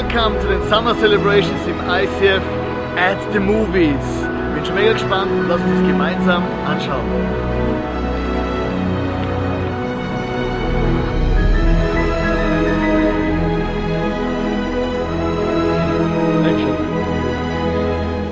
Welcome 0.00 0.40
to 0.40 0.48
den 0.48 0.66
Summer 0.70 0.94
Celebrations 0.98 1.66
im 1.66 1.78
ICF 1.78 2.42
at 2.96 3.18
the 3.34 3.38
Movies. 3.38 4.02
Bin 4.54 4.64
schon 4.64 4.74
mega 4.74 4.94
gespannt 4.94 5.30
und 5.30 5.46
lass 5.46 5.60
uns 5.60 5.78
das 5.78 5.86
gemeinsam 5.86 6.42
anschauen. 6.64 7.04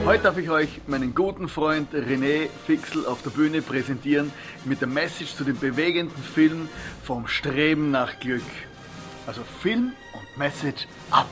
Heute 0.07 0.23
darf 0.23 0.39
ich 0.39 0.49
euch 0.49 0.81
meinen 0.87 1.15
guten 1.15 1.51
Freund 1.51 1.93
René 1.93 2.49
Fixel 2.67 3.05
auf 3.05 3.21
der 3.21 3.31
Bühne 3.31 3.61
präsentieren 3.61 4.33
mit 4.65 4.81
der 4.81 4.89
Message 4.89 5.35
zu 5.35 5.45
dem 5.45 5.59
bewegenden 5.59 6.23
Film 6.23 6.71
vom 7.05 7.29
Streben 7.29 7.91
nach 7.91 8.19
Glück. 8.21 8.41
Also 9.27 9.43
Film 9.61 9.93
und 10.15 10.39
Message 10.39 10.87
ab. 11.11 11.27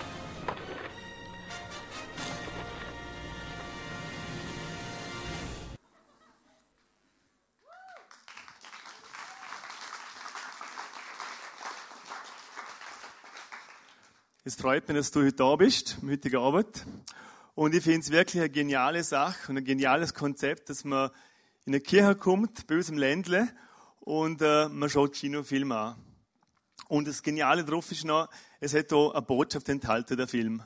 Es 14.49 14.55
freut 14.55 14.87
mich, 14.87 14.97
dass 14.97 15.11
du 15.11 15.23
heute 15.23 15.33
da 15.33 15.57
bist, 15.57 15.99
am 16.01 16.09
heutigen 16.09 16.37
Abend. 16.37 16.87
Und 17.57 17.75
ich 17.75 17.83
finde 17.83 17.99
es 17.99 18.13
wirklich 18.13 18.41
eine 18.41 18.49
geniale 18.49 19.03
Sache 19.03 19.51
und 19.51 19.59
ein 19.59 19.65
geniales 19.65 20.15
Konzept, 20.15 20.71
dass 20.71 20.85
man 20.85 21.11
in 21.65 21.75
eine 21.75 21.81
Kirche 21.81 22.15
kommt, 22.15 22.65
bei 22.69 22.77
uns 22.77 22.89
im 22.89 22.97
Ländle, 22.97 23.49
und 23.99 24.41
äh, 24.43 24.69
man 24.69 24.89
schaut 24.89 25.15
Kinofilm 25.15 25.73
an. 25.73 25.97
Und 26.87 27.09
das 27.09 27.25
Geniale 27.25 27.65
drauf 27.65 27.91
ist 27.91 28.05
noch, 28.05 28.29
es 28.61 28.73
hat 28.73 28.91
hier 28.91 29.11
eine 29.13 29.23
Botschaft 29.23 29.69
enthalten, 29.69 30.17
der 30.17 30.29
Film. 30.29 30.63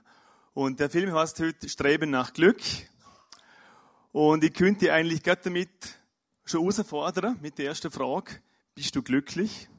Und 0.53 0.79
der 0.79 0.91
Film 0.91 1.15
heißt 1.15 1.41
heute 1.41 1.67
Streben 1.67 2.11
nach 2.11 2.35
Glück. 2.35 2.61
Und 4.13 4.45
ich 4.45 4.53
könnte 4.53 4.93
eigentlich 4.93 5.23
gerade 5.23 5.41
damit 5.45 5.71
schon 6.45 6.61
herausfordern, 6.61 7.39
mit 7.41 7.57
der 7.57 7.69
ersten 7.69 7.91
Frage, 7.91 8.43
bist 8.75 8.95
du 8.95 9.03
glücklich? 9.03 9.71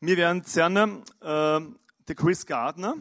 Wir 0.00 0.16
werden 0.16 0.42
gerne 0.44 1.02
äh, 1.20 1.87
der 2.08 2.16
Chris 2.16 2.46
Gardner, 2.46 2.96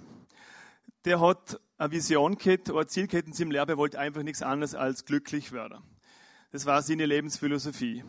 der 1.06 1.22
hat 1.22 1.60
eine 1.78 1.92
Vision 1.92 2.38
gehabt, 2.38 2.70
eine 2.70 2.88
Ziel 2.88 3.08
gehabt 3.08 3.28
in 3.28 3.34
seinem 3.34 3.52
Leben, 3.52 3.70
er 3.70 3.78
wollte 3.78 3.98
einfach 3.98 4.24
nichts 4.24 4.42
anderes 4.42 4.76
als 4.76 5.06
glücklich 5.06 5.52
werden. 5.54 5.82
Das 6.52 6.66
war 6.66 6.82
seine 6.82 7.06
Lebensphilosophie. 7.06 8.04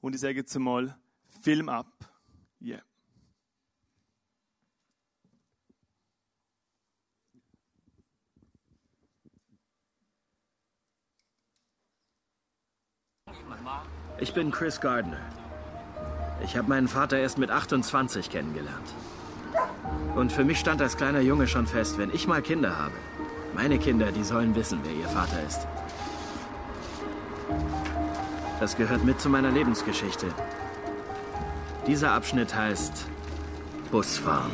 Und 0.00 0.14
ich 0.14 0.20
sage 0.20 0.36
jetzt 0.36 0.54
einmal, 0.54 0.96
Film 1.42 1.68
ab. 1.68 1.86
Yeah. 2.60 2.82
Ich 14.20 14.34
bin 14.34 14.50
Chris 14.50 14.80
Gardner. 14.80 15.18
Ich 16.44 16.56
habe 16.56 16.68
meinen 16.68 16.88
Vater 16.88 17.18
erst 17.18 17.38
mit 17.38 17.50
28 17.50 18.30
kennengelernt. 18.30 18.94
Und 20.14 20.30
für 20.30 20.44
mich 20.44 20.58
stand 20.58 20.82
als 20.82 20.96
kleiner 20.96 21.20
Junge 21.20 21.48
schon 21.48 21.66
fest, 21.66 21.96
wenn 21.98 22.10
ich 22.12 22.26
mal 22.26 22.42
Kinder 22.42 22.78
habe, 22.78 22.92
meine 23.54 23.78
Kinder, 23.78 24.12
die 24.12 24.24
sollen 24.24 24.54
wissen, 24.54 24.80
wer 24.82 24.92
ihr 24.92 25.08
Vater 25.08 25.42
ist. 25.46 25.66
Das 28.60 28.76
gehört 28.76 29.04
mit 29.04 29.20
zu 29.20 29.28
meiner 29.28 29.50
Lebensgeschichte. 29.50 30.26
Dieser 31.86 32.12
Abschnitt 32.12 32.54
heißt 32.54 33.06
Busfahren. 33.90 34.52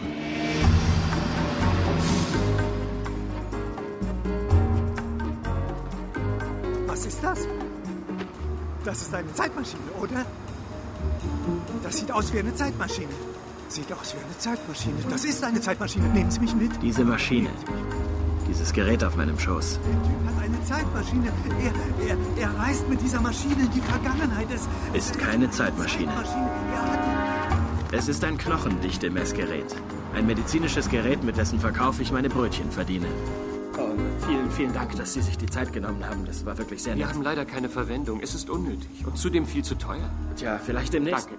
Was 6.87 7.05
ist 7.05 7.23
das? 7.23 7.47
Das 8.85 9.03
ist 9.03 9.15
eine 9.15 9.33
Zeitmaschine, 9.35 9.83
oder? 10.01 10.25
Das 11.83 11.99
sieht 11.99 12.11
aus 12.11 12.33
wie 12.33 12.39
eine 12.39 12.55
Zeitmaschine. 12.55 13.28
Sieht 13.69 13.93
aus 13.93 14.15
wie 14.15 14.25
eine 14.25 14.39
Zeitmaschine. 14.39 14.95
Das 15.11 15.25
ist 15.25 15.45
eine 15.45 15.61
Zeitmaschine. 15.61 16.09
Nehmen 16.09 16.31
Sie 16.31 16.41
mich 16.41 16.55
mit. 16.55 16.71
Diese 16.83 17.05
Maschine, 17.05 17.51
dieses 18.49 18.73
Gerät 18.73 19.05
auf 19.05 19.15
meinem 19.17 19.39
Schoß, 19.39 19.79
Der 19.85 20.03
Typ 20.03 20.27
hat 20.27 20.43
eine 20.43 20.65
Zeitmaschine. 20.65 21.29
Er, 21.61 22.09
er, 22.09 22.17
er 22.49 22.59
reist 22.59 22.89
mit 22.89 23.01
dieser 23.03 23.21
Maschine 23.21 23.55
in 23.65 23.71
die 23.71 23.81
Vergangenheit. 23.83 24.47
Es 24.51 24.67
Ist 25.11 25.19
keine 25.19 25.51
Zeitmaschine. 25.51 26.11
Es 27.93 28.09
ist 28.09 28.25
ein 28.25 28.39
knochendichte 28.39 29.11
Messgerät. 29.11 29.75
Ein 30.15 30.27
medizinisches 30.27 30.89
Gerät, 30.89 31.23
mit 31.23 31.37
dessen 31.37 31.61
Verkauf 31.61 32.01
ich 32.01 32.11
meine 32.11 32.29
Brötchen 32.31 32.71
verdiene. 32.71 33.07
Oh, 33.79 33.91
vielen, 34.27 34.51
vielen 34.51 34.73
Dank, 34.73 34.97
dass 34.97 35.13
Sie 35.13 35.21
sich 35.23 35.37
die 35.39 35.47
Zeit 35.47 35.73
genommen 35.73 36.05
haben. 36.09 36.25
Das 36.25 36.45
war 36.47 36.57
wirklich 36.59 36.83
sehr 36.83 36.97
Wir 36.97 37.05
nett. 37.07 37.15
haben 37.15 37.23
leider 37.23 37.45
keine 37.45 37.69
Verwendung. 37.69 38.21
Es 38.21 38.35
ist 38.35 38.49
unnötig 38.51 38.89
und 39.07 39.17
zudem 39.19 39.45
viel 39.47 39.63
zu 39.63 39.75
teuer. 39.75 40.11
Tja, 40.37 40.59
vielleicht 40.65 40.93
demnächst. 40.95 41.27
Danke. 41.31 41.39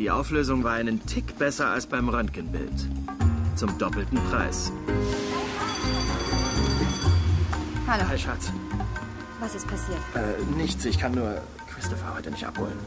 Die 0.00 0.10
Auflösung 0.10 0.64
war 0.64 0.72
einen 0.72 1.04
Tick 1.04 1.36
besser 1.36 1.68
als 1.68 1.86
beim 1.86 2.08
Röntgenbild. 2.08 2.72
Zum 3.54 3.76
doppelten 3.76 4.18
Preis. 4.30 4.72
Hallo, 7.86 8.08
Hi, 8.08 8.18
Schatz. 8.18 8.50
was 9.40 9.54
ist 9.54 9.68
passiert? 9.68 9.98
Äh, 10.14 10.56
nichts. 10.56 10.86
Ich 10.86 10.98
kann 10.98 11.12
nur 11.14 11.42
Christopher 11.68 12.14
heute 12.16 12.30
nicht 12.30 12.46
abholen. 12.46 12.78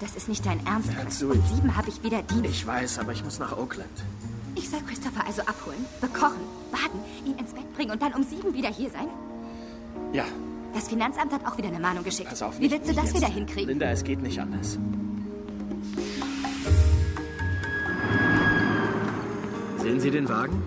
Das 0.00 0.14
ist 0.14 0.28
nicht 0.28 0.46
dein 0.46 0.64
Ernst, 0.64 0.88
Chris. 0.96 1.18
zu. 1.18 1.30
Um 1.32 1.42
sieben 1.52 1.76
habe 1.76 1.88
ich 1.88 2.00
wieder 2.04 2.22
Dienst. 2.22 2.44
Ich 2.44 2.64
weiß, 2.64 3.00
aber 3.00 3.10
ich 3.10 3.24
muss 3.24 3.40
nach 3.40 3.58
Oakland. 3.58 3.90
Ich 4.54 4.70
soll 4.70 4.82
Christopher 4.86 5.26
also 5.26 5.42
abholen, 5.42 5.84
bekochen, 6.00 6.42
baden, 6.70 7.00
ihn 7.26 7.36
ins 7.38 7.52
Bett 7.54 7.74
bringen 7.74 7.90
und 7.90 8.00
dann 8.00 8.14
um 8.14 8.22
sieben 8.22 8.54
wieder 8.54 8.68
hier 8.68 8.90
sein? 8.90 9.08
Ja, 10.12 10.26
Das 10.74 10.86
Finanzamt 10.88 11.32
hat 11.32 11.44
auch 11.44 11.58
wieder 11.58 11.68
eine 11.70 11.80
Mahnung 11.80 12.04
geschickt. 12.04 12.28
pass 12.30 12.40
auf. 12.40 12.60
Wie 12.60 12.70
willst 12.70 12.88
du 12.88 12.94
das 12.94 13.06
jetzt. 13.06 13.16
wieder 13.16 13.26
hinkriegen? 13.26 13.66
Linda, 13.68 13.86
es 13.90 14.04
geht 14.04 14.22
nicht 14.22 14.40
anders. 14.40 14.78
Sehen 19.92 20.00
Sie 20.00 20.10
den 20.10 20.30
Wagen? 20.30 20.62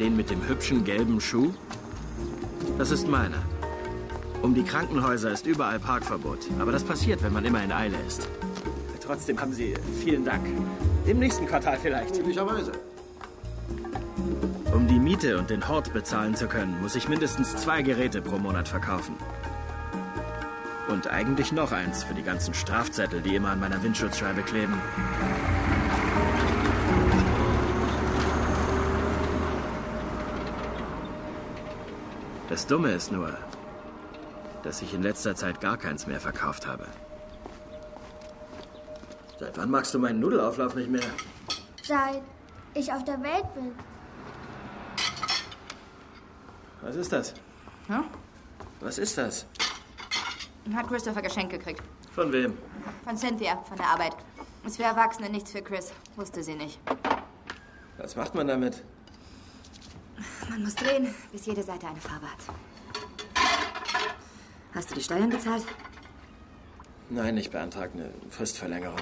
Den 0.00 0.16
mit 0.16 0.30
dem 0.30 0.48
hübschen 0.48 0.82
gelben 0.82 1.20
Schuh? 1.20 1.52
Das 2.78 2.90
ist 2.90 3.06
meiner. 3.06 3.42
Um 4.40 4.54
die 4.54 4.62
Krankenhäuser 4.62 5.30
ist 5.30 5.46
überall 5.46 5.78
Parkverbot. 5.78 6.38
Aber 6.58 6.72
das 6.72 6.82
passiert, 6.82 7.22
wenn 7.22 7.34
man 7.34 7.44
immer 7.44 7.62
in 7.62 7.70
Eile 7.70 7.98
ist. 8.06 8.26
Trotzdem 9.04 9.38
haben 9.38 9.52
Sie 9.52 9.74
vielen 10.02 10.24
Dank. 10.24 10.46
Im 11.04 11.18
nächsten 11.18 11.44
Quartal 11.44 11.78
vielleicht. 11.82 12.16
Möglicherweise. 12.16 12.72
Um 14.72 14.88
die 14.88 14.98
Miete 14.98 15.36
und 15.36 15.50
den 15.50 15.68
Hort 15.68 15.92
bezahlen 15.92 16.34
zu 16.34 16.46
können, 16.46 16.80
muss 16.80 16.96
ich 16.96 17.10
mindestens 17.10 17.54
zwei 17.54 17.82
Geräte 17.82 18.22
pro 18.22 18.38
Monat 18.38 18.68
verkaufen. 18.68 19.16
Und 20.88 21.08
eigentlich 21.08 21.52
noch 21.52 21.72
eins 21.72 22.04
für 22.04 22.14
die 22.14 22.22
ganzen 22.22 22.54
Strafzettel, 22.54 23.20
die 23.20 23.36
immer 23.36 23.50
an 23.50 23.60
meiner 23.60 23.82
Windschutzscheibe 23.82 24.40
kleben. 24.40 24.80
Das 32.52 32.66
Dumme 32.66 32.92
ist 32.92 33.10
nur, 33.10 33.32
dass 34.62 34.82
ich 34.82 34.92
in 34.92 35.02
letzter 35.02 35.34
Zeit 35.34 35.62
gar 35.62 35.78
keins 35.78 36.06
mehr 36.06 36.20
verkauft 36.20 36.66
habe. 36.66 36.86
Seit 39.40 39.56
wann 39.56 39.70
magst 39.70 39.94
du 39.94 39.98
meinen 39.98 40.20
Nudelauflauf 40.20 40.74
nicht 40.74 40.90
mehr? 40.90 41.00
Seit 41.82 42.20
ich 42.74 42.92
auf 42.92 43.04
der 43.04 43.22
Welt 43.22 43.54
bin. 43.54 43.72
Was 46.82 46.96
ist 46.96 47.10
das? 47.10 47.32
Hm? 47.86 48.04
Was 48.80 48.98
ist 48.98 49.16
das? 49.16 49.46
Hat 50.74 50.88
Christopher 50.88 51.22
Geschenk 51.22 51.50
gekriegt. 51.52 51.82
Von 52.14 52.30
wem? 52.34 52.58
Von 53.04 53.16
Cynthia, 53.16 53.56
von 53.66 53.78
der 53.78 53.86
Arbeit. 53.86 54.14
Ist 54.66 54.76
für 54.76 54.82
Erwachsene 54.82 55.30
nichts 55.30 55.52
für 55.52 55.62
Chris. 55.62 55.90
Wusste 56.16 56.42
sie 56.42 56.54
nicht. 56.54 56.78
Was 57.96 58.14
macht 58.14 58.34
man 58.34 58.46
damit? 58.46 58.84
Man 60.48 60.62
muss 60.62 60.74
drehen, 60.74 61.14
bis 61.30 61.46
jede 61.46 61.62
Seite 61.62 61.86
eine 61.86 62.00
Farbe 62.00 62.26
hat. 62.26 62.38
Hast 64.74 64.90
du 64.90 64.94
die 64.94 65.02
Steuern 65.02 65.30
bezahlt? 65.30 65.64
Nein, 67.10 67.36
ich 67.36 67.50
beantrage 67.50 67.92
eine 67.94 68.10
Fristverlängerung. 68.30 69.00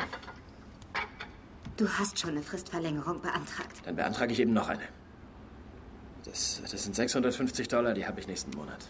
Du 1.77 1.89
hast 1.89 2.19
schon 2.19 2.31
eine 2.31 2.43
Fristverlängerung 2.43 3.21
beantragt. 3.23 3.83
Dann 3.85 3.97
beantrage 3.97 4.33
ich 4.33 4.41
eben 4.41 4.53
noch 4.53 4.69
eine. 4.69 4.83
Das, 6.25 6.61
das 6.71 6.83
sind 6.83 6.95
650 6.95 7.69
Dollar, 7.69 7.95
die 7.95 8.07
habe 8.07 8.21
ich 8.21 8.27
nächsten 8.27 8.51
Monat. 8.57 8.89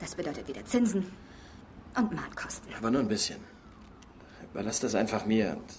Das 0.00 0.14
bedeutet 0.14 0.48
wieder 0.48 0.64
Zinsen 0.64 1.12
und 1.96 2.12
Mahnkosten. 2.12 2.74
Aber 2.74 2.90
nur 2.90 3.00
ein 3.00 3.08
bisschen. 3.08 3.40
Überlass 4.52 4.80
das 4.80 4.94
einfach 4.94 5.26
mir 5.26 5.52
und 5.52 5.74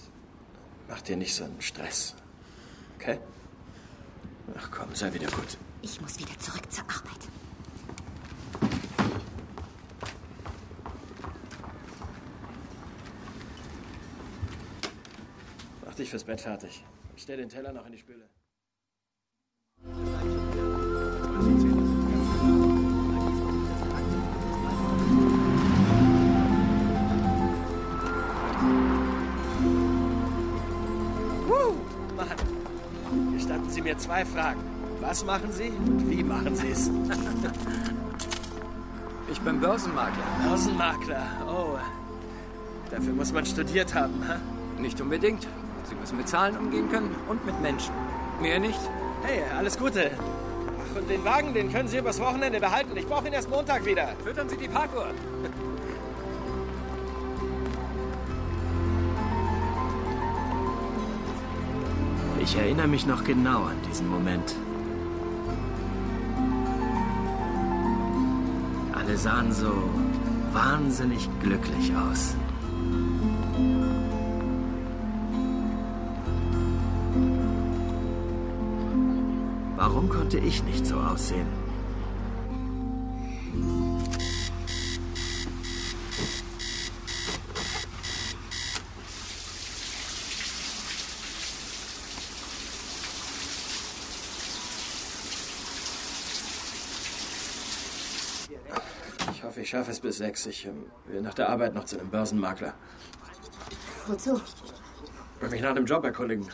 mach 0.88 1.02
dir 1.02 1.16
nicht 1.16 1.34
so 1.34 1.44
einen 1.44 1.60
Stress. 1.60 2.14
Okay? 2.96 3.18
Ach 4.56 4.70
komm, 4.70 4.94
sei 4.94 5.12
wieder 5.12 5.28
gut. 5.30 5.58
Ich 5.82 6.00
muss 6.00 6.18
wieder 6.18 6.38
zurück 6.38 6.70
zur 6.70 6.84
Arbeit. 6.84 7.28
Mach 15.84 15.94
dich 15.94 16.10
fürs 16.10 16.24
Bett 16.24 16.40
fertig. 16.40 16.84
Stell 17.16 17.36
den 17.36 17.48
Teller 17.48 17.72
noch 17.72 17.86
in 17.86 17.92
die 17.92 17.98
Spüle. 17.98 18.28
Mir 33.88 33.96
zwei 33.96 34.22
Fragen. 34.24 34.60
Was 35.00 35.24
machen 35.24 35.50
Sie 35.50 35.68
und 35.68 36.10
wie 36.10 36.22
machen 36.22 36.54
Sie 36.54 36.70
es? 36.70 36.90
Ich 39.30 39.42
bin 39.42 39.60
Börsenmakler. 39.60 40.24
Börsenmakler, 40.42 41.22
oh. 41.46 41.76
Dafür 42.90 43.12
muss 43.12 43.30
man 43.30 43.44
studiert 43.44 43.94
haben, 43.94 44.26
ha? 44.26 44.36
Nicht 44.80 44.98
unbedingt. 45.02 45.46
Sie 45.84 45.94
müssen 45.94 46.16
mit 46.16 46.30
Zahlen 46.30 46.56
umgehen 46.56 46.90
können 46.90 47.14
und 47.28 47.44
mit 47.44 47.60
Menschen. 47.60 47.92
Mehr 48.40 48.58
nicht. 48.58 48.80
Hey, 49.22 49.42
alles 49.54 49.78
Gute. 49.78 50.12
Ach, 50.12 50.96
und 50.96 51.10
den 51.10 51.22
Wagen, 51.26 51.52
den 51.52 51.70
können 51.70 51.88
Sie 51.88 51.98
übers 51.98 52.18
Wochenende 52.20 52.58
behalten. 52.58 52.96
Ich 52.96 53.06
brauche 53.06 53.26
ihn 53.26 53.34
erst 53.34 53.50
Montag 53.50 53.84
wieder. 53.84 54.08
Füttern 54.24 54.48
Sie 54.48 54.56
die 54.56 54.68
Parkuhr. 54.68 55.08
Ich 62.50 62.56
erinnere 62.56 62.88
mich 62.88 63.04
noch 63.04 63.24
genau 63.24 63.64
an 63.64 63.76
diesen 63.86 64.08
Moment. 64.08 64.56
Alle 68.94 69.18
sahen 69.18 69.52
so 69.52 69.70
wahnsinnig 70.54 71.28
glücklich 71.40 71.92
aus. 71.94 72.34
Warum 79.76 80.08
konnte 80.08 80.38
ich 80.38 80.64
nicht 80.64 80.86
so 80.86 80.96
aussehen? 80.96 81.67
Ich 99.68 99.72
ich 99.74 99.78
schaffe 99.78 99.90
es 99.90 100.00
bis 100.00 100.16
sechs. 100.16 100.46
Ich 100.46 100.64
ähm, 100.64 100.86
will 101.08 101.20
nach 101.20 101.34
der 101.34 101.50
Arbeit 101.50 101.74
noch 101.74 101.84
zu 101.84 102.00
einem 102.00 102.08
Börsenmakler. 102.08 102.72
Wozu? 104.06 104.40
Will 105.40 105.50
mich 105.50 105.60
nach 105.60 105.72
einem 105.72 105.84
Job 105.84 106.02
erkundigen. 106.04 106.48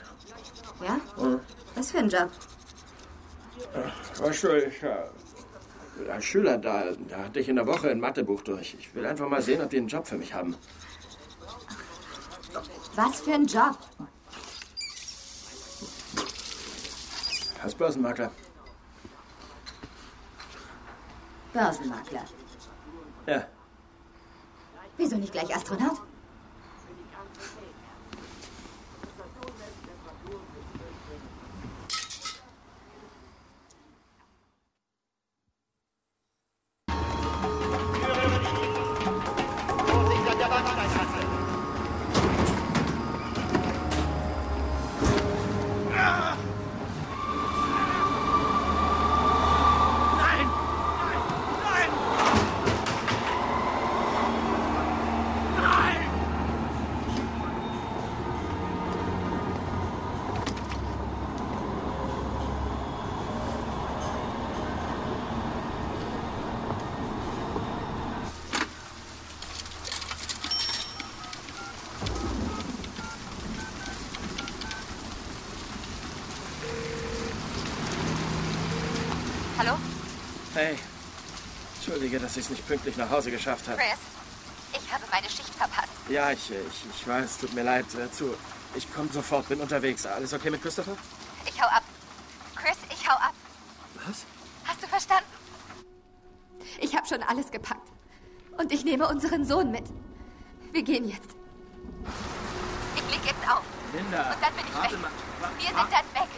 Ja? 0.83 0.99
Was 1.77 1.93
für 1.93 1.99
ein 1.99 2.09
Job? 2.09 2.29
Weißt 4.19 4.43
du, 4.43 4.67
ich, 4.67 4.83
äh, 4.83 6.11
als 6.11 6.25
Schüler, 6.25 6.59
da, 6.59 6.87
da 7.09 7.19
hatte 7.19 7.39
ich 7.39 7.49
in 7.49 7.55
der 7.55 7.69
Woche 7.69 7.89
ein 7.89 8.01
Mathebuch 8.01 8.43
durch. 8.43 8.75
Ich 8.81 8.93
will 8.97 9.07
einfach 9.07 9.29
mal 9.29 9.41
sehen, 9.41 9.63
ob 9.63 9.71
die 9.71 9.77
einen 9.77 9.87
Job 9.87 10.09
für 10.09 10.19
mich 10.19 10.35
haben. 10.35 10.57
Was 12.97 13.21
für 13.21 13.35
ein 13.35 13.47
Job? 13.47 13.79
Als 17.63 17.77
Börsenmakler. 17.77 18.33
Börsenmakler. 21.53 22.25
Ja. 23.27 23.47
Wieso 24.97 25.17
nicht 25.17 25.33
gleich 25.33 25.55
Astronaut? 25.55 25.99
Dass 82.35 82.39
ich 82.39 82.45
es 82.47 82.51
nicht 82.51 82.67
pünktlich 82.67 82.97
nach 82.97 83.09
Hause 83.11 83.31
geschafft 83.31 83.69
habe. 83.69 83.79
Chris, 83.79 83.99
ich 84.83 84.93
habe 84.93 85.05
meine 85.13 85.29
Schicht 85.31 85.55
verpasst. 85.55 85.89
Ja, 86.09 86.33
ich, 86.33 86.51
ich, 86.51 86.85
ich 86.93 87.07
weiß, 87.07 87.39
tut 87.39 87.55
mir 87.55 87.63
leid. 87.63 87.87
Äh, 87.95 88.11
zu. 88.11 88.35
Ich 88.75 88.93
komme 88.93 89.09
sofort, 89.13 89.49
bin 89.49 89.61
unterwegs. 89.61 90.05
Alles 90.05 90.33
okay 90.33 90.51
mit 90.51 90.61
Christopher? 90.61 90.97
Ich 91.47 91.63
hau 91.63 91.67
ab. 91.69 91.85
Chris, 92.57 92.77
ich 92.91 93.09
hau 93.09 93.15
ab. 93.15 93.35
Was? 94.07 94.25
Hast 94.65 94.83
du 94.83 94.89
verstanden? 94.89 95.29
Ich 96.81 96.97
habe 96.97 97.07
schon 97.07 97.23
alles 97.23 97.53
gepackt. 97.53 97.87
Und 98.59 98.73
ich 98.73 98.85
nehme 98.85 99.07
unseren 99.07 99.45
Sohn 99.45 99.71
mit. 99.71 99.85
Wir 100.73 100.83
gehen 100.83 101.09
jetzt. 101.09 101.31
Ich 102.97 103.11
leg 103.15 103.21
jetzt 103.25 103.49
auf. 103.49 103.63
Linda. 103.95 104.33
Und 104.33 104.43
dann 104.43 104.55
bin 104.55 104.65
ich 104.67 104.75
warte 104.75 104.93
weg. 104.95 105.01
Mal. 105.03 105.11
Wa- 105.41 105.51
Wir 105.57 105.67
sind 105.67 105.77
dann 105.79 106.23
weg. 106.23 106.29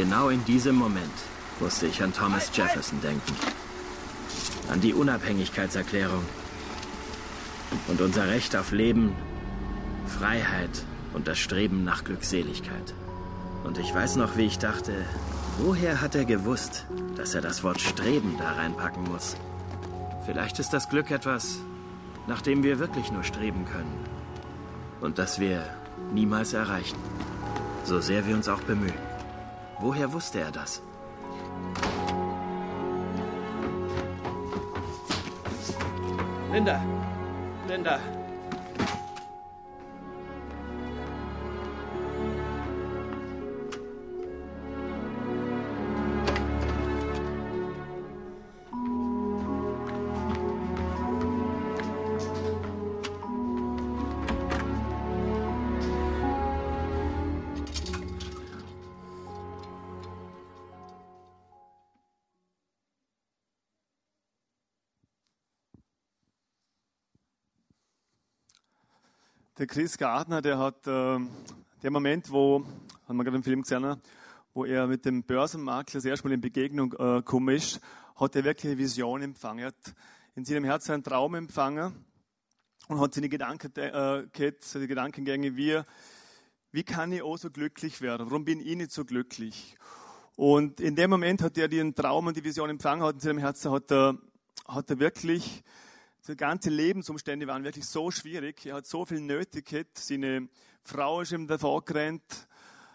Genau 0.00 0.30
in 0.30 0.42
diesem 0.46 0.76
Moment 0.76 1.12
musste 1.60 1.86
ich 1.86 2.02
an 2.02 2.14
Thomas 2.14 2.50
Jefferson 2.54 3.02
denken. 3.02 3.34
An 4.72 4.80
die 4.80 4.94
Unabhängigkeitserklärung. 4.94 6.24
Und 7.86 8.00
unser 8.00 8.26
Recht 8.26 8.56
auf 8.56 8.72
Leben, 8.72 9.14
Freiheit 10.06 10.70
und 11.12 11.28
das 11.28 11.38
Streben 11.38 11.84
nach 11.84 12.02
Glückseligkeit. 12.02 12.94
Und 13.62 13.76
ich 13.76 13.94
weiß 13.94 14.16
noch, 14.16 14.38
wie 14.38 14.46
ich 14.46 14.58
dachte, 14.58 15.04
woher 15.58 16.00
hat 16.00 16.14
er 16.14 16.24
gewusst, 16.24 16.86
dass 17.16 17.34
er 17.34 17.42
das 17.42 17.62
Wort 17.62 17.82
Streben 17.82 18.36
da 18.38 18.52
reinpacken 18.52 19.04
muss? 19.04 19.36
Vielleicht 20.24 20.58
ist 20.60 20.70
das 20.70 20.88
Glück 20.88 21.10
etwas, 21.10 21.58
nach 22.26 22.40
dem 22.40 22.62
wir 22.62 22.78
wirklich 22.78 23.12
nur 23.12 23.22
streben 23.22 23.66
können. 23.66 23.98
Und 25.02 25.18
das 25.18 25.38
wir 25.38 25.62
niemals 26.14 26.54
erreichen. 26.54 26.96
So 27.84 28.00
sehr 28.00 28.26
wir 28.26 28.34
uns 28.34 28.48
auch 28.48 28.62
bemühen. 28.62 29.09
Woher 29.80 30.12
wusste 30.12 30.40
er 30.40 30.52
das? 30.52 30.82
Linda. 36.52 36.82
Linda. 37.66 37.98
Der 69.60 69.66
Chris 69.66 69.98
Gardner, 69.98 70.40
der 70.40 70.56
hat 70.56 70.86
äh, 70.86 71.18
der 71.82 71.90
Moment, 71.90 72.30
wo, 72.30 72.64
haben 73.06 73.16
wir 73.18 73.24
gerade 73.24 73.36
im 73.36 73.42
Film 73.42 73.60
gesehen, 73.60 73.82
ne, 73.82 74.00
wo 74.54 74.64
er 74.64 74.86
mit 74.86 75.04
dem 75.04 75.22
Börsenmakler 75.22 75.98
das 75.98 76.06
erste 76.06 76.26
Mal 76.26 76.32
in 76.32 76.40
Begegnung 76.40 76.94
äh, 76.94 77.16
gekommen 77.16 77.54
ist, 77.54 77.78
hat 78.16 78.34
er 78.36 78.44
wirklich 78.44 78.72
eine 78.72 78.78
Vision 78.78 79.20
empfangen. 79.20 79.58
Er 79.58 79.66
hat 79.66 79.94
in 80.34 80.46
seinem 80.46 80.64
Herzen 80.64 80.92
einen 80.92 81.04
Traum 81.04 81.34
empfangen 81.34 81.94
und 82.88 83.00
hat 83.00 83.12
seine 83.12 83.28
Gedanken, 83.28 83.70
äh, 83.76 84.24
gehabt, 84.32 84.64
seine 84.64 84.88
Gedankengänge, 84.88 85.54
wie, 85.58 85.78
wie 86.72 86.82
kann 86.82 87.12
ich 87.12 87.20
auch 87.20 87.36
so 87.36 87.50
glücklich 87.50 88.00
werden? 88.00 88.30
Warum 88.30 88.46
bin 88.46 88.60
ich 88.60 88.76
nicht 88.76 88.92
so 88.92 89.04
glücklich? 89.04 89.76
Und 90.36 90.80
in 90.80 90.96
dem 90.96 91.10
Moment 91.10 91.42
hat 91.42 91.58
er 91.58 91.68
den 91.68 91.94
Traum 91.94 92.28
und 92.28 92.34
die 92.34 92.44
Vision 92.44 92.70
empfangen, 92.70 93.04
hat 93.04 93.16
in 93.16 93.20
seinem 93.20 93.38
Herzen 93.40 93.72
hat 93.72 93.90
er, 93.92 94.16
hat 94.66 94.88
er 94.88 94.98
wirklich 94.98 95.62
die 96.28 96.36
ganze 96.36 96.70
Lebensumstände 96.70 97.46
waren 97.46 97.64
wirklich 97.64 97.86
so 97.86 98.10
schwierig. 98.10 98.66
Er 98.66 98.76
hat 98.76 98.86
so 98.86 99.04
viel 99.04 99.20
Nöte 99.20 99.62
gehabt. 99.62 99.98
Seine 99.98 100.48
Frau 100.82 101.20
ist 101.20 101.32
ihm 101.32 101.46
davor 101.46 101.84
gerannt. 101.84 102.48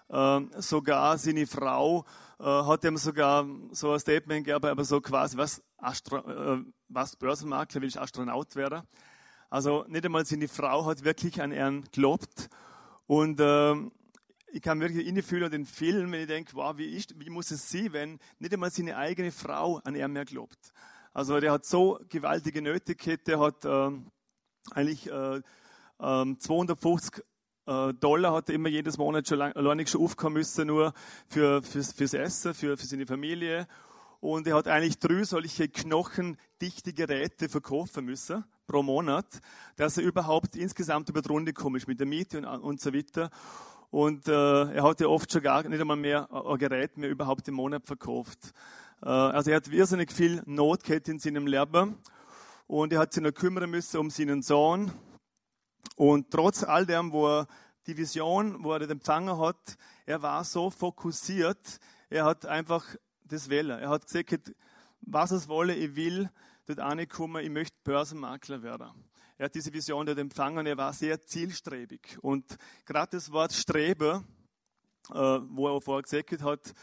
Äh, 0.09 0.41
sogar 0.61 1.17
seine 1.17 1.47
Frau 1.47 2.05
äh, 2.39 2.43
hat 2.43 2.83
ihm 2.83 2.97
sogar 2.97 3.47
so 3.71 3.93
ein 3.93 3.99
Statement 3.99 4.45
gegeben, 4.45 4.65
aber 4.65 4.83
so 4.85 5.01
quasi, 5.01 5.37
was, 5.37 5.63
Astro 5.77 6.17
äh, 6.17 6.63
was 6.89 7.15
Börsenmakler, 7.15 7.81
will 7.81 7.89
ich 7.89 7.99
Astronaut 7.99 8.55
werden. 8.55 8.83
Also 9.49 9.85
nicht 9.87 10.05
einmal 10.05 10.25
seine 10.25 10.47
Frau 10.47 10.85
hat 10.85 11.03
wirklich 11.03 11.41
an 11.41 11.51
ihn 11.51 11.85
gelobt. 11.91 12.49
Und 13.07 13.39
ähm, 13.41 13.91
ich 14.47 14.61
kann 14.61 14.79
wirklich 14.79 15.07
innefühlen 15.07 15.51
den 15.51 15.65
Film, 15.65 16.11
wenn 16.11 16.21
ich 16.21 16.27
denke, 16.27 16.53
wow, 16.53 16.77
wie, 16.77 16.95
ist, 16.95 17.19
wie 17.19 17.29
muss 17.29 17.51
es 17.51 17.69
sein, 17.69 17.91
wenn 17.91 18.19
nicht 18.39 18.53
einmal 18.53 18.71
seine 18.71 18.97
eigene 18.97 19.31
Frau 19.31 19.79
an 19.83 19.95
ihn 19.95 20.11
mehr 20.13 20.25
glaubt. 20.25 20.73
Also 21.15 21.39
der 21.39 21.53
hat 21.53 21.65
so 21.65 21.97
gewaltige 22.09 22.61
Nöte 22.61 22.93
gehabt, 22.93 23.29
der 23.29 23.39
hat 23.39 23.63
ähm, 23.63 24.11
eigentlich 24.71 25.09
äh, 25.09 25.41
ähm, 26.01 26.37
250 26.41 27.23
äh, 27.67 27.93
Dollar 27.93 28.33
hat 28.33 28.49
er 28.49 28.55
immer 28.55 28.67
jedes 28.67 28.97
Monat 28.97 29.25
schon 29.25 29.41
alleine 29.41 29.87
schon 29.87 30.01
aufkommen 30.01 30.33
müssen, 30.33 30.67
nur 30.67 30.93
für, 31.29 31.63
fürs, 31.63 31.93
fürs 31.93 32.13
Essen, 32.13 32.53
für, 32.53 32.75
für 32.75 32.85
seine 32.85 33.05
Familie. 33.05 33.65
Und 34.19 34.45
er 34.45 34.57
hat 34.57 34.67
eigentlich 34.67 34.99
drei 34.99 35.23
solche 35.23 35.69
knochendichte 35.69 36.91
Geräte 36.91 37.47
verkaufen 37.47 38.03
müssen 38.03 38.43
pro 38.67 38.83
Monat, 38.83 39.39
dass 39.77 39.97
er 39.97 40.03
überhaupt 40.03 40.57
insgesamt 40.57 41.07
über 41.07 41.21
die 41.21 41.29
Runde 41.29 41.53
kommt 41.53 41.77
ist 41.77 41.87
mit 41.87 42.01
der 42.01 42.07
Miete 42.07 42.39
und, 42.39 42.45
und 42.45 42.81
so 42.81 42.93
weiter. 42.93 43.29
Und 43.89 44.27
äh, 44.27 44.31
er 44.73 44.83
hat 44.83 44.99
ja 44.99 45.07
oft 45.07 45.31
schon 45.31 45.43
gar 45.43 45.63
nicht 45.63 45.79
einmal 45.79 45.95
mehr 45.95 46.29
ein 46.29 46.57
Gerät 46.57 46.97
mehr 46.97 47.09
überhaupt 47.09 47.47
im 47.47 47.53
Monat 47.53 47.85
verkauft. 47.85 48.51
Äh, 49.05 49.09
also 49.09 49.51
er 49.51 49.57
hat 49.57 49.67
irrsinnig 49.67 50.11
viel 50.11 50.41
Not 50.45 50.83
gehabt 50.83 51.07
in 51.07 51.19
seinem 51.19 51.47
Leben 51.47 51.97
und 52.67 52.91
er 52.91 52.99
hat 52.99 53.13
sich 53.13 53.23
noch 53.23 53.33
kümmern 53.33 53.69
müssen 53.69 53.97
um 53.97 54.09
seinen 54.09 54.41
Sohn. 54.41 54.91
Und 55.95 56.31
trotz 56.31 56.63
all 56.63 56.85
dem, 56.85 57.11
wo 57.11 57.27
er 57.27 57.47
die 57.87 57.95
Vision, 57.95 58.63
wo 58.63 58.73
er 58.73 58.79
den 58.79 58.91
empfangen 58.91 59.37
hat, 59.37 59.77
er 60.05 60.21
war 60.23 60.43
so 60.43 60.71
fokussiert, 60.71 61.79
er 62.09 62.25
hat 62.25 62.45
einfach 62.45 62.83
das 63.23 63.49
wählen. 63.49 63.79
Er 63.79 63.89
hat 63.89 64.07
gesagt, 64.07 64.53
was 65.01 65.31
es 65.31 65.47
wolle, 65.47 65.75
ich 65.75 65.95
will 65.95 66.29
dort 66.65 66.79
ankommen, 66.79 67.43
ich 67.43 67.51
möchte 67.51 67.77
Börsenmakler 67.83 68.63
werden. 68.63 68.89
Er 69.37 69.45
hat 69.45 69.55
diese 69.55 69.71
Vision 69.71 70.05
dort 70.05 70.17
empfangen, 70.17 70.65
er 70.65 70.77
war 70.77 70.93
sehr 70.93 71.21
zielstrebig. 71.21 72.17
Und 72.21 72.57
gerade 72.85 73.11
das 73.11 73.31
Wort 73.31 73.53
Strebe, 73.53 74.23
äh, 75.11 75.13
wo 75.13 75.67
er 75.67 75.81
vorher 75.81 76.01
gesagt 76.01 76.41
hat, 76.41 76.73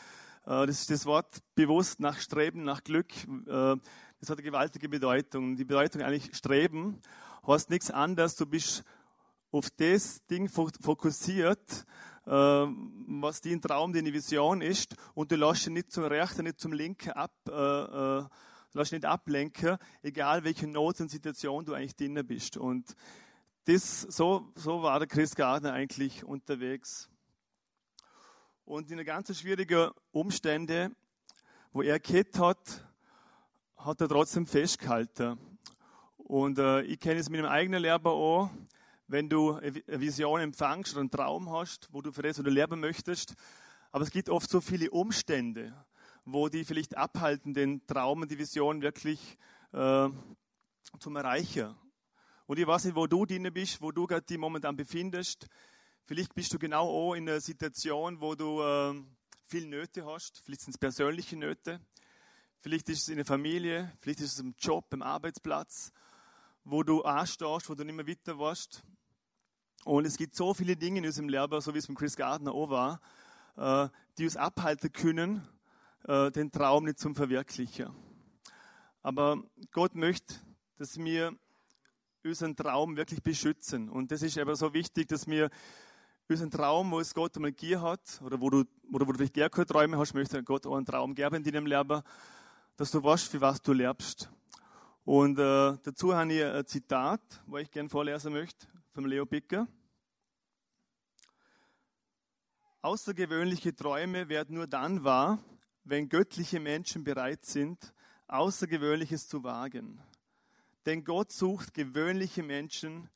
äh, 0.47 0.67
das, 0.67 0.87
das 0.87 1.07
Wort 1.07 1.39
bewusst 1.55 2.01
nach 2.01 2.19
Streben, 2.19 2.65
nach 2.65 2.83
Glück, 2.85 3.13
äh, 3.47 3.77
das 4.21 4.31
hat 4.31 4.39
eine 4.39 4.43
gewaltige 4.43 4.89
Bedeutung. 4.89 5.57
Die 5.57 5.65
Bedeutung 5.65 6.03
eigentlich 6.03 6.35
Streben 6.37 7.01
heißt 7.47 7.71
nichts 7.71 7.91
anderes, 7.91 8.37
du 8.37 8.47
bist 8.47 8.85
auf 9.51 9.69
das 9.71 10.25
Ding 10.27 10.49
fokussiert, 10.49 11.85
was 12.25 13.41
dein 13.41 13.61
Traum, 13.61 13.93
deine 13.93 14.13
Vision 14.13 14.63
ist, 14.63 14.95
und 15.15 15.33
du 15.33 15.37
lässt 15.37 15.67
dich 15.67 15.73
nicht 15.73 15.93
zum 15.93 16.05
Rechten, 16.05 16.45
nicht 16.45 16.61
zum 16.61 16.73
Linken 16.73 17.11
ab, 17.11 17.33
äh, 17.49 18.79
dich 18.79 18.93
nicht 18.93 19.05
ablenken, 19.05 19.77
egal 20.03 20.45
welche 20.45 20.67
Not 20.67 21.01
und 21.01 21.11
Situation 21.11 21.65
du 21.65 21.75
eigentlich 21.75 21.97
drin 21.97 22.25
bist. 22.27 22.57
Und 22.57 22.95
das, 23.65 24.03
so, 24.03 24.53
so 24.55 24.83
war 24.83 24.99
der 24.99 25.09
Chris 25.09 25.35
Gardner 25.35 25.73
eigentlich 25.73 26.25
unterwegs. 26.25 27.09
Und 28.65 28.91
in 28.91 29.05
ganz 29.05 29.37
schwierigen 29.39 29.91
Umständen, 30.13 30.95
wo 31.73 31.83
er 31.83 31.99
gehabt 31.99 32.39
hat, 32.39 32.87
hat 33.77 34.01
er 34.01 34.09
trotzdem 34.09 34.47
festgehalten. 34.47 35.39
Und 36.17 36.59
äh, 36.59 36.83
ich 36.83 36.99
kenne 37.01 37.21
es 37.21 37.29
mit 37.29 37.41
meinem 37.41 37.51
eigenen 37.51 37.83
Leben 37.83 38.07
auch, 38.07 38.51
wenn 39.09 39.29
du 39.29 39.55
eine 39.55 40.01
Vision 40.01 40.41
empfangst 40.41 40.93
oder 40.93 41.01
einen 41.01 41.11
Traum 41.11 41.51
hast, 41.51 41.89
wo 41.93 42.01
du 42.01 42.13
für 42.13 42.23
das 42.23 42.39
oder 42.39 42.51
leben 42.51 42.81
möchtest. 42.81 43.35
Aber 43.91 44.05
es 44.05 44.11
gibt 44.11 44.29
oft 44.29 44.49
so 44.49 44.61
viele 44.61 44.91
Umstände 44.91 45.75
wo 46.25 46.49
die 46.49 46.65
vielleicht 46.65 46.97
abhalten, 46.97 47.55
den 47.55 47.87
Traum 47.87 48.23
und 48.23 48.31
die 48.31 48.39
Vision 48.39 48.83
wirklich 48.83 49.37
äh, 49.73 50.09
zum 50.99 51.17
Erreichen. 51.17 51.75
Und 52.47 52.59
ich 52.59 52.67
weiß 52.67 52.85
nicht, 52.85 52.95
wo 52.95 53.07
du 53.07 53.25
drin 53.25 53.49
bist, 53.53 53.81
wo 53.81 53.91
du 53.91 54.07
gerade 54.07 54.25
die 54.29 54.39
momentan 54.39 54.77
befindest. 54.77 55.49
Vielleicht 56.05 56.35
bist 56.35 56.53
du 56.53 56.59
genau 56.59 56.89
auch 56.89 57.15
in 57.15 57.29
einer 57.29 57.41
Situation, 57.41 58.21
wo 58.21 58.35
du 58.35 58.61
äh, 58.61 59.01
viel 59.45 59.67
Nöte 59.67 60.05
hast. 60.05 60.43
Vielleicht 60.45 60.63
sind 60.63 60.75
es 60.75 60.79
persönliche 60.79 61.37
Nöte. 61.37 61.81
Vielleicht 62.61 62.89
ist 62.89 63.03
es 63.03 63.09
in 63.09 63.17
der 63.17 63.25
Familie. 63.25 63.93
Vielleicht 64.01 64.21
ist 64.21 64.33
es 64.33 64.41
im 64.41 64.55
Job, 64.59 64.93
im 64.93 65.03
Arbeitsplatz, 65.03 65.93
wo 66.65 66.83
du 66.83 67.03
anstehst, 67.03 67.71
wo 67.71 67.75
du 67.75 67.85
nicht 67.85 67.95
mehr 67.95 68.07
weiter 68.07 68.37
warst. 68.39 68.83
Und 69.85 70.05
es 70.05 70.17
gibt 70.17 70.35
so 70.35 70.55
viele 70.55 70.77
Dinge 70.77 70.99
in 70.99 71.07
unserem 71.07 71.29
Leben, 71.29 71.61
so 71.61 71.73
wie 71.73 71.79
es 71.79 71.89
mit 71.89 71.99
Chris 71.99 72.17
Gardner 72.17 72.53
auch 72.53 72.69
war, 72.69 73.01
äh, 73.57 73.89
die 74.19 74.25
uns 74.25 74.37
abhalten 74.37 74.93
können, 74.93 75.47
äh, 76.05 76.33
den 76.33 76.51
Traum 76.51 76.85
nicht 76.85 76.99
zum 76.99 77.15
Verwirklichen. 77.15 77.95
Aber 79.03 79.43
Gott 79.71 79.95
möchte, 79.95 80.35
dass 80.79 80.99
wir 80.99 81.37
unseren 82.25 82.57
Traum 82.57 82.97
wirklich 82.97 83.23
beschützen. 83.23 83.89
Und 83.89 84.11
das 84.11 84.23
ist 84.23 84.39
aber 84.39 84.57
so 84.57 84.73
wichtig, 84.73 85.09
dass 85.09 85.27
wir 85.27 85.51
unseren 86.33 86.51
Traum, 86.51 86.91
wo 86.91 87.01
es 87.01 87.15
Gott 87.15 87.37
einmal 87.37 87.53
gegeben 87.53 87.83
hat, 87.83 88.21
oder 88.25 88.41
wo 88.41 88.51
du, 88.51 88.65
oder 88.93 89.07
wo 89.07 89.13
du 89.13 89.19
vielleicht 89.19 89.35
gar 89.35 89.51
keine 89.51 89.67
Träume 89.67 89.99
hast, 89.99 90.15
möchte 90.15 90.43
Gott 90.43 90.67
auch 90.67 90.77
einen 90.77 90.87
Traum 90.87 91.15
geben 91.15 91.37
in 91.37 91.45
deinem 91.45 91.67
Leben, 91.67 92.03
dass 92.77 92.91
du 92.91 93.03
weißt, 93.03 93.29
für 93.29 93.41
was 93.41 93.63
du 93.63 93.73
lebst. 93.73 94.31
Und 95.05 95.39
äh, 95.39 95.77
dazu 95.83 96.15
habe 96.15 96.33
ich 96.33 96.45
ein 96.45 96.67
Zitat, 96.67 97.21
wo 97.47 97.59
ich 97.59 97.71
gerne 97.71 97.89
vorlesen 97.89 98.33
möchte, 98.33 98.67
vom 98.93 99.05
Leo 99.07 99.27
Bicker. 99.27 99.67
Außergewöhnliche 102.81 103.75
Träume 103.75 104.29
werden 104.29 104.57
nur 104.57 104.67
dann 104.67 105.05
wahr, 105.05 105.39
wenn 105.85 106.09
göttliche 106.09 106.61
Menschen 106.61 107.05
bereit 107.05 107.45
sind, 107.45 107.93
Außergewöhnliches 108.27 109.29
zu 109.29 109.45
wagen. 109.45 110.01
Denn 110.87 111.05
Gott 111.05 111.31
sucht 111.31 111.75
gewöhnliche 111.75 112.43
Menschen, 112.43 113.09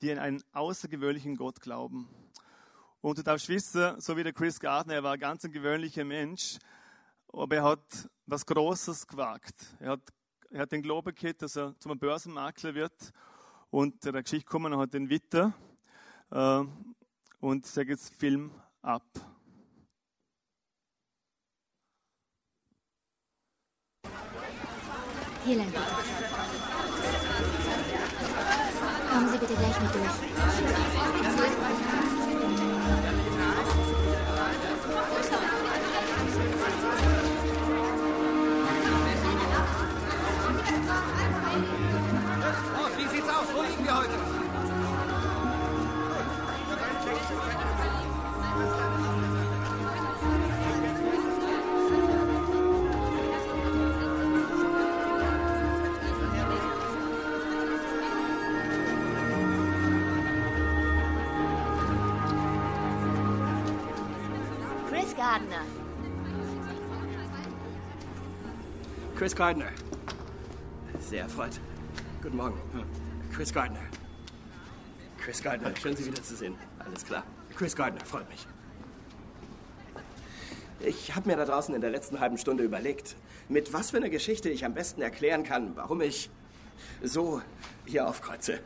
die 0.00 0.10
an 0.12 0.18
einen 0.18 0.44
außergewöhnlichen 0.52 1.36
Gott 1.36 1.60
glauben. 1.60 2.08
Und 3.06 3.18
du 3.18 3.22
darfst 3.22 3.48
wissen, 3.48 4.00
so 4.00 4.16
wie 4.16 4.24
der 4.24 4.32
Chris 4.32 4.58
Gardner, 4.58 4.94
er 4.94 5.02
war 5.04 5.16
ganz 5.16 5.44
ein 5.44 5.52
gewöhnlicher 5.52 6.04
Mensch, 6.04 6.58
aber 7.32 7.54
er 7.54 7.62
hat 7.62 8.10
was 8.26 8.44
Großes 8.44 9.06
gewagt. 9.06 9.54
Er 9.78 9.90
hat, 9.90 10.00
er 10.50 10.62
hat 10.62 10.72
den 10.72 10.82
Glauben 10.82 11.14
gehabt, 11.14 11.40
dass 11.40 11.54
er 11.54 11.78
zum 11.78 11.96
Börsenmakler 11.96 12.74
wird 12.74 13.12
und 13.70 14.04
der 14.04 14.20
Geschichte 14.24 14.50
kommen 14.50 14.72
und 14.72 14.80
hat 14.80 14.92
den 14.92 15.08
Witter 15.08 15.54
äh, 16.32 16.64
und 17.38 17.64
sage 17.64 17.92
jetzt 17.92 18.12
Film 18.12 18.50
ab. 18.82 19.06
Hier 25.44 25.58
lang. 25.58 25.72
Kommen 29.12 29.28
Sie 29.28 29.38
bitte 29.38 29.54
gleich 29.54 29.80
mit 29.80 29.94
durch. 29.94 31.15
Wir 43.86 43.96
heute? 43.96 44.10
Gardner. 65.16 65.62
Chris 69.16 69.34
Gardner. 69.34 69.66
Sehr 71.00 71.22
erfreut. 71.22 71.58
Guten 72.22 72.36
Morgen. 72.36 73.05
Chris 73.36 73.52
Gardner. 73.52 73.82
Chris 75.18 75.42
Gardner, 75.42 75.70
schön 75.76 75.94
Sie 75.94 76.06
wiederzusehen. 76.06 76.54
Alles 76.78 77.04
klar. 77.04 77.22
Chris 77.54 77.76
Gardner, 77.76 78.02
freut 78.06 78.26
mich. 78.30 78.46
Ich 80.80 81.14
habe 81.14 81.28
mir 81.28 81.36
da 81.36 81.44
draußen 81.44 81.74
in 81.74 81.82
der 81.82 81.90
letzten 81.90 82.18
halben 82.18 82.38
Stunde 82.38 82.64
überlegt, 82.64 83.14
mit 83.50 83.74
was 83.74 83.90
für 83.90 83.98
einer 83.98 84.08
Geschichte 84.08 84.48
ich 84.48 84.64
am 84.64 84.72
besten 84.72 85.02
erklären 85.02 85.42
kann, 85.42 85.76
warum 85.76 86.00
ich 86.00 86.30
so 87.02 87.42
hier 87.84 88.08
aufkreuze. 88.08 88.58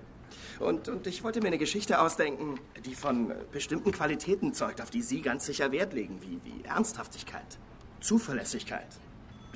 Und, 0.60 0.88
und 0.88 1.04
ich 1.08 1.24
wollte 1.24 1.40
mir 1.40 1.48
eine 1.48 1.58
Geschichte 1.58 2.00
ausdenken, 2.00 2.60
die 2.84 2.94
von 2.94 3.32
bestimmten 3.50 3.90
Qualitäten 3.90 4.54
zeugt, 4.54 4.80
auf 4.80 4.90
die 4.90 5.02
Sie 5.02 5.20
ganz 5.20 5.46
sicher 5.46 5.72
Wert 5.72 5.94
legen, 5.94 6.20
wie, 6.22 6.38
wie 6.44 6.64
Ernsthaftigkeit, 6.64 7.58
Zuverlässigkeit, 7.98 8.86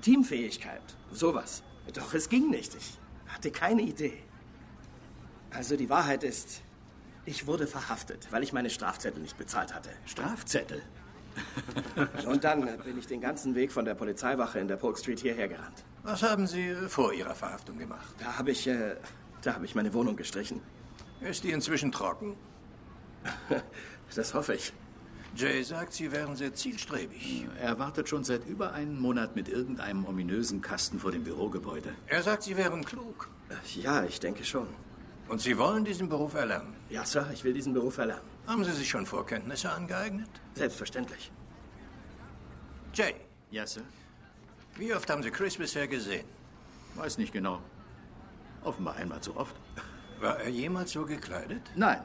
Teamfähigkeit, 0.02 0.82
sowas. 1.12 1.62
Doch 1.92 2.14
es 2.14 2.28
ging 2.28 2.50
nicht. 2.50 2.74
Ich 2.74 2.98
hatte 3.28 3.52
keine 3.52 3.82
Idee. 3.82 4.24
Also 5.56 5.76
die 5.76 5.88
Wahrheit 5.88 6.24
ist, 6.24 6.62
ich 7.26 7.46
wurde 7.46 7.66
verhaftet, 7.66 8.28
weil 8.30 8.42
ich 8.42 8.52
meine 8.52 8.70
Strafzettel 8.70 9.22
nicht 9.22 9.38
bezahlt 9.38 9.74
hatte. 9.74 9.90
Strafzettel? 10.06 10.82
Und 12.26 12.44
dann 12.44 12.64
bin 12.84 12.98
ich 12.98 13.06
den 13.06 13.20
ganzen 13.20 13.54
Weg 13.54 13.72
von 13.72 13.84
der 13.84 13.94
Polizeiwache 13.94 14.58
in 14.60 14.68
der 14.68 14.76
Polk 14.76 14.98
Street 14.98 15.20
hierher 15.20 15.48
gerannt. 15.48 15.84
Was 16.02 16.22
haben 16.22 16.46
Sie 16.46 16.74
vor 16.88 17.12
Ihrer 17.12 17.34
Verhaftung 17.34 17.78
gemacht? 17.78 18.14
Da 18.18 18.38
habe 18.38 18.50
ich 18.52 18.66
äh, 18.68 18.96
Da 19.42 19.54
habe 19.54 19.66
ich 19.66 19.74
meine 19.74 19.92
Wohnung 19.92 20.16
gestrichen. 20.16 20.60
Ist 21.20 21.44
die 21.44 21.50
inzwischen 21.50 21.92
trocken? 21.92 22.36
Das 24.14 24.32
hoffe 24.32 24.54
ich. 24.54 24.72
Jay 25.34 25.62
sagt, 25.64 25.92
Sie 25.94 26.12
wären 26.12 26.36
sehr 26.36 26.54
zielstrebig. 26.54 27.46
Er 27.60 27.78
wartet 27.80 28.08
schon 28.08 28.22
seit 28.22 28.46
über 28.46 28.72
einem 28.74 29.00
Monat 29.00 29.34
mit 29.34 29.48
irgendeinem 29.48 30.04
ominösen 30.04 30.60
Kasten 30.60 31.00
vor 31.00 31.10
dem 31.10 31.24
Bürogebäude. 31.24 31.92
Er 32.06 32.22
sagt, 32.22 32.44
Sie 32.44 32.56
wären 32.56 32.84
klug. 32.84 33.28
Ja, 33.74 34.04
ich 34.04 34.20
denke 34.20 34.44
schon. 34.44 34.68
Und 35.28 35.40
Sie 35.40 35.56
wollen 35.56 35.84
diesen 35.84 36.08
Beruf 36.08 36.34
erlernen? 36.34 36.74
Ja, 36.90 37.04
Sir, 37.04 37.28
ich 37.32 37.42
will 37.44 37.54
diesen 37.54 37.72
Beruf 37.72 37.98
erlernen. 37.98 38.24
Haben 38.46 38.64
Sie 38.64 38.72
sich 38.72 38.88
schon 38.88 39.06
Vorkenntnisse 39.06 39.70
angeeignet? 39.70 40.28
Selbstverständlich. 40.54 41.32
Jay, 42.92 43.14
Ja, 43.50 43.66
Sir? 43.66 43.82
wie 44.76 44.94
oft 44.94 45.08
haben 45.08 45.22
Sie 45.22 45.30
Chris 45.30 45.56
bisher 45.56 45.88
gesehen? 45.88 46.26
Weiß 46.94 47.18
nicht 47.18 47.32
genau. 47.32 47.60
Offenbar 48.62 48.96
einmal 48.96 49.20
zu 49.20 49.36
oft. 49.36 49.54
War 50.20 50.38
er 50.40 50.48
jemals 50.50 50.92
so 50.92 51.04
gekleidet? 51.04 51.62
Nein. 51.74 52.00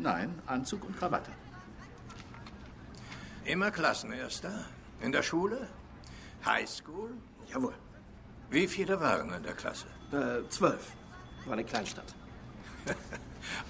Nein, 0.00 0.38
Anzug 0.46 0.84
und 0.84 0.96
Krawatte. 0.98 1.30
Immer 3.44 3.70
Klassenerster? 3.70 4.64
In 5.00 5.12
der 5.12 5.22
Schule? 5.22 5.68
Highschool? 6.44 7.10
Jawohl. 7.52 7.74
Wie 8.50 8.66
viele 8.68 9.00
waren 9.00 9.32
in 9.32 9.42
der 9.42 9.54
Klasse? 9.54 9.86
Äh, 10.12 10.48
zwölf. 10.48 10.92
War 11.46 11.52
eine 11.54 11.64
Kleinstadt. 11.64 12.14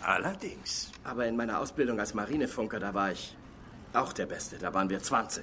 Allerdings. 0.00 0.90
Aber 1.02 1.26
in 1.26 1.36
meiner 1.36 1.60
Ausbildung 1.60 1.98
als 1.98 2.14
Marinefunker, 2.14 2.78
da 2.78 2.94
war 2.94 3.12
ich 3.12 3.36
auch 3.92 4.12
der 4.12 4.26
Beste. 4.26 4.58
Da 4.58 4.72
waren 4.74 4.88
wir 4.90 5.02
20. 5.02 5.42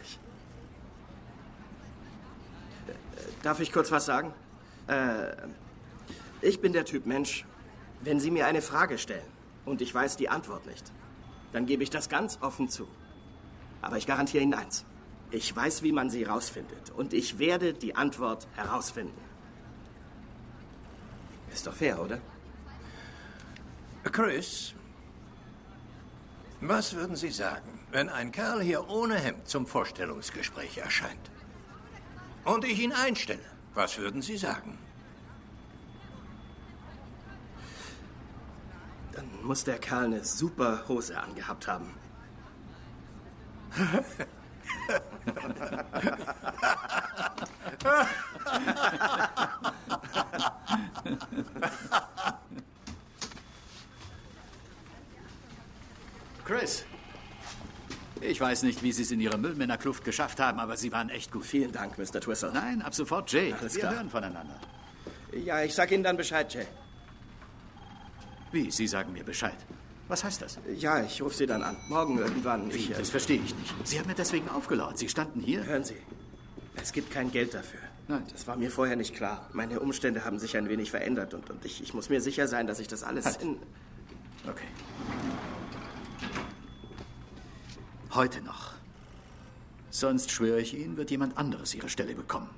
Äh, 2.88 2.94
Darf 3.44 3.60
ich 3.60 3.72
kurz 3.72 3.92
was 3.92 4.06
sagen? 4.06 4.34
Äh, 4.88 5.32
ich 6.42 6.60
bin 6.62 6.74
der 6.74 6.86
Typ 6.86 7.06
Mensch, 7.06 7.46
wenn 8.02 8.20
Sie 8.20 8.32
mir 8.32 8.48
eine 8.48 8.62
Frage 8.62 8.98
stellen 8.98 9.28
und 9.66 9.82
ich 9.82 9.94
weiß 9.94 10.18
die 10.18 10.30
Antwort 10.30 10.66
nicht, 10.66 10.92
dann 11.54 11.66
gebe 11.66 11.84
ich 11.84 11.90
das 11.90 12.10
ganz 12.10 12.40
offen 12.42 12.70
zu. 12.70 12.88
Aber 13.82 13.98
ich 13.98 14.08
garantiere 14.08 14.44
Ihnen 14.44 14.54
eins. 14.54 14.86
Ich 15.32 15.56
weiß, 15.56 15.84
wie 15.84 15.92
man 15.92 16.10
sie 16.10 16.24
rausfindet 16.24 16.92
und 16.92 17.14
ich 17.14 17.40
werde 17.40 17.74
die 17.74 17.96
Antwort 17.96 18.48
herausfinden. 18.56 19.18
Ist 21.54 21.68
doch 21.68 21.74
fair, 21.74 22.02
oder? 22.02 22.20
Chris, 24.04 24.74
was 26.62 26.94
würden 26.94 27.16
Sie 27.16 27.32
sagen, 27.32 27.80
wenn 27.92 28.10
ein 28.10 28.32
Kerl 28.32 28.62
hier 28.62 28.90
ohne 28.90 29.16
Hemd 29.16 29.48
zum 29.48 29.68
Vorstellungsgespräch 29.68 30.78
erscheint? 30.78 31.32
Und 32.46 32.66
ich 32.66 32.80
ihn 32.80 32.94
einstelle, 32.94 33.44
was 33.74 33.98
würden 33.98 34.22
Sie 34.22 34.38
sagen? 34.38 34.78
Dann 39.12 39.28
muss 39.44 39.64
der 39.64 39.78
Kerl 39.78 40.06
eine 40.06 40.24
super 40.24 40.88
Hose 40.88 41.20
angehabt 41.20 41.68
haben. 41.68 41.94
Chris, 56.46 56.86
ich 58.20 58.40
weiß 58.40 58.64
nicht, 58.64 58.84
wie 58.84 58.92
Sie 58.92 59.04
es 59.04 59.12
in 59.12 59.20
Ihrer 59.22 59.38
Müllmännerkluft 59.38 60.04
geschafft 60.04 60.40
haben, 60.40 60.60
aber 60.60 60.76
Sie 60.78 60.92
waren 60.92 61.10
echt 61.10 61.32
gut. 61.32 61.46
Vielen 61.46 61.72
Dank, 61.72 61.98
Mr. 61.98 62.20
Twistle. 62.20 62.52
Nein, 62.54 62.82
ab 62.82 62.94
sofort 62.94 63.32
Jay. 63.32 63.54
Alles 63.54 63.76
Wir 63.76 63.82
klar. 63.82 63.96
hören 63.96 64.10
voneinander. 64.10 64.60
Ja, 65.34 65.62
ich 65.64 65.74
sag 65.74 65.92
Ihnen 65.92 66.04
dann 66.04 66.18
Bescheid, 66.18 66.54
Jay. 66.54 66.66
Wie? 68.52 68.70
Sie 68.70 68.88
sagen 68.88 69.14
mir 69.14 69.24
Bescheid. 69.24 69.56
Was 70.08 70.24
heißt 70.26 70.42
das? 70.42 70.60
Ja, 70.76 71.02
ich 71.02 71.22
rufe 71.22 71.36
Sie 71.36 71.46
dann 71.46 71.64
an. 71.64 71.78
Morgen 71.88 72.18
irgendwann. 72.18 72.72
Wie? 72.74 72.78
Ich, 72.78 72.92
äh, 72.92 72.96
Das 72.96 73.10
verstehe 73.10 73.38
ich 73.42 73.56
nicht. 73.56 73.74
Sie 73.88 73.98
haben 73.98 74.08
mir 74.08 74.16
deswegen 74.16 74.50
aufgelauert. 74.50 74.98
Sie 74.98 75.08
standen 75.08 75.40
hier. 75.40 75.64
Hören 75.66 75.86
Sie, 75.86 75.96
es 76.76 76.92
gibt 76.92 77.12
kein 77.12 77.32
Geld 77.32 77.54
dafür. 77.54 77.80
Nein. 78.12 78.26
Das 78.30 78.46
war 78.46 78.58
mir 78.58 78.70
vorher 78.70 78.98
nicht 78.98 79.16
klar. 79.16 79.48
Meine 79.54 79.80
Umstände 79.80 80.26
haben 80.26 80.38
sich 80.38 80.58
ein 80.58 80.68
wenig 80.68 80.92
verändert 80.92 81.34
und, 81.34 81.50
und 81.50 81.64
ich, 81.64 81.82
ich 81.82 81.94
muss 81.94 82.10
mir 82.10 82.20
sicher 82.20 82.46
sein, 82.50 82.68
dass 82.68 82.80
ich 82.80 82.90
das 82.90 83.04
alles 83.04 83.26
Halt. 83.26 83.42
in... 83.42 83.56
Okay. 84.46 84.68
Heute 88.14 88.42
noch. 88.42 88.74
Sonst 89.92 90.30
schwöre 90.32 90.60
ich 90.60 90.78
Ihnen, 90.78 90.98
wird 90.98 91.10
jemand 91.10 91.38
anderes 91.38 91.74
Ihre 91.74 91.88
Stelle 91.88 92.14
bekommen. 92.14 92.50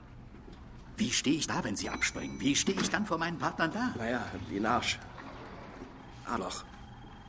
Wie 0.98 1.12
stehe 1.12 1.36
ich 1.36 1.46
da, 1.46 1.64
wenn 1.64 1.76
Sie 1.76 1.88
abspringen? 1.88 2.40
Wie 2.40 2.56
stehe 2.56 2.80
ich 2.82 2.90
dann 2.90 3.06
vor 3.06 3.20
meinen 3.20 3.38
Partnern 3.38 3.72
da? 3.72 3.94
Naja, 3.96 4.26
wie 4.50 4.58
ein 4.58 4.66
Arsch. 4.66 4.98
Arloch. 6.26 6.64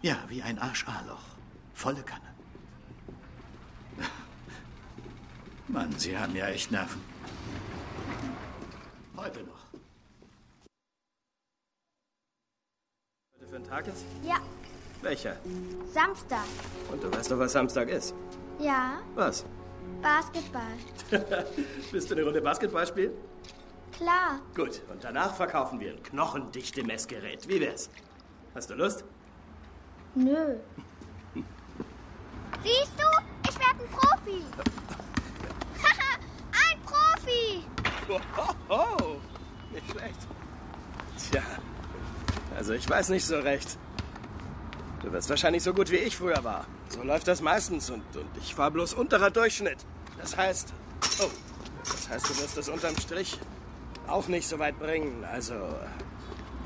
Ja, 0.01 0.17
wie 0.29 0.43
ein 0.43 0.59
Arsch-A-Loch. 0.59 1.25
Volle 1.75 2.03
Kanne. 2.03 2.23
Mann, 5.69 5.93
Sie 5.99 6.17
haben 6.17 6.35
ja 6.35 6.47
echt 6.47 6.71
Nerven. 6.71 7.03
Heute 9.25 9.43
noch. 9.45 9.57
Heute 13.33 13.49
für 13.49 13.57
ein 13.57 13.65
Tag 13.65 13.87
ist? 13.87 14.05
Ja, 14.23 14.37
Welcher? 15.01 15.37
Samstag. 15.91 16.45
Und 16.93 17.03
du 17.03 17.11
weißt 17.11 17.31
doch, 17.31 17.39
was 17.39 17.53
Samstag 17.53 17.89
ist. 17.89 18.15
Ja, 18.59 18.99
Was? 19.15 19.47
Basketball. 20.03 20.77
Willst 21.91 22.11
du 22.11 22.15
eine 22.15 22.25
Runde 22.25 22.43
Basketball 22.43 22.87
spielen? 22.87 23.13
Klar. 23.93 24.41
Gut, 24.55 24.83
und 24.93 25.03
danach 25.03 25.35
verkaufen 25.35 25.81
wir 25.81 25.93
ein 25.93 26.03
knochendichte 26.03 26.85
Messgerät. 26.85 27.49
Wie 27.49 27.61
wär's? 27.61 27.89
Hast 28.55 28.69
du 28.69 28.75
Lust? 28.75 29.05
Nö. 30.15 30.57
Siehst 32.63 32.93
du? 32.99 33.49
Ich 33.49 33.59
werde 33.59 33.85
ein 33.85 33.89
Profi. 33.91 34.43
ein 36.71 36.83
Oh, 38.09 38.21
oh, 38.69 39.17
nicht 39.73 39.91
schlecht. 39.91 40.19
Tja, 41.31 41.43
also 42.57 42.73
ich 42.73 42.89
weiß 42.89 43.09
nicht 43.09 43.25
so 43.25 43.39
recht. 43.39 43.79
Du 45.03 45.13
wirst 45.13 45.29
wahrscheinlich 45.29 45.63
so 45.63 45.75
gut 45.75 45.91
wie 45.91 45.97
ich 45.97 46.17
früher 46.17 46.43
war. 46.45 46.67
So 46.89 47.03
läuft 47.03 47.29
das 47.29 47.41
meistens 47.41 47.91
und, 47.91 48.03
und 48.17 48.27
ich 48.41 48.57
war 48.57 48.71
bloß 48.71 48.95
unterer 48.95 49.31
Durchschnitt. 49.31 49.79
Das 50.19 50.37
heißt, 50.37 50.73
oh, 51.21 51.31
das 51.85 52.09
heißt, 52.09 52.29
du 52.29 52.39
wirst 52.43 52.59
es 52.59 52.69
unterm 52.69 52.97
Strich 52.97 53.39
auch 54.07 54.29
nicht 54.29 54.49
so 54.49 54.59
weit 54.59 54.79
bringen. 54.79 55.25
Also, 55.25 55.55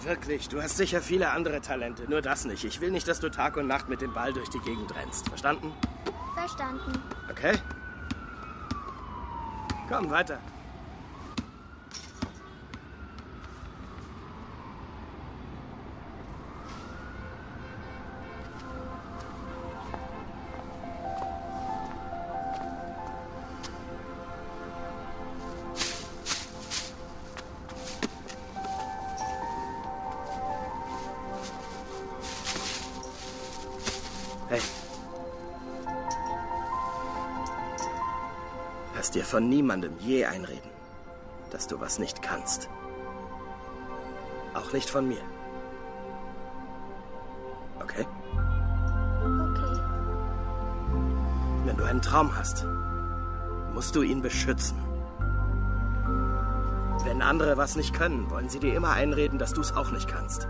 wirklich, 0.03 0.49
du 0.49 0.63
hast 0.63 0.77
sicher 0.77 1.01
viele 1.01 1.31
andere 1.31 1.61
Talente, 1.61 2.05
nur 2.09 2.23
das 2.23 2.45
nicht. 2.45 2.65
Ich 2.65 2.81
will 2.81 2.91
nicht, 2.91 3.09
dass 3.09 3.21
du 3.21 3.31
Tag 3.31 3.57
und 3.57 3.67
Nacht 3.67 3.89
mit 3.89 4.01
dem 4.01 4.13
Ball 4.13 4.33
durch 4.33 4.49
die 4.49 4.61
Gegend 4.61 4.95
rennst. 4.95 5.29
Verstanden? 5.29 5.73
Verstanden. 6.35 7.03
Okay? 7.31 7.55
Komm, 9.89 10.11
weiter. 10.11 10.39
Von 39.39 39.49
niemandem 39.49 39.93
je 40.01 40.25
einreden, 40.25 40.69
dass 41.53 41.69
du 41.69 41.79
was 41.79 42.01
nicht 42.01 42.23
kannst. 42.23 42.69
Auch 44.53 44.73
nicht 44.73 44.91
von 44.91 45.07
mir. 45.07 45.21
Okay? 47.81 48.05
Okay. 49.23 49.81
Wenn 51.65 51.77
du 51.77 51.85
einen 51.85 52.03
Traum 52.03 52.37
hast, 52.37 52.67
musst 53.75 53.95
du 53.95 54.03
ihn 54.03 54.23
beschützen. 54.23 54.77
Wenn 57.05 57.23
andere 57.23 57.57
was 57.57 57.77
nicht 57.77 57.95
können, 57.95 58.29
wollen 58.33 58.49
sie 58.49 58.59
dir 58.59 58.75
immer 58.75 58.91
einreden, 58.91 59.39
dass 59.39 59.53
du 59.53 59.61
es 59.61 59.71
auch 59.73 59.93
nicht 59.93 60.09
kannst. 60.09 60.49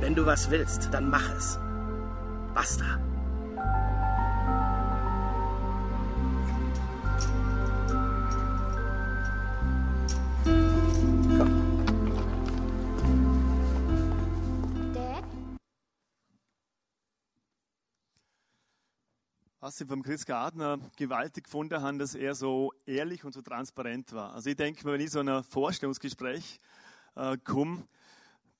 Wenn 0.00 0.14
du 0.14 0.26
was 0.26 0.50
willst, 0.50 0.92
dann 0.92 1.08
mach 1.08 1.30
es. 1.34 1.58
Basta. 2.52 2.98
Ich 19.80 19.88
vom 19.88 20.02
Chris 20.04 20.24
Gardner 20.24 20.78
gewaltig 20.96 21.44
gefunden 21.44 21.82
habe, 21.82 21.98
dass 21.98 22.14
er 22.14 22.36
so 22.36 22.72
ehrlich 22.86 23.24
und 23.24 23.32
so 23.32 23.42
transparent 23.42 24.12
war. 24.12 24.32
Also 24.32 24.50
ich 24.50 24.56
denke 24.56 24.86
mir, 24.86 24.92
wenn 24.92 25.00
ich 25.00 25.10
so 25.10 25.18
ein 25.18 25.42
Vorstellungsgespräch 25.42 26.58
äh, 27.16 27.36
komme, 27.38 27.82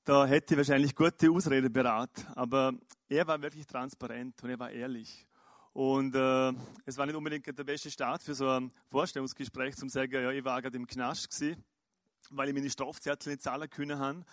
da 0.05 0.27
hätte 0.27 0.55
ich 0.55 0.59
wahrscheinlich 0.59 0.97
gute 0.97 1.31
Ausrede 1.31 1.71
beraten. 1.71 2.27
Aber 2.35 2.73
er 3.09 3.27
war 3.29 3.41
wirklich 3.41 3.65
transparent 3.65 4.43
und 4.43 4.51
er 4.51 4.59
war 4.59 4.71
ehrlich. 4.71 5.27
Und 5.73 6.17
äh, 6.17 6.53
es 6.85 6.99
war 6.99 7.07
nicht 7.07 7.15
unbedingt 7.15 7.47
der 7.47 7.65
beste 7.65 7.93
Start 7.93 8.23
für 8.23 8.35
so 8.35 8.49
ein 8.49 8.73
Vorstellungsgespräch, 8.91 9.77
zum 9.77 9.89
sagen, 9.89 10.15
ja, 10.15 10.31
ich 10.33 10.45
war 10.45 10.61
gerade 10.61 10.77
im 10.77 10.87
Knast 10.87 11.45
weil 12.31 12.49
ich 12.49 12.55
meine 12.55 12.71
Strafzettel 12.71 13.33
nicht 13.33 13.43
zahlen 13.43 13.71
können 13.71 13.99
habe. 13.99 14.25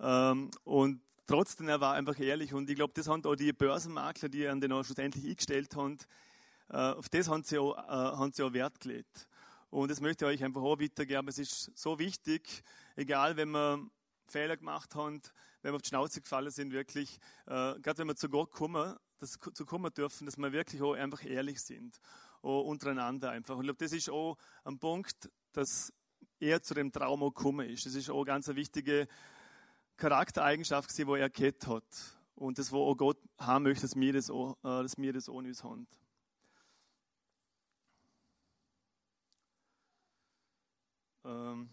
Ähm, 0.00 0.50
und 0.64 1.00
trotzdem, 1.26 1.68
er 1.68 1.80
war 1.80 1.94
einfach 1.94 2.18
ehrlich. 2.18 2.52
Und 2.54 2.68
ich 2.68 2.76
glaube, 2.76 2.92
das 2.94 3.08
haben 3.08 3.24
auch 3.24 3.34
die 3.34 3.52
Börsenmakler, 3.52 4.28
die 4.28 4.46
an 4.46 4.60
den 4.60 4.72
auch 4.72 4.84
schlussendlich 4.84 5.24
eingestellt 5.26 5.74
haben, 5.76 5.98
äh, 6.68 6.76
auf 6.76 7.08
das 7.08 7.28
haben 7.28 7.44
sie, 7.44 7.58
auch, 7.58 7.76
äh, 7.76 7.90
haben 7.90 8.32
sie 8.32 8.42
auch 8.42 8.52
Wert 8.52 8.80
gelegt. 8.80 9.28
Und 9.70 9.90
das 9.90 10.00
möchte 10.00 10.24
ich 10.24 10.30
euch 10.30 10.44
einfach 10.44 10.62
auch 10.62 10.78
weitergeben. 10.78 11.28
Es 11.28 11.38
ist 11.38 11.76
so 11.76 11.98
wichtig, 11.98 12.62
egal 12.96 13.36
wenn 13.36 13.50
wir 13.50 13.86
Fehler 14.26 14.56
gemacht 14.56 14.94
haben, 14.94 15.20
wenn 15.62 15.72
wir 15.72 15.76
auf 15.76 15.82
die 15.82 15.88
Schnauze 15.88 16.20
gefallen 16.20 16.50
sind, 16.50 16.72
wirklich, 16.72 17.18
äh, 17.46 17.78
gerade 17.80 17.98
wenn 17.98 18.08
wir 18.08 18.16
zu 18.16 18.28
Gott 18.28 18.50
kommen, 18.50 18.96
dass, 19.18 19.38
zu 19.54 19.64
kommen 19.64 19.92
dürfen, 19.94 20.26
dass 20.26 20.36
wir 20.36 20.52
wirklich 20.52 20.82
auch 20.82 20.94
einfach 20.94 21.24
ehrlich 21.24 21.60
sind, 21.60 22.00
auch 22.42 22.64
untereinander 22.64 23.30
einfach. 23.30 23.54
Und 23.54 23.62
ich 23.62 23.68
glaube, 23.68 23.84
das 23.84 23.92
ist 23.92 24.10
auch 24.10 24.36
ein 24.64 24.78
Punkt, 24.78 25.30
dass 25.52 25.92
er 26.40 26.62
zu 26.62 26.74
dem 26.74 26.90
Traum 26.90 27.22
auch 27.22 27.32
gekommen 27.32 27.68
ist. 27.68 27.86
Das 27.86 27.94
ist 27.94 28.10
auch 28.10 28.16
eine 28.16 28.24
ganz 28.24 28.48
wichtige 28.48 29.06
Charaktereigenschaft, 29.96 30.96
die 30.96 31.02
er 31.02 31.18
erkannt 31.18 31.66
hat. 31.66 31.84
Und 32.34 32.58
das, 32.58 32.72
wo 32.72 32.90
auch 32.90 32.96
Gott 32.96 33.18
haben 33.38 33.64
möchte, 33.64 33.82
dass 33.82 33.96
wir 33.96 34.12
das 34.12 34.30
auch, 34.30 34.56
äh, 34.64 34.82
dass 34.82 34.96
wir 34.96 35.12
das 35.12 35.28
auch 35.28 35.40
nicht 35.42 35.62
haben. 35.62 35.86
Ähm, 41.24 41.68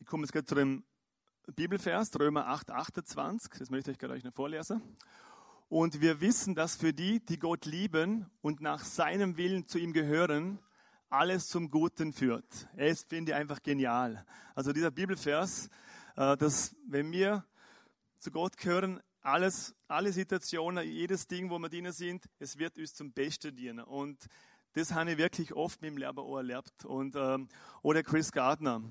ich 0.00 0.06
komme 0.06 0.24
jetzt 0.24 0.32
gerade 0.32 0.46
zu 0.46 0.54
dem 0.54 0.84
Bibelvers, 1.54 2.10
Römer 2.18 2.46
8, 2.48 2.70
28. 2.70 3.52
Das 3.58 3.70
möchte 3.70 3.90
ich 3.90 3.98
gerade 3.98 4.14
euch 4.14 4.24
noch 4.24 4.34
vorlesen. 4.34 4.82
Und 5.68 6.00
wir 6.00 6.20
wissen, 6.20 6.54
dass 6.54 6.76
für 6.76 6.92
die, 6.92 7.20
die 7.20 7.38
Gott 7.38 7.66
lieben 7.66 8.30
und 8.40 8.60
nach 8.60 8.82
seinem 8.82 9.36
Willen 9.36 9.66
zu 9.66 9.78
ihm 9.78 9.92
gehören, 9.92 10.58
alles 11.10 11.48
zum 11.48 11.70
Guten 11.70 12.12
führt. 12.12 12.68
Ist, 12.76 13.08
finde 13.08 13.32
ich, 13.32 13.36
einfach 13.36 13.62
genial. 13.62 14.24
Also 14.54 14.72
dieser 14.72 14.90
Bibelvers, 14.90 15.68
äh, 16.16 16.36
dass 16.36 16.74
wenn 16.86 17.12
wir 17.12 17.44
zu 18.18 18.30
Gott 18.30 18.56
gehören, 18.56 19.00
alles, 19.20 19.74
alle 19.86 20.12
Situationen, 20.12 20.86
jedes 20.86 21.26
Ding, 21.26 21.50
wo 21.50 21.58
wir 21.58 21.68
drinnen 21.68 21.92
sind, 21.92 22.24
es 22.38 22.58
wird 22.58 22.78
uns 22.78 22.94
zum 22.94 23.12
Besten 23.12 23.54
dienen. 23.54 23.80
Und 23.80 24.26
das 24.72 24.92
habe 24.92 25.12
ich 25.12 25.18
wirklich 25.18 25.52
oft 25.54 25.80
mit 25.82 25.90
dem 25.90 25.98
Lehrer 25.98 26.18
auch 26.18 26.36
erlebt. 26.36 26.84
Und, 26.84 27.16
ähm, 27.16 27.48
oder 27.82 28.02
Chris 28.02 28.32
Gardner. 28.32 28.82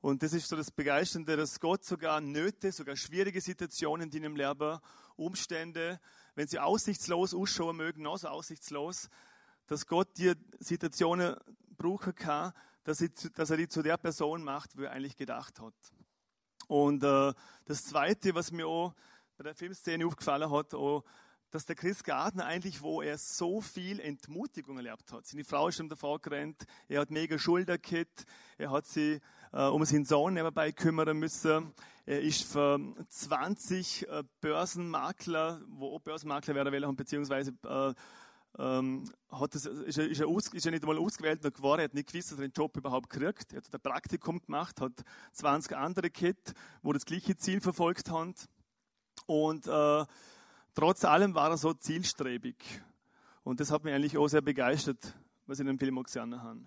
Und 0.00 0.22
das 0.22 0.32
ist 0.32 0.48
so 0.48 0.56
das 0.56 0.70
Begeisternde, 0.70 1.36
dass 1.36 1.60
Gott 1.60 1.84
sogar 1.84 2.20
Nöte, 2.20 2.72
sogar 2.72 2.96
schwierige 2.96 3.40
Situationen, 3.40 4.10
die 4.10 4.18
im 4.18 4.36
Leben, 4.36 4.78
Umstände, 5.16 6.00
wenn 6.34 6.48
sie 6.48 6.58
aussichtslos 6.58 7.34
ausschauen 7.34 7.76
mögen, 7.76 8.02
noch 8.02 8.18
so 8.18 8.28
aussichtslos, 8.28 9.08
dass 9.66 9.86
Gott 9.86 10.18
dir 10.18 10.36
Situationen 10.58 11.36
brauchen 11.76 12.14
kann, 12.14 12.52
dass, 12.82 13.00
er 13.00 13.56
die 13.56 13.68
zu 13.68 13.82
der 13.82 13.96
Person 13.96 14.44
macht, 14.44 14.76
wo 14.76 14.82
er 14.82 14.92
eigentlich 14.92 15.16
gedacht 15.16 15.60
hat. 15.60 15.74
Und 16.68 17.02
äh, 17.02 17.32
das 17.64 17.84
Zweite, 17.84 18.34
was 18.34 18.52
mir 18.52 18.66
auch 18.66 18.94
bei 19.36 19.44
der 19.44 19.54
Filmszene 19.54 20.06
aufgefallen 20.06 20.50
hat, 20.50 20.72
dass 21.50 21.66
der 21.66 21.76
Chris 21.76 22.02
Gardner 22.02 22.46
eigentlich, 22.46 22.82
wo 22.82 23.00
er 23.00 23.16
so 23.16 23.60
viel 23.60 24.00
Entmutigung 24.00 24.76
erlebt 24.76 25.12
hat. 25.12 25.24
Seine 25.24 25.44
Frau 25.44 25.68
ist 25.68 25.78
ihm 25.78 25.88
davor 25.88 26.20
gerannt, 26.20 26.64
er 26.88 27.00
hat 27.00 27.12
mega 27.12 27.38
Schulter 27.38 27.78
gehabt, 27.78 28.24
er 28.58 28.72
hat 28.72 28.86
sich 28.86 29.20
äh, 29.52 29.62
um 29.66 29.84
seinen 29.84 30.04
Sohn 30.04 30.34
nebenbei 30.34 30.72
kümmern 30.72 31.16
müssen. 31.16 31.72
Er 32.06 32.20
ist 32.20 32.42
für 32.42 32.80
20 33.08 34.08
äh, 34.08 34.24
Börsenmakler, 34.40 35.62
wo 35.68 35.94
auch 35.94 36.00
Börsenmakler 36.00 36.56
werden 36.56 36.72
wollen, 36.72 36.96
beziehungsweise 36.96 37.52
äh, 37.64 37.94
ähm, 38.58 39.10
hat 39.30 39.54
das, 39.54 39.66
ist, 39.66 39.98
er, 39.98 40.08
ist, 40.08 40.20
er 40.20 40.28
aus, 40.28 40.48
ist 40.48 40.64
er 40.64 40.72
nicht 40.72 40.84
einmal 40.84 40.98
ausgewählt 40.98 41.42
geworden, 41.42 41.80
er 41.80 41.84
hat 41.84 41.94
nicht 41.94 42.08
gewusst, 42.12 42.30
dass 42.30 42.38
er 42.38 42.48
den 42.48 42.52
Job 42.52 42.76
überhaupt 42.76 43.10
kriegt. 43.10 43.52
Er 43.52 43.58
hat 43.58 43.74
ein 43.74 43.80
Praktikum 43.80 44.40
gemacht, 44.40 44.80
hat 44.80 45.04
20 45.32 45.76
andere 45.76 46.10
gehabt, 46.10 46.54
wo 46.82 46.92
das 46.92 47.04
gleiche 47.04 47.36
Ziel 47.36 47.60
verfolgt 47.60 48.10
haben. 48.10 48.34
Und 49.26 49.66
äh, 49.66 50.04
trotz 50.74 51.04
allem 51.04 51.34
war 51.34 51.50
er 51.50 51.56
so 51.56 51.72
zielstrebig. 51.72 52.56
Und 53.42 53.60
das 53.60 53.70
hat 53.70 53.84
mich 53.84 53.92
eigentlich 53.92 54.16
auch 54.16 54.28
sehr 54.28 54.42
begeistert, 54.42 55.14
was 55.46 55.58
ich 55.58 55.62
in 55.62 55.66
dem 55.66 55.78
Film 55.78 55.98
auch 55.98 56.04
gesehen 56.04 56.40
habe. 56.40 56.60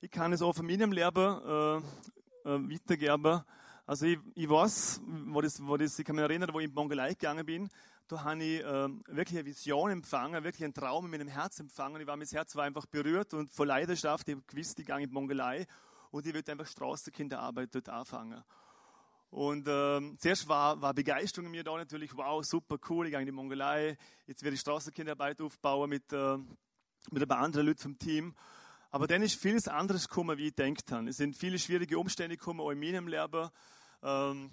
Ich 0.00 0.10
kann 0.10 0.32
es 0.32 0.42
auch 0.42 0.52
von 0.52 0.66
meinem 0.66 0.90
Lehrer 0.90 1.82
äh, 2.44 2.48
äh, 2.50 2.70
weitergeben. 2.70 3.42
Also 3.84 4.06
ich, 4.06 4.18
ich 4.34 4.48
weiß, 4.48 5.00
wo 5.26 5.40
das, 5.40 5.64
wo 5.64 5.76
das, 5.76 5.98
ich 5.98 6.04
kann 6.04 6.16
mich 6.16 6.22
erinnern, 6.22 6.50
wo 6.52 6.60
ich 6.60 6.66
in 6.66 6.74
Mongolei 6.74 7.10
gegangen 7.10 7.44
bin, 7.44 7.68
da 8.06 8.22
habe 8.22 8.42
ich 8.42 8.60
äh, 8.60 8.88
wirklich 9.06 9.38
eine 9.38 9.46
Vision 9.46 9.90
empfangen, 9.90 10.44
wirklich 10.44 10.64
einen 10.64 10.74
Traum 10.74 11.06
in 11.06 11.10
meinem 11.10 11.28
Herz 11.28 11.58
empfangen. 11.58 12.00
Ich 12.00 12.06
war, 12.06 12.16
mein 12.16 12.26
Herz 12.26 12.54
war 12.54 12.64
einfach 12.64 12.86
berührt 12.86 13.34
und 13.34 13.50
voll 13.50 13.66
Leidenschaft. 13.66 14.28
Ich 14.28 14.36
gewusst, 14.46 14.78
ich 14.78 14.86
gehe 14.86 14.96
in 14.96 15.08
die 15.08 15.12
Mongolei 15.12 15.66
und 16.10 16.26
ich 16.26 16.34
würde 16.34 16.52
einfach 16.52 16.66
Straßenkinderarbeit 16.66 17.74
dort 17.74 17.88
anfangen. 17.88 18.42
Und 19.30 19.66
ähm, 19.66 20.16
zuerst 20.18 20.46
war, 20.46 20.80
war 20.80 20.92
Begeisterung 20.92 21.46
in 21.46 21.52
mir 21.52 21.64
da 21.64 21.74
natürlich, 21.74 22.14
wow, 22.14 22.44
super 22.44 22.76
cool, 22.90 23.06
ich 23.06 23.12
gehe 23.12 23.20
in 23.20 23.26
die 23.26 23.32
Mongolei, 23.32 23.96
jetzt 24.26 24.42
werde 24.42 24.54
ich 24.54 24.60
Straßenkinderarbeit 24.60 25.40
aufbauen 25.40 25.88
mit, 25.88 26.12
äh, 26.12 26.36
mit 27.10 27.22
ein 27.22 27.28
paar 27.28 27.38
anderen 27.38 27.66
Leuten 27.66 27.80
vom 27.80 27.98
Team. 27.98 28.34
Aber 28.94 29.06
dann 29.06 29.22
ist 29.22 29.40
vieles 29.40 29.68
anderes 29.68 30.06
gekommen, 30.06 30.36
wie 30.36 30.48
ich 30.48 30.54
gedacht 30.54 30.92
habe. 30.92 31.08
Es 31.08 31.16
sind 31.16 31.34
viele 31.34 31.58
schwierige 31.58 31.98
Umstände 31.98 32.36
gekommen, 32.36 32.60
auch 32.60 32.70
in 32.70 32.78
meinem 32.78 33.08
Leben. 33.08 33.48
Ähm, 34.02 34.50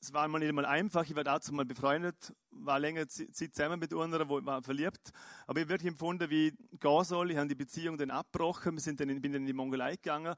es 0.00 0.12
war 0.12 0.28
mal 0.28 0.38
nicht 0.38 0.50
einmal 0.50 0.66
einfach. 0.66 1.04
Ich 1.04 1.16
war 1.16 1.24
dazu 1.24 1.52
mal 1.52 1.64
befreundet, 1.64 2.32
war 2.52 2.78
länger 2.78 3.08
Zeit 3.08 3.34
zusammen 3.34 3.80
mit 3.80 3.92
anderen, 3.92 4.28
wo 4.28 4.38
ich 4.38 4.46
war 4.46 4.62
verliebt. 4.62 5.10
Aber 5.48 5.58
ich 5.58 5.64
habe 5.64 5.70
wirklich 5.70 5.88
empfunden, 5.88 6.30
wie 6.30 6.48
ich 6.70 6.78
gehen 6.78 7.04
soll. 7.04 7.32
Ich 7.32 7.36
habe 7.36 7.48
die 7.48 7.56
Beziehung 7.56 7.98
dann 7.98 8.12
abgebrochen. 8.12 8.74
Wir 8.74 8.80
sind 8.80 9.00
dann 9.00 9.08
in, 9.08 9.20
bin 9.20 9.32
dann 9.32 9.42
in 9.42 9.46
die 9.46 9.52
Mongolei 9.52 9.96
gegangen. 9.96 10.36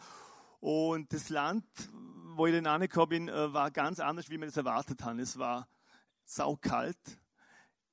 Und 0.60 1.12
das 1.12 1.28
Land, 1.28 1.66
wo 2.36 2.46
ich 2.46 2.54
dann 2.54 2.66
angekommen 2.66 3.08
bin, 3.10 3.28
äh, 3.28 3.52
war 3.52 3.70
ganz 3.70 4.00
anders, 4.00 4.30
wie 4.30 4.40
wir 4.40 4.48
es 4.48 4.56
erwartet 4.56 5.02
haben. 5.02 5.18
Es 5.18 5.38
war 5.38 5.68
saukalt. 6.24 6.96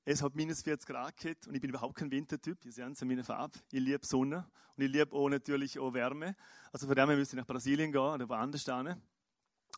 Es 0.04 0.24
hat 0.24 0.36
minus 0.36 0.64
40 0.64 0.88
Grad 0.88 1.16
gehabt 1.16 1.48
und 1.48 1.54
ich 1.54 1.62
bin 1.62 1.70
überhaupt 1.70 1.96
kein 1.96 2.10
Wintertyp. 2.10 2.66
Ihr 2.66 2.72
seht 2.72 2.92
es 2.92 3.02
an 3.04 3.08
meiner 3.08 3.24
Farbe. 3.24 3.60
Ich 3.72 3.80
liebe 3.80 4.04
Sonne 4.04 4.48
und 4.76 4.84
ich 4.84 4.92
liebe 4.92 5.16
auch 5.16 5.30
natürlich 5.30 5.78
auch 5.78 5.94
Wärme. 5.94 6.36
Also 6.72 6.88
von 6.88 6.96
daher 6.96 7.16
müsste 7.16 7.36
ich 7.36 7.40
nach 7.40 7.46
Brasilien 7.46 7.92
gehen 7.92 8.02
oder 8.02 8.28
woanders 8.28 8.64
stehen. 8.64 8.88
Aber 8.88 8.98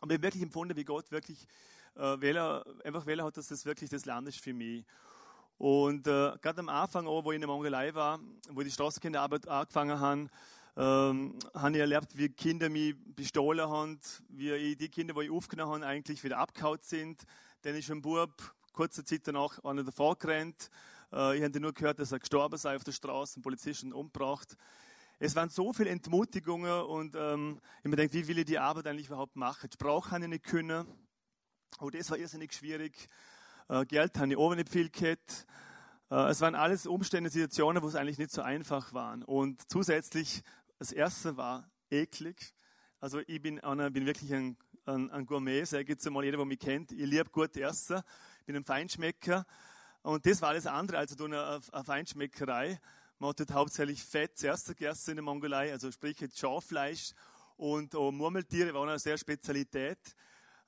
habe 0.00 0.22
wirklich 0.22 0.42
empfunden, 0.42 0.74
wie 0.76 0.84
Gott 0.84 1.10
wirklich 1.10 1.46
äh, 1.96 2.18
Wähler, 2.22 2.64
einfach 2.84 3.04
Wähler 3.04 3.24
hat, 3.24 3.36
dass 3.36 3.48
das 3.48 3.66
wirklich 3.66 3.90
das 3.90 4.06
Land 4.06 4.26
ist 4.28 4.40
für 4.40 4.54
mich. 4.54 4.86
Und 5.58 6.06
äh, 6.06 6.32
gerade 6.40 6.60
am 6.60 6.70
Anfang, 6.70 7.06
auch, 7.06 7.22
wo 7.22 7.32
ich 7.32 7.36
in 7.36 7.42
der 7.42 7.48
Mongolei 7.48 7.94
war, 7.94 8.18
wo 8.48 8.62
die 8.62 8.70
Straßenkinderarbeit 8.70 9.46
angefangen 9.46 10.00
haben, 10.00 10.30
ähm, 10.78 11.38
habe 11.52 11.72
ich 11.72 11.80
erlebt, 11.80 12.16
wie 12.16 12.30
Kinder 12.30 12.70
mich 12.70 12.96
bestohlen 13.14 13.68
haben, 13.68 14.00
wie 14.30 14.52
ich 14.52 14.78
die 14.78 14.88
Kinder, 14.88 15.12
die 15.12 15.26
ich 15.26 15.30
aufgenommen 15.30 15.82
habe, 15.82 15.86
eigentlich 15.86 16.24
wieder 16.24 16.38
abgehauen 16.38 16.80
sind. 16.80 17.24
Dann 17.60 17.74
ist 17.76 17.90
ein 17.90 18.00
Bub 18.00 18.32
kurze 18.74 19.04
Zeit 19.04 19.22
danach 19.24 19.58
einer 19.64 19.84
davor 19.84 20.18
gerannt. 20.18 20.68
Äh, 21.12 21.38
ich 21.38 21.44
habe 21.44 21.60
nur 21.60 21.72
gehört, 21.72 22.00
dass 22.00 22.12
er 22.12 22.18
gestorben 22.18 22.58
sei 22.58 22.76
auf 22.76 22.84
der 22.84 22.92
Straße, 22.92 23.38
ein 23.38 23.42
Polizisten 23.42 23.92
umgebracht. 23.92 24.56
Es 25.20 25.36
waren 25.36 25.48
so 25.48 25.72
viele 25.72 25.90
Entmutigungen 25.90 26.82
und 26.82 27.14
ähm, 27.14 27.60
ich 27.82 27.88
mir 27.88 27.96
denke, 27.96 28.14
wie 28.14 28.26
will 28.26 28.38
ich 28.40 28.46
die 28.46 28.58
Arbeit 28.58 28.88
eigentlich 28.88 29.06
überhaupt 29.06 29.36
machen? 29.36 29.70
Die 29.70 29.74
Sprache 29.74 30.10
habe 30.10 30.24
ich 30.24 30.28
nicht 30.28 30.44
können. 30.44 30.86
Oh, 31.80 31.88
das 31.88 32.10
war 32.10 32.18
irrsinnig 32.18 32.52
schwierig. 32.52 33.08
Äh, 33.68 33.86
Geld 33.86 34.18
habe 34.18 34.32
ich 34.32 34.36
auch 34.36 34.54
nicht 34.54 34.68
viel 34.68 34.90
gehabt. 34.90 35.46
Äh, 36.10 36.30
es 36.30 36.40
waren 36.40 36.56
alles 36.56 36.84
Umstände, 36.86 37.30
Situationen, 37.30 37.80
wo 37.80 37.86
es 37.86 37.94
eigentlich 37.94 38.18
nicht 38.18 38.32
so 38.32 38.42
einfach 38.42 38.92
waren. 38.92 39.22
Und 39.22 39.62
zusätzlich, 39.70 40.42
das 40.78 40.90
erste 40.90 41.36
war 41.36 41.70
eklig. 41.90 42.52
Also 42.98 43.20
ich 43.26 43.40
bin, 43.40 43.60
einer, 43.60 43.90
bin 43.90 44.06
wirklich 44.06 44.34
ein, 44.34 44.56
ein, 44.84 45.10
ein 45.10 45.26
Gourmet, 45.26 45.64
sage 45.64 45.84
ich 45.84 45.88
jetzt 45.90 46.06
einmal, 46.06 46.24
jeder, 46.24 46.38
der 46.38 46.46
mich 46.46 46.58
kennt. 46.58 46.90
Ich 46.90 47.06
liebe 47.06 47.30
gut 47.30 47.56
Essen, 47.56 48.02
bin 48.44 48.56
ein 48.56 48.64
Feinschmecker. 48.64 49.46
Und 50.02 50.26
das 50.26 50.42
war 50.42 50.50
alles 50.50 50.66
andere 50.66 50.98
als 50.98 51.18
eine, 51.20 51.60
Feinschmeckerei. 51.84 52.78
Man 53.18 53.30
hat 53.30 53.50
hauptsächlich 53.52 54.02
Fett 54.02 54.36
zuerst 54.36 54.68
gegessen 54.68 55.10
in 55.10 55.16
der 55.16 55.24
Mongolei, 55.24 55.72
also 55.72 55.90
sprich 55.90 56.20
jetzt 56.20 56.38
Schaffleisch 56.38 57.12
und 57.56 57.94
auch 57.94 58.10
Murmeltiere 58.10 58.74
waren 58.74 58.88
eine 58.88 58.98
sehr 58.98 59.16
Spezialität. 59.16 59.98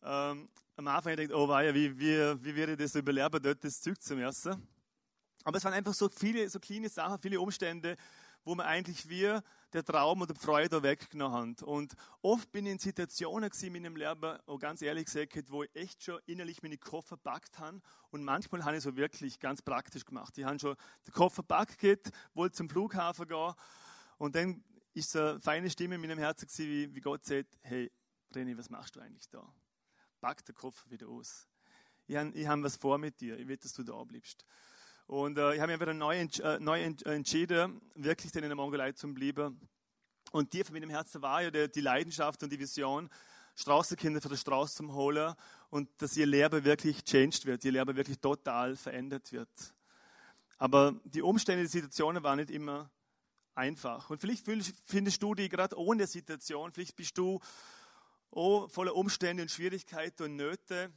Ähm, 0.02 0.48
am 0.76 0.88
Anfang 0.88 1.12
habe 1.12 1.22
ich 1.22 1.28
gedacht, 1.28 1.40
oh 1.40 1.48
weia, 1.48 1.74
wie, 1.74 1.98
wie, 1.98 2.44
wie 2.44 2.54
werde 2.54 2.72
ich 2.72 2.78
das 2.78 2.94
überleben, 2.94 3.42
dort 3.42 3.62
das 3.64 3.80
Zeug 3.80 4.00
zu 4.00 4.14
essen. 4.16 4.66
Aber 5.44 5.58
es 5.58 5.64
waren 5.64 5.74
einfach 5.74 5.94
so 5.94 6.08
viele, 6.08 6.48
so 6.48 6.58
kleine 6.58 6.88
Sachen, 6.88 7.18
viele 7.20 7.40
Umstände, 7.40 7.96
wo 8.46 8.54
man 8.54 8.64
eigentlich 8.64 9.08
wie 9.08 9.38
der 9.72 9.84
Traum 9.84 10.22
oder 10.22 10.32
die 10.32 10.40
Freude 10.40 10.80
weggenommen 10.82 11.36
haben. 11.36 11.56
Und 11.64 11.94
oft 12.22 12.50
bin 12.52 12.64
ich 12.64 12.72
in 12.72 12.78
Situationen 12.78 13.50
in 13.60 13.72
meinem 13.72 13.96
Leben, 13.96 14.38
auch 14.46 14.58
ganz 14.58 14.80
ehrlich 14.82 15.06
gesagt, 15.06 15.50
wo 15.50 15.64
ich 15.64 15.74
echt 15.74 16.04
schon 16.04 16.20
innerlich 16.26 16.62
meine 16.62 16.78
Koffer 16.78 17.16
packt 17.16 17.58
habe. 17.58 17.82
Und 18.10 18.22
manchmal 18.22 18.64
habe 18.64 18.76
ich 18.76 18.84
so 18.84 18.96
wirklich 18.96 19.40
ganz 19.40 19.62
praktisch 19.62 20.04
gemacht. 20.04 20.38
Ich 20.38 20.44
habe 20.44 20.60
schon 20.60 20.76
den 21.06 21.12
Koffer 21.12 21.42
packt, 21.42 21.82
wollte 22.34 22.56
zum 22.56 22.68
Flughafen 22.68 23.26
gehen. 23.26 23.52
Und 24.16 24.36
dann 24.36 24.62
ist 24.94 25.10
so 25.10 25.18
eine 25.18 25.40
feine 25.40 25.68
Stimme 25.68 25.96
in 25.96 26.00
meinem 26.00 26.18
Herzen 26.18 26.46
gewesen, 26.46 26.70
wie, 26.70 26.94
wie 26.94 27.00
Gott 27.00 27.24
sagt, 27.24 27.58
hey, 27.62 27.90
René, 28.32 28.56
was 28.56 28.70
machst 28.70 28.94
du 28.94 29.00
eigentlich 29.00 29.28
da? 29.28 29.44
Pack 30.20 30.44
den 30.44 30.54
Koffer 30.54 30.88
wieder 30.88 31.08
aus. 31.08 31.48
Ich 32.06 32.16
habe 32.16 32.48
hab 32.48 32.62
was 32.62 32.76
vor 32.76 32.96
mit 32.96 33.20
dir. 33.20 33.36
Ich 33.40 33.48
will, 33.48 33.56
dass 33.56 33.72
du 33.72 33.82
da 33.82 34.04
bleibst. 34.04 34.46
Und 35.06 35.38
äh, 35.38 35.54
ich 35.54 35.60
habe 35.60 35.70
mich 35.70 35.80
wieder 35.80 35.94
neu, 35.94 36.18
äh, 36.18 36.58
neu 36.58 36.82
entschieden, 36.82 37.80
wirklich 37.94 38.34
in 38.34 38.42
der 38.42 38.54
Mongolei 38.54 38.92
zu 38.92 39.12
bleiben. 39.14 39.60
Und 40.32 40.50
tief 40.50 40.68
in 40.68 40.74
meinem 40.74 40.90
Herzen 40.90 41.22
war 41.22 41.42
ja 41.42 41.50
die, 41.50 41.70
die 41.70 41.80
Leidenschaft 41.80 42.42
und 42.42 42.50
die 42.50 42.58
Vision, 42.58 43.08
Straßenkinder 43.54 44.20
für 44.20 44.28
die 44.28 44.36
Straße 44.36 44.76
zu 44.76 44.92
holen 44.92 45.34
und 45.70 45.88
dass 45.98 46.16
ihr 46.16 46.26
Leben 46.26 46.64
wirklich 46.64 47.04
changed 47.04 47.46
wird, 47.46 47.64
ihr 47.64 47.72
Leben 47.72 47.96
wirklich 47.96 48.18
total 48.18 48.76
verändert 48.76 49.32
wird. 49.32 49.48
Aber 50.58 50.94
die 51.04 51.22
Umstände, 51.22 51.62
die 51.62 51.68
Situationen 51.68 52.22
waren 52.22 52.38
nicht 52.38 52.50
immer 52.50 52.90
einfach. 53.54 54.10
Und 54.10 54.20
vielleicht 54.20 54.44
findest 54.44 55.22
du 55.22 55.34
die 55.34 55.48
gerade 55.48 55.78
ohne 55.78 56.06
Situation, 56.06 56.72
vielleicht 56.72 56.96
bist 56.96 57.16
du 57.16 57.40
oh, 58.30 58.66
voller 58.68 58.94
Umstände 58.94 59.42
und 59.42 59.50
Schwierigkeiten 59.50 60.24
und 60.24 60.36
Nöte 60.36 60.90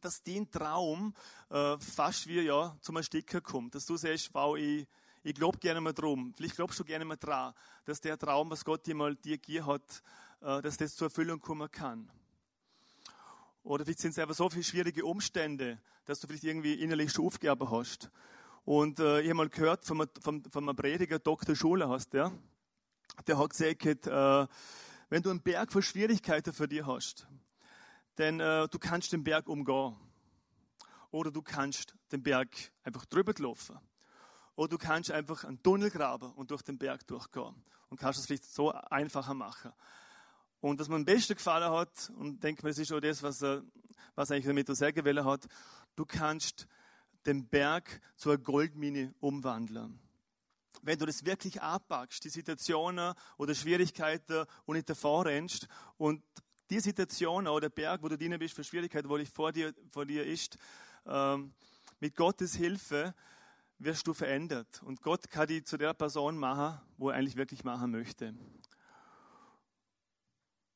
dass 0.00 0.22
dein 0.22 0.50
Traum 0.50 1.14
äh, 1.50 1.78
fast 1.78 2.26
wie 2.26 2.40
ja, 2.40 2.76
zum 2.80 2.96
Ersticken 2.96 3.42
kommt. 3.42 3.74
Dass 3.74 3.86
du 3.86 3.96
sagst, 3.96 4.30
wow, 4.34 4.56
ich, 4.56 4.86
ich 5.22 5.34
glaube 5.34 5.58
gerne 5.58 5.80
mal 5.80 5.92
drum. 5.92 6.32
Vielleicht 6.36 6.56
glaubst 6.56 6.78
du 6.78 6.84
gerne 6.84 7.04
mal 7.04 7.16
dran, 7.16 7.54
dass 7.84 8.00
der 8.00 8.18
Traum, 8.18 8.50
was 8.50 8.64
Gott 8.64 8.86
dir 8.86 8.94
mal 8.94 9.16
dir 9.16 9.38
gegeben 9.38 9.66
hat, 9.66 10.02
äh, 10.40 10.60
dass 10.60 10.76
das 10.76 10.94
zur 10.94 11.06
Erfüllung 11.06 11.40
kommen 11.40 11.70
kann. 11.70 12.10
Oder 13.62 13.84
vielleicht 13.84 14.00
sind 14.00 14.10
es 14.10 14.18
einfach 14.18 14.34
so 14.34 14.50
viele 14.50 14.62
schwierige 14.62 15.04
Umstände, 15.06 15.80
dass 16.04 16.20
du 16.20 16.26
vielleicht 16.26 16.44
irgendwie 16.44 16.74
innerlich 16.74 17.10
schon 17.12 17.24
Aufgaben 17.24 17.70
hast. 17.70 18.10
Und 18.64 19.00
äh, 19.00 19.20
ich 19.20 19.28
habe 19.28 19.34
mal 19.34 19.48
gehört 19.48 19.84
von, 19.84 20.06
von, 20.20 20.44
von 20.44 20.68
einem 20.68 20.76
Prediger, 20.76 21.18
Dr. 21.18 21.56
Schuler 21.56 21.88
hast 21.88 22.12
der, 22.12 22.30
der 23.26 23.38
hat 23.38 23.50
gesagt, 23.50 24.06
äh, 24.06 24.46
wenn 25.08 25.22
du 25.22 25.30
einen 25.30 25.40
Berg 25.40 25.72
von 25.72 25.82
Schwierigkeiten 25.82 26.52
für 26.52 26.68
dich 26.68 26.84
hast, 26.84 27.26
denn 28.18 28.40
äh, 28.40 28.68
du 28.68 28.78
kannst 28.78 29.12
den 29.12 29.24
Berg 29.24 29.48
umgehen. 29.48 29.96
Oder 31.10 31.30
du 31.30 31.42
kannst 31.42 31.94
den 32.10 32.22
Berg 32.22 32.50
einfach 32.82 33.04
drüber 33.04 33.32
laufen. 33.38 33.78
Oder 34.56 34.70
du 34.70 34.78
kannst 34.78 35.10
einfach 35.10 35.44
einen 35.44 35.62
Tunnel 35.62 35.90
graben 35.90 36.32
und 36.32 36.50
durch 36.50 36.62
den 36.62 36.78
Berg 36.78 37.06
durchgehen. 37.06 37.54
Und 37.88 38.00
kannst 38.00 38.18
es 38.18 38.26
vielleicht 38.26 38.44
so 38.44 38.72
einfacher 38.72 39.34
machen. 39.34 39.72
Und 40.60 40.80
was 40.80 40.88
mir 40.88 40.96
am 40.96 41.04
besten 41.04 41.34
gefallen 41.34 41.70
hat, 41.70 42.10
und 42.16 42.42
denke 42.42 42.62
mir, 42.64 42.70
das 42.70 42.78
ist 42.78 42.90
auch 42.90 43.00
das, 43.00 43.22
was, 43.22 43.42
er, 43.42 43.62
was 44.14 44.30
eigentlich 44.30 44.46
damit 44.46 44.68
er 44.68 44.74
sagen 44.74 45.04
will, 45.04 45.22
hat, 45.22 45.46
du 45.94 46.04
kannst 46.04 46.66
den 47.26 47.46
Berg 47.48 48.00
zu 48.16 48.30
einer 48.30 48.38
Goldmine 48.38 49.14
umwandeln. 49.20 50.00
Wenn 50.82 50.98
du 50.98 51.06
das 51.06 51.24
wirklich 51.24 51.62
abpackst, 51.62 52.24
die 52.24 52.28
Situationen 52.28 53.14
oder 53.36 53.54
Schwierigkeiten 53.54 54.46
und 54.64 54.76
nicht 54.76 54.88
davor 54.88 55.26
rennst 55.26 55.68
und 55.96 56.22
die 56.70 56.80
Situation 56.80 57.46
oder 57.46 57.68
der 57.68 57.70
Berg, 57.70 58.02
wo 58.02 58.08
du 58.08 58.16
drinnen 58.16 58.38
bist, 58.38 58.54
für 58.54 58.64
Schwierigkeiten, 58.64 59.08
wo 59.08 59.16
dich 59.16 59.30
vor 59.30 59.52
dir, 59.52 59.74
vor 59.90 60.06
dir 60.06 60.24
ist, 60.24 60.56
ähm, 61.06 61.52
mit 62.00 62.16
Gottes 62.16 62.54
Hilfe 62.54 63.14
wirst 63.78 64.06
du 64.06 64.14
verändert. 64.14 64.82
Und 64.82 65.02
Gott 65.02 65.30
kann 65.30 65.46
dich 65.46 65.64
zu 65.66 65.76
der 65.76 65.94
Person 65.94 66.38
machen, 66.38 66.80
wo 66.96 67.10
er 67.10 67.16
eigentlich 67.16 67.36
wirklich 67.36 67.64
machen 67.64 67.90
möchte. 67.90 68.34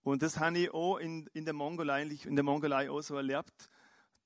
Und 0.02 0.22
das 0.22 0.38
habe 0.38 0.58
ich 0.58 0.70
auch 0.72 0.98
in, 0.98 1.28
in, 1.34 1.44
der 1.44 1.54
Mongolei, 1.54 2.02
in 2.02 2.34
der 2.34 2.44
Mongolei 2.44 2.90
auch 2.90 3.02
so 3.02 3.16
erlebt, 3.16 3.68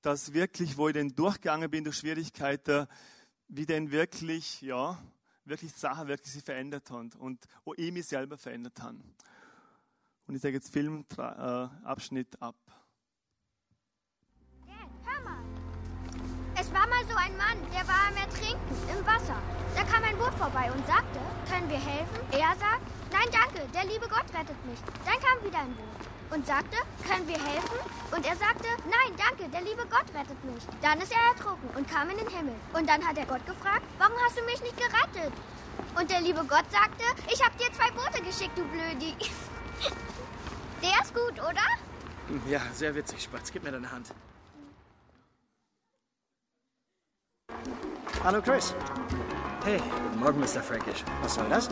dass 0.01 0.33
wirklich, 0.33 0.77
wo 0.77 0.87
ich 0.87 0.93
dann 0.93 1.15
durchgegangen 1.15 1.69
bin 1.69 1.83
durch 1.83 1.97
Schwierigkeiten, 1.97 2.87
wie 3.47 3.65
denn 3.65 3.91
wirklich, 3.91 4.61
ja, 4.61 5.01
wirklich 5.45 5.73
Sachen 5.73 6.07
wirklich 6.07 6.31
sich 6.31 6.43
verändert 6.43 6.89
haben 6.89 7.11
und 7.19 7.45
auch 7.65 7.73
ich 7.75 7.91
mich 7.91 8.05
selber 8.05 8.37
verändert 8.37 8.81
habe. 8.81 8.99
Und 10.27 10.35
ich 10.35 10.41
sage 10.41 10.55
jetzt 10.55 10.71
Filmabschnitt 10.71 12.41
ab. 12.41 12.55
Dad, 14.65 14.89
hör 15.03 15.21
mal. 15.21 15.43
Es 16.59 16.71
war 16.71 16.87
mal 16.87 17.03
so 17.09 17.15
ein 17.15 17.35
Mann, 17.35 17.57
der 17.73 17.85
war 17.87 18.07
am 18.07 18.15
Ertrinken 18.15 18.75
im 18.89 19.05
Wasser. 19.05 19.35
Da 19.75 19.83
kam 19.83 20.03
ein 20.03 20.17
Boot 20.17 20.33
vorbei 20.35 20.71
und 20.71 20.85
sagte, 20.87 21.19
können 21.49 21.69
wir 21.69 21.79
helfen? 21.79 22.19
Er 22.31 22.55
sagt, 22.55 22.87
nein 23.11 23.27
danke, 23.31 23.67
der 23.73 23.83
liebe 23.85 24.07
Gott 24.07 24.25
rettet 24.33 24.65
mich. 24.65 24.79
Dann 25.03 25.19
kam 25.19 25.43
wieder 25.43 25.59
ein 25.59 25.75
Boot 25.75 26.03
und 26.31 26.45
sagte, 26.47 26.77
können 27.03 27.27
wir 27.27 27.37
helfen? 27.37 27.79
Und 28.15 28.25
er 28.25 28.35
sagte, 28.37 28.67
nein 28.85 29.17
danke, 29.17 29.49
der 29.51 29.61
liebe 29.61 29.85
Gott 29.89 30.07
rettet 30.15 30.41
mich. 30.45 30.63
Dann 30.81 31.01
ist 31.01 31.11
er 31.11 31.35
ertrunken 31.35 31.69
und 31.75 31.89
kam 31.89 32.09
in 32.09 32.17
den 32.17 32.29
Himmel. 32.29 32.55
Und 32.73 32.87
dann 32.87 33.05
hat 33.05 33.17
er 33.17 33.25
Gott 33.25 33.45
gefragt, 33.45 33.83
warum 33.97 34.15
hast 34.23 34.37
du 34.37 34.43
mich 34.43 34.61
nicht 34.61 34.77
gerettet? 34.77 35.33
Und 35.99 36.09
der 36.09 36.21
liebe 36.21 36.45
Gott 36.45 36.65
sagte, 36.71 37.03
ich 37.27 37.43
habe 37.43 37.57
dir 37.57 37.71
zwei 37.73 37.91
Boote 37.91 38.23
geschickt, 38.23 38.57
du 38.57 38.63
Blödi. 38.63 39.15
Der 40.83 41.01
ist 41.01 41.13
gut, 41.13 41.39
oder? 41.39 41.61
Ja, 42.49 42.59
sehr 42.73 42.93
witzig, 42.93 43.23
Spatz. 43.23 43.51
Gib 43.53 43.63
mir 43.63 43.71
deine 43.71 43.89
Hand. 43.89 44.13
Hallo, 48.21 48.41
Chris. 48.41 48.75
Hey, 49.63 49.79
guten 49.79 50.19
Morgen, 50.19 50.39
Mr. 50.41 50.61
Frankish. 50.61 51.05
Was 51.21 51.35
soll 51.35 51.47
das? 51.47 51.69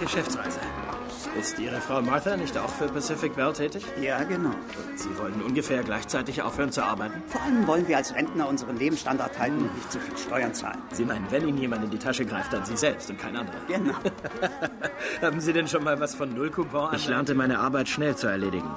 Geschäftsreise. 0.00 0.60
Ist 1.38 1.58
Ihre 1.58 1.80
Frau 1.80 2.00
Martha 2.02 2.36
nicht 2.36 2.56
auch 2.58 2.68
für 2.68 2.86
Pacific 2.88 3.34
Bell 3.34 3.52
tätig? 3.52 3.84
Ja, 4.00 4.22
genau. 4.24 4.50
Und 4.50 4.98
Sie 4.98 5.16
wollen 5.18 5.42
ungefähr 5.42 5.82
gleichzeitig 5.82 6.42
aufhören 6.42 6.70
zu 6.70 6.82
arbeiten? 6.82 7.22
Vor 7.26 7.42
allem 7.42 7.66
wollen 7.66 7.88
wir 7.88 7.96
als 7.96 8.14
Rentner 8.14 8.48
unseren 8.48 8.76
Lebensstandard 8.76 9.38
halten 9.38 9.58
und 9.58 9.74
nicht 9.74 9.90
zu 9.90 9.98
viel 10.00 10.16
Steuern 10.16 10.54
zahlen. 10.54 10.78
Sie 10.92 11.04
meinen, 11.04 11.26
wenn 11.30 11.46
Ihnen 11.48 11.58
jemand 11.58 11.84
in 11.84 11.90
die 11.90 11.98
Tasche 11.98 12.24
greift, 12.24 12.52
dann 12.52 12.64
Sie 12.64 12.76
selbst 12.76 13.10
und 13.10 13.18
kein 13.18 13.36
anderer? 13.36 13.58
Genau. 13.66 13.94
Haben 15.22 15.40
Sie 15.40 15.52
denn 15.52 15.68
schon 15.68 15.84
mal 15.84 15.98
was 16.00 16.14
von 16.14 16.34
Nullcoupon 16.34 16.94
Ich 16.94 17.08
lernte 17.08 17.34
meine 17.34 17.58
Arbeit 17.58 17.88
schnell 17.88 18.16
zu 18.16 18.26
erledigen. 18.26 18.70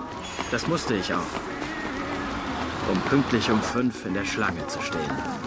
Das 0.51 0.67
musste 0.67 0.95
ich 0.95 1.13
auch. 1.13 1.19
Um 2.91 2.99
pünktlich 3.01 3.49
um 3.51 3.61
fünf 3.61 4.05
in 4.05 4.13
der 4.13 4.25
Schlange 4.25 4.65
zu 4.67 4.81
stehen. 4.81 5.40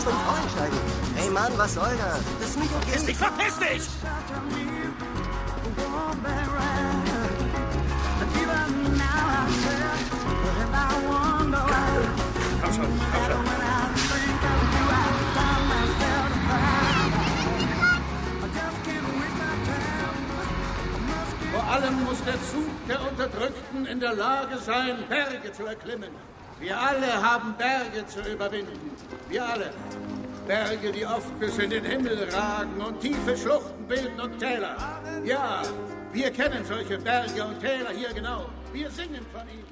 Erst 0.00 0.06
mal 0.06 0.12
die 0.12 0.24
Frau 0.24 0.42
einsteigen. 0.42 0.78
Hey 1.16 1.30
Mann, 1.30 1.52
was 1.56 1.74
soll 1.74 1.96
das? 1.98 2.20
Das 2.40 2.50
ist 2.50 2.58
nicht 2.58 2.74
okay. 2.74 2.90
Verpiss 2.90 3.06
dich, 3.06 3.16
verpiss 3.16 3.58
dich! 3.58 3.88
Komm 12.62 12.74
schon. 12.74 13.00
Vor 21.52 21.64
allem 21.72 22.04
muss 22.04 22.22
der 22.24 22.34
Zug 22.34 22.88
der 22.88 23.00
Unterdrückten 23.08 23.86
in 23.86 24.00
der 24.00 24.14
Lage 24.14 24.58
sein, 24.58 24.96
Berge 25.08 25.52
zu 25.52 25.66
erklimmen. 25.66 26.10
Wir 26.60 26.78
alle 26.78 27.22
haben 27.22 27.54
Berge 27.56 28.06
zu 28.06 28.20
überwinden. 28.20 28.90
Wir 29.30 29.46
alle. 29.46 29.70
Berge, 30.46 30.92
die 30.92 31.06
oft 31.06 31.38
bis 31.38 31.58
in 31.58 31.70
den 31.70 31.84
Himmel 31.84 32.28
ragen 32.32 32.80
und 32.80 33.00
tiefe 33.00 33.36
Schluchten 33.36 33.86
bilden 33.86 34.20
und 34.20 34.38
Täler. 34.38 34.76
Ja, 35.24 35.62
wir 36.12 36.30
kennen 36.30 36.64
solche 36.64 36.98
Berge 36.98 37.44
und 37.44 37.60
Täler 37.60 37.90
hier 37.94 38.12
genau. 38.12 38.46
Wir 38.72 38.90
singen 38.90 39.24
von 39.32 39.42
ihnen. 39.48 39.66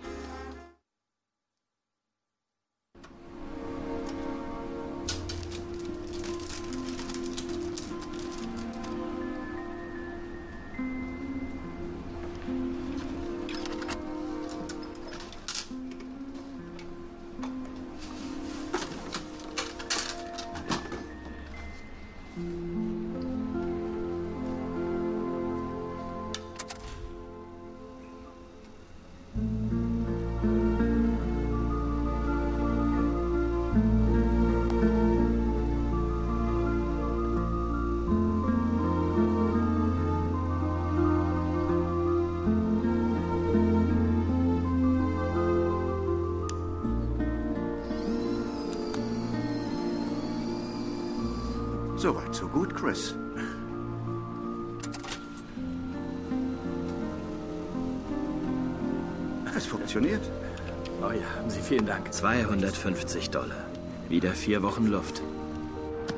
Dank. 61.89 62.13
250 62.13 63.31
Dollar. 63.31 63.65
Wieder 64.11 64.33
vier 64.33 64.63
Wochen 64.63 64.89
Luft. 64.89 65.23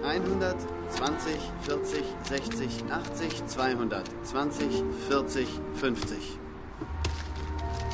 120, 0.02 1.38
40, 1.62 2.04
60, 2.28 2.84
80, 2.90 3.46
220, 3.46 4.82
40, 5.08 5.48
50. 5.74 6.18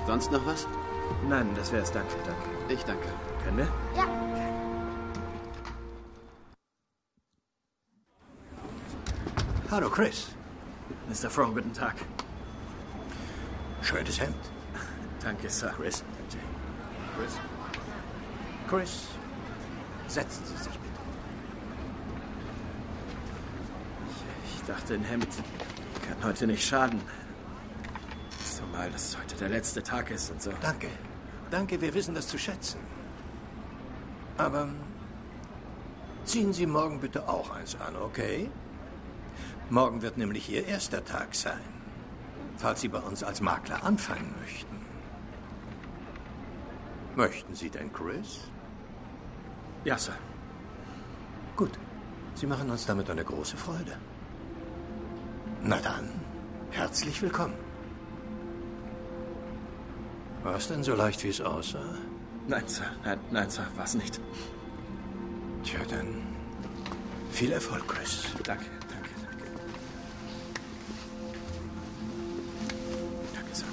Sonst 0.07 0.33
noch 0.33 0.47
was? 0.47 0.67
Nein, 1.29 1.51
das 1.55 1.71
wär's. 1.71 1.93
Danke, 1.93 2.15
danke. 2.25 2.73
Ich 2.73 2.83
danke. 2.85 3.09
Können 3.45 3.59
wir? 3.59 3.69
Ja. 3.95 4.09
Hallo, 9.71 9.91
Chris. 9.91 10.29
Mr. 11.11 11.29
Fromm, 11.29 11.53
guten 11.53 11.75
Tag. 11.75 11.97
Schönes 13.83 14.19
Hemd. 14.19 14.35
Danke, 15.23 15.51
Sir. 15.51 15.75
Chris. 15.77 16.03
Chris. 17.19 17.39
Chris, 18.69 19.07
setzen 20.09 20.45
Sie 20.45 20.57
sich 20.57 20.73
bitte. 20.73 21.01
Ich 24.57 24.63
dachte, 24.67 24.95
ein 24.95 25.05
Hemd 25.05 25.29
kann 26.09 26.25
heute 26.25 26.49
nicht 26.49 26.67
schaden. 26.67 27.01
Zumal 28.45 28.91
das 28.91 29.17
heute 29.17 29.37
der 29.37 29.51
letzte 29.51 29.83
Tag 29.83 30.11
ist 30.11 30.33
und 30.33 30.43
so. 30.43 30.51
Danke. 30.61 30.89
Danke, 31.51 31.81
wir 31.81 31.95
wissen 31.95 32.17
das 32.17 32.27
zu 32.27 32.39
schätzen. 32.39 32.81
Aber 34.37 34.69
ziehen 36.25 36.53
Sie 36.53 36.67
morgen 36.67 37.01
bitte 37.01 37.29
auch 37.29 37.51
eins 37.51 37.77
an, 37.77 37.95
okay? 37.97 38.51
Morgen 39.71 40.03
wird 40.03 40.19
nämlich 40.19 40.51
Ihr 40.51 40.67
erster 40.67 41.05
Tag 41.05 41.37
sein, 41.37 41.63
falls 42.57 42.81
Sie 42.81 42.89
bei 42.89 42.99
uns 42.99 43.23
als 43.23 43.41
Makler 43.41 43.85
anfangen 43.85 44.35
möchten. 44.41 44.77
Möchten 47.15 47.55
Sie 47.55 47.71
denn, 47.71 47.93
Chris? 47.93 48.41
Ja, 49.87 49.97
Sir. 49.97 50.15
Gut. 51.55 51.79
Sie 52.35 52.47
machen 52.49 52.69
uns 52.69 52.87
damit 52.87 53.09
eine 53.09 53.25
große 53.25 53.57
Freude. 53.57 53.97
Na 55.63 55.79
dann, 55.79 56.11
herzlich 56.73 57.23
willkommen. 57.23 57.55
War 60.43 60.57
es 60.57 60.67
denn 60.67 60.83
so 60.83 60.97
leicht, 60.97 61.23
wie 61.23 61.29
es 61.29 61.41
aussah? 61.41 61.95
Nein, 62.49 62.67
Sir. 62.67 62.91
Nein, 63.05 63.21
nein, 63.31 63.49
Sir, 63.49 63.65
was 63.77 63.95
nicht. 63.95 64.21
Tja, 65.63 65.79
dann 65.89 66.09
viel 67.31 67.53
Erfolg, 67.53 67.87
Chris. 67.87 68.25
Danke, 68.43 68.67
danke, 68.91 69.11
danke. 69.23 69.45
Danke, 73.37 73.55
Sir. 73.55 73.67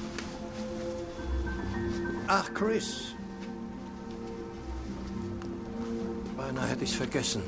Ach, 2.28 2.54
Chris. 2.54 3.13
Hätte 6.66 6.84
ich's 6.84 6.94
vergessen. 6.96 7.42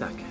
Danke. 0.00 0.24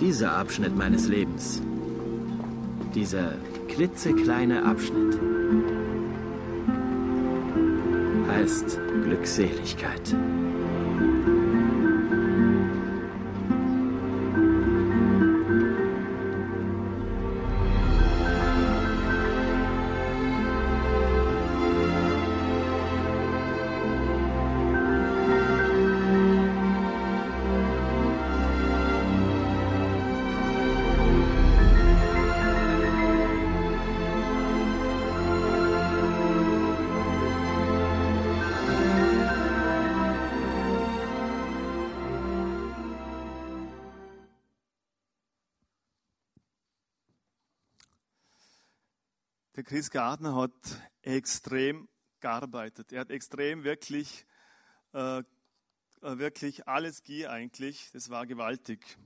Dieser 0.00 0.36
Abschnitt 0.36 0.76
meines 0.76 1.06
Lebens, 1.06 1.60
dieser 2.94 3.32
klitzekleine 3.78 4.64
Abschnitt, 4.64 5.20
heißt 8.28 8.76
Glückseligkeit. 9.04 10.16
Chris 49.68 49.90
Gardner 49.90 50.34
hat 50.34 50.54
extrem 51.02 51.90
gearbeitet. 52.20 52.90
Er 52.90 53.00
hat 53.00 53.10
extrem 53.10 53.64
wirklich, 53.64 54.24
äh, 54.94 55.22
wirklich 56.00 56.66
alles 56.66 57.02
gegeben 57.02 57.28
eigentlich. 57.28 57.90
Das 57.92 58.08
war 58.08 58.26
gewaltig. 58.26 58.96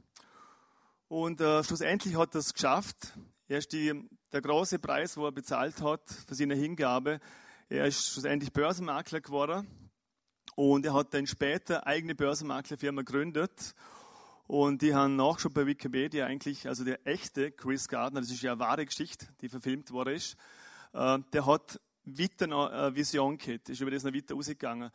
Und 1.08 1.40
äh, 1.40 1.64
schlussendlich 1.64 2.14
hat 2.14 2.36
er 2.36 2.38
es 2.38 2.54
geschafft. 2.54 3.12
Er 3.48 3.58
ist 3.58 3.72
die, 3.72 4.08
der 4.30 4.40
große 4.40 4.78
Preis, 4.78 5.16
wo 5.16 5.26
er 5.26 5.32
bezahlt 5.32 5.82
hat 5.82 6.08
für 6.28 6.36
seine 6.36 6.54
Hingabe. 6.54 7.18
Er 7.68 7.86
ist 7.86 8.12
schlussendlich 8.12 8.52
Börsenmakler 8.52 9.20
geworden. 9.20 9.66
Und 10.54 10.86
er 10.86 10.94
hat 10.94 11.12
dann 11.12 11.26
später 11.26 11.88
eigene 11.88 12.14
Börsenmaklerfirma 12.14 13.02
gegründet. 13.02 13.74
Und 14.52 14.82
die 14.82 14.94
haben 14.94 15.16
nachgeschaut 15.16 15.54
bei 15.54 15.64
Wikipedia 15.64 16.26
eigentlich, 16.26 16.68
also 16.68 16.84
der 16.84 17.06
echte 17.06 17.52
Chris 17.52 17.88
Gardner, 17.88 18.20
das 18.20 18.30
ist 18.30 18.42
ja 18.42 18.52
eine 18.52 18.60
wahre 18.60 18.84
Geschichte, 18.84 19.26
die 19.40 19.48
verfilmt 19.48 19.90
worden 19.92 20.14
ist, 20.14 20.36
äh, 20.92 21.18
der 21.32 21.46
hat 21.46 21.80
weiter 22.04 22.44
eine 22.44 22.94
Vision 22.94 23.38
gehabt, 23.38 23.70
ist 23.70 23.80
über 23.80 23.90
das 23.90 24.04
noch 24.04 24.12
weiter 24.12 24.34
rausgegangen. 24.34 24.90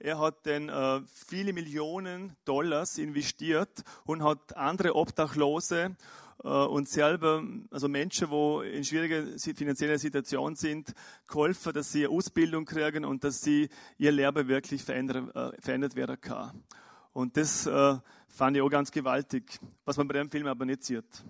Er 0.00 0.18
hat 0.18 0.44
dann 0.44 0.68
äh, 0.68 1.02
viele 1.06 1.52
Millionen 1.52 2.34
Dollars 2.44 2.98
investiert 2.98 3.84
und 4.06 4.24
hat 4.24 4.56
andere 4.56 4.96
Obdachlose 4.96 5.94
äh, 6.42 6.48
und 6.48 6.88
selber, 6.88 7.44
also 7.70 7.86
Menschen, 7.86 8.28
die 8.28 8.70
in 8.76 8.82
schwieriger 8.82 9.22
finanzieller 9.38 10.00
Situation 10.00 10.56
sind, 10.56 10.92
geholfen, 11.28 11.72
dass 11.72 11.92
sie 11.92 12.06
eine 12.06 12.12
Ausbildung 12.12 12.64
kriegen 12.64 13.04
und 13.04 13.22
dass 13.22 13.40
sie 13.40 13.68
ihr 13.98 14.10
Leben 14.10 14.48
wirklich 14.48 14.82
verändern, 14.82 15.30
äh, 15.30 15.52
verändert 15.60 15.94
werden 15.94 16.20
kann. 16.20 16.64
Und 17.12 17.36
das 17.36 17.66
äh, 17.66 17.96
fand 18.36 18.54
ich 18.54 18.62
auch 18.62 18.68
ganz 18.68 18.90
gewaltig, 18.90 19.58
was 19.86 19.96
man 19.96 20.06
bei 20.06 20.14
dem 20.14 20.30
Film 20.30 20.46
aber 20.46 20.66
nicht 20.66 20.84
sieht. 20.84 21.24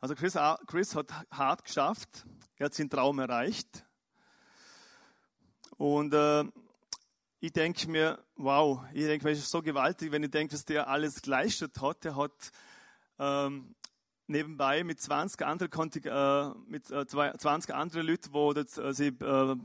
Also 0.00 0.16
Chris, 0.16 0.36
Chris 0.66 0.96
hat 0.96 1.12
hart 1.30 1.64
geschafft, 1.64 2.26
er 2.56 2.66
hat 2.66 2.74
seinen 2.74 2.90
Traum 2.90 3.20
erreicht. 3.20 3.86
Und 5.76 6.12
äh, 6.12 6.44
ich 7.38 7.52
denke 7.52 7.88
mir, 7.88 8.18
wow, 8.36 8.82
ich 8.92 9.04
denke 9.04 9.24
mir, 9.24 9.30
es 9.32 9.38
ist 9.38 9.50
so 9.50 9.62
gewaltig, 9.62 10.10
wenn 10.10 10.24
ich 10.24 10.30
denke, 10.30 10.54
was 10.54 10.64
der 10.64 10.88
alles 10.88 11.22
geleistet 11.22 11.80
hat. 11.80 12.04
Er 12.04 12.16
hat 12.16 12.52
ähm, 13.18 13.74
nebenbei 14.26 14.82
mit 14.82 15.00
20 15.00 15.40
anderen, 15.46 15.90
äh, 16.04 16.48
mit 16.68 16.90
äh, 16.90 17.06
20 17.06 17.74
anderen 17.74 18.06
Leuten, 18.06 18.32
die 18.32 18.54
das, 18.54 18.78
äh, 18.78 19.06
äh, 19.06 19.56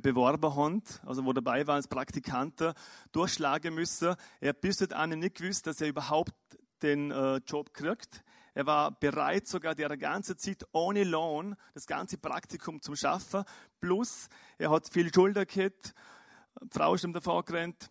beworben 0.00 0.54
haben, 0.54 0.82
also 1.04 1.24
wo 1.24 1.32
dabei 1.32 1.66
waren 1.66 1.76
als 1.76 1.88
Praktikanten, 1.88 2.72
durchschlagen 3.12 3.74
müssen. 3.74 4.14
Er 4.40 4.52
bis 4.52 4.78
dahin 4.78 5.18
nicht 5.18 5.36
gewusst, 5.36 5.66
dass 5.66 5.80
er 5.80 5.88
überhaupt 5.88 6.34
den 6.82 7.10
äh, 7.10 7.36
Job 7.46 7.72
kriegt. 7.72 8.22
Er 8.54 8.66
war 8.66 8.90
bereit, 8.98 9.46
sogar 9.46 9.74
der 9.74 9.94
ganze 9.96 10.36
Zeit 10.36 10.66
ohne 10.72 11.04
Lohn 11.04 11.56
das 11.74 11.86
ganze 11.86 12.16
Praktikum 12.16 12.80
zu 12.80 12.96
schaffen. 12.96 13.44
Plus, 13.80 14.28
er 14.58 14.70
hat 14.70 14.88
viel 14.88 15.12
Schulden 15.12 15.46
gehabt. 15.46 15.94
Die 16.62 16.68
Frau 16.70 16.94
ist 16.94 17.04
ihm 17.04 17.12
davor 17.12 17.44
gerannt. 17.44 17.90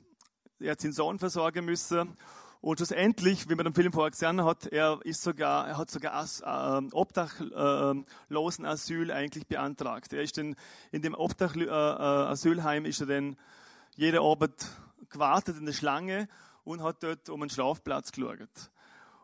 Er 0.60 0.72
hat 0.72 0.82
seinen 0.82 0.94
Sohn 0.94 1.20
versorgen 1.20 1.66
müssen. 1.66 2.18
Und 2.66 2.80
schlussendlich, 2.80 3.48
wie 3.48 3.54
man 3.54 3.68
im 3.68 3.76
Film 3.76 3.94
vorher 3.94 4.10
gesehen 4.10 4.44
hat, 4.44 4.66
er 4.66 4.98
ist 5.04 5.22
sogar, 5.22 5.68
er 5.68 5.78
hat 5.78 5.92
sogar 5.92 6.16
As, 6.16 6.42
äh, 6.42 6.82
Obdachlosenasyl 6.94 9.12
eigentlich 9.12 9.46
beantragt. 9.46 10.14
Er 10.14 10.24
ist 10.24 10.40
dann 10.40 10.56
in 10.92 11.04
dem 11.04 11.14
Obdachlosasylheim 11.14 12.86
ist 12.86 13.02
er 13.02 13.06
dann 13.06 13.38
jede 13.96 14.22
Abend 14.22 14.56
gewartet 15.12 15.60
in 15.60 15.68
der 15.68 15.74
Schlange 15.74 16.28
und 16.64 16.82
hat 16.82 17.04
dort 17.04 17.30
um 17.30 17.44
einen 17.44 17.52
Schlafplatz 17.52 18.12
geschaut. 18.12 18.72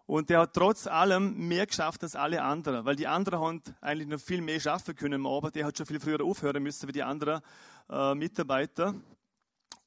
Und 0.05 0.29
der 0.29 0.41
hat 0.41 0.53
trotz 0.53 0.85
allem 0.85 1.47
mehr 1.47 1.65
geschafft 1.65 2.03
als 2.03 2.15
alle 2.15 2.43
anderen, 2.43 2.85
weil 2.85 2.95
die 2.95 3.07
anderen 3.07 3.39
haben 3.39 3.63
eigentlich 3.81 4.07
noch 4.07 4.19
viel 4.19 4.41
mehr 4.41 4.59
schaffen 4.59 4.95
können, 4.95 5.25
aber 5.25 5.49
der 5.49 5.65
hat 5.65 5.79
schon 5.79 5.87
viel 5.87 5.99
früher 5.99 6.23
aufhören 6.23 6.61
müssen 6.61 6.87
wie 6.87 6.93
die 6.93 7.01
anderen 7.01 7.41
äh, 7.89 8.13
Mitarbeiter. 8.13 8.93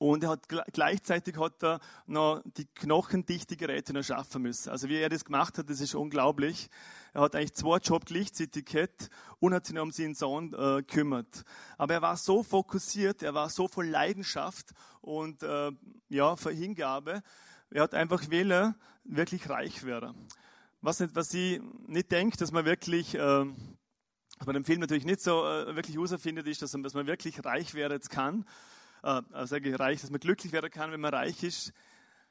Und 0.05 0.23
er 0.23 0.29
hat 0.29 0.49
gleichzeitig 0.49 1.39
hat 1.39 1.63
er 1.63 1.81
noch 2.05 2.43
die 2.59 2.67
knochendichte 2.67 3.57
Geräte 3.57 3.95
noch 3.95 4.03
schaffen 4.03 4.43
müssen. 4.43 4.69
Also 4.69 4.91
wie 4.91 4.99
er 4.99 5.09
das 5.09 5.25
gemacht 5.25 5.57
hat, 5.57 5.71
das 5.71 5.81
ist 5.81 5.95
unglaublich. 5.95 6.69
Er 7.15 7.23
hat 7.23 7.35
eigentlich 7.35 7.55
zwei 7.55 7.79
Jobs 7.79 8.05
gleichzeitig 8.05 8.67
gehabt 8.67 9.09
und 9.39 9.55
hat 9.55 9.65
sich 9.65 9.75
noch 9.75 9.81
um 9.81 9.93
seinen 9.93 10.15
Sohn 10.15 10.53
äh, 10.53 10.83
gekümmert. 10.83 11.45
Aber 11.79 11.95
er 11.95 12.03
war 12.03 12.19
so 12.19 12.43
fokussiert, 12.43 13.23
er 13.23 13.33
war 13.33 13.49
so 13.49 13.67
voll 13.67 13.87
Leidenschaft 13.87 14.73
und 15.01 15.43
äh, 15.43 15.73
ja, 16.11 16.37
für 16.37 16.51
Hingabe. 16.51 17.23
Er 17.71 17.83
hat 17.85 17.95
einfach 17.95 18.29
wählen, 18.29 18.75
wirklich 19.05 19.49
reich 19.49 19.85
werden. 19.85 20.29
Was, 20.83 21.01
nicht, 21.01 21.17
was 21.17 21.33
ich 21.33 21.63
nicht 21.87 22.13
denke, 22.13 22.37
dass 22.37 22.53
man 22.53 22.67
wirklich, 22.67 23.15
äh, 23.15 23.19
was 23.19 24.47
man 24.47 24.57
im 24.57 24.67
Film 24.67 24.81
natürlich 24.81 25.07
nicht 25.07 25.23
so 25.23 25.47
äh, 25.47 25.75
wirklich 25.75 25.97
herausfindet, 25.97 26.47
ist, 26.47 26.61
dass, 26.61 26.73
dass 26.73 26.93
man 26.93 27.07
wirklich 27.07 27.43
reich 27.43 27.73
werden 27.73 28.03
kann 28.03 28.45
äh, 29.05 29.23
äh, 29.35 29.47
sage 29.47 29.71
ich 29.71 29.79
reich, 29.79 30.01
dass 30.01 30.11
man 30.11 30.21
glücklich 30.21 30.53
werden 30.53 30.71
kann, 30.71 30.91
wenn 30.91 31.01
man 31.01 31.13
reich 31.13 31.43
ist. 31.43 31.73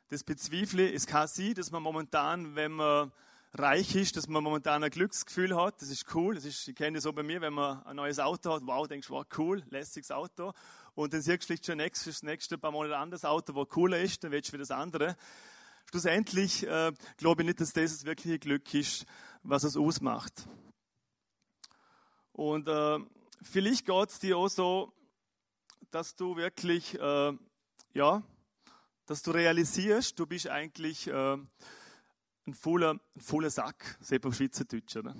Das 0.09 0.23
bezweifle 0.23 0.91
Es 0.91 1.05
kann 1.05 1.27
sein, 1.27 1.53
dass 1.53 1.71
man 1.71 1.83
momentan, 1.83 2.55
wenn 2.55 2.71
man 2.71 3.11
reich 3.53 3.95
ist, 3.95 4.17
dass 4.17 4.27
man 4.27 4.43
momentan 4.43 4.83
ein 4.83 4.89
Glücksgefühl 4.89 5.55
hat. 5.55 5.81
Das 5.81 5.89
ist 5.89 6.13
cool. 6.15 6.33
Das 6.33 6.45
ist, 6.45 6.67
ich 6.67 6.75
kenne 6.75 6.95
das 6.95 7.03
so 7.03 7.13
bei 7.13 7.21
mir, 7.21 7.41
wenn 7.41 7.53
man 7.53 7.83
ein 7.83 7.95
neues 7.95 8.19
Auto 8.19 8.53
hat. 8.53 8.63
Wow, 8.65 8.87
denkst 8.87 9.07
du, 9.07 9.13
wow, 9.13 9.25
cool, 9.37 9.63
lässiges 9.69 10.09
Auto. 10.11 10.53
Und 10.95 11.13
dann 11.13 11.21
siehst 11.21 11.43
du 11.43 11.45
vielleicht 11.45 11.67
schon 11.67 11.77
nächstes, 11.77 12.15
das 12.15 12.23
nächste 12.23 12.57
paar 12.57 12.71
Monate 12.71 12.95
ein 12.95 13.03
anderes 13.03 13.23
Auto, 13.23 13.53
das 13.53 13.69
cooler 13.69 13.99
ist, 13.99 14.23
dann 14.23 14.31
willst 14.31 14.49
du 14.49 14.53
wieder 14.53 14.63
das 14.63 14.71
andere. 14.71 15.15
Schlussendlich 15.89 16.65
äh, 16.65 16.91
glaube 17.17 17.43
ich 17.43 17.47
nicht, 17.47 17.61
dass 17.61 17.73
das 17.73 17.91
das 17.91 18.05
wirkliche 18.05 18.39
Glück 18.39 18.73
ist, 18.73 19.05
was 19.43 19.63
es 19.63 19.77
ausmacht. 19.77 20.47
Und 22.31 22.67
äh, 22.67 22.99
vielleicht 23.43 23.85
geht 23.85 24.09
es 24.09 24.19
dir 24.19 24.37
auch 24.37 24.49
so, 24.49 24.91
dass 25.91 26.15
du 26.15 26.35
wirklich, 26.35 26.99
äh, 26.99 27.33
ja, 27.93 28.23
dass 29.05 29.21
du 29.21 29.31
realisierst, 29.31 30.17
du 30.17 30.25
bist 30.25 30.47
eigentlich 30.47 31.07
äh, 31.07 31.37
ein 32.45 32.53
voller, 32.53 32.99
ein 33.15 33.21
voller 33.21 33.49
Sack, 33.49 33.97
sagt 34.01 34.23
man 34.23 34.33
Schweizerdeutsch, 34.33 34.95
oder? 34.95 35.15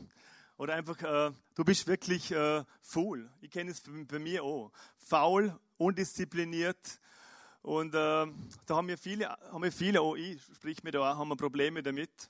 Oder 0.57 0.75
einfach, 0.75 1.01
äh, 1.01 1.31
du 1.55 1.63
bist 1.63 1.87
wirklich 1.87 2.31
äh, 2.31 2.63
faul. 2.81 3.29
Ich 3.41 3.51
kenne 3.51 3.71
es 3.71 3.83
bei 4.07 4.19
mir 4.19 4.43
auch. 4.43 4.71
Faul, 4.97 5.57
undiszipliniert. 5.77 6.99
Und 7.61 7.95
äh, 7.95 8.27
da 8.65 8.75
haben 8.75 8.87
wir 8.87 8.97
viele, 8.97 9.29
haben 9.29 9.63
wir 9.63 9.71
viele, 9.71 10.01
auch 10.01 10.15
ich, 10.15 10.41
sprich 10.55 10.83
mir 10.83 10.91
da 10.91 10.99
auch, 10.99 11.17
haben 11.17 11.29
wir 11.29 11.37
Probleme 11.37 11.81
damit. 11.81 12.29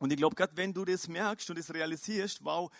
Und 0.00 0.12
ich 0.12 0.16
glaube, 0.16 0.34
gerade 0.34 0.56
wenn 0.56 0.72
du 0.72 0.84
das 0.84 1.08
merkst 1.08 1.48
und 1.50 1.58
das 1.58 1.72
realisierst, 1.72 2.44
wow, 2.44 2.70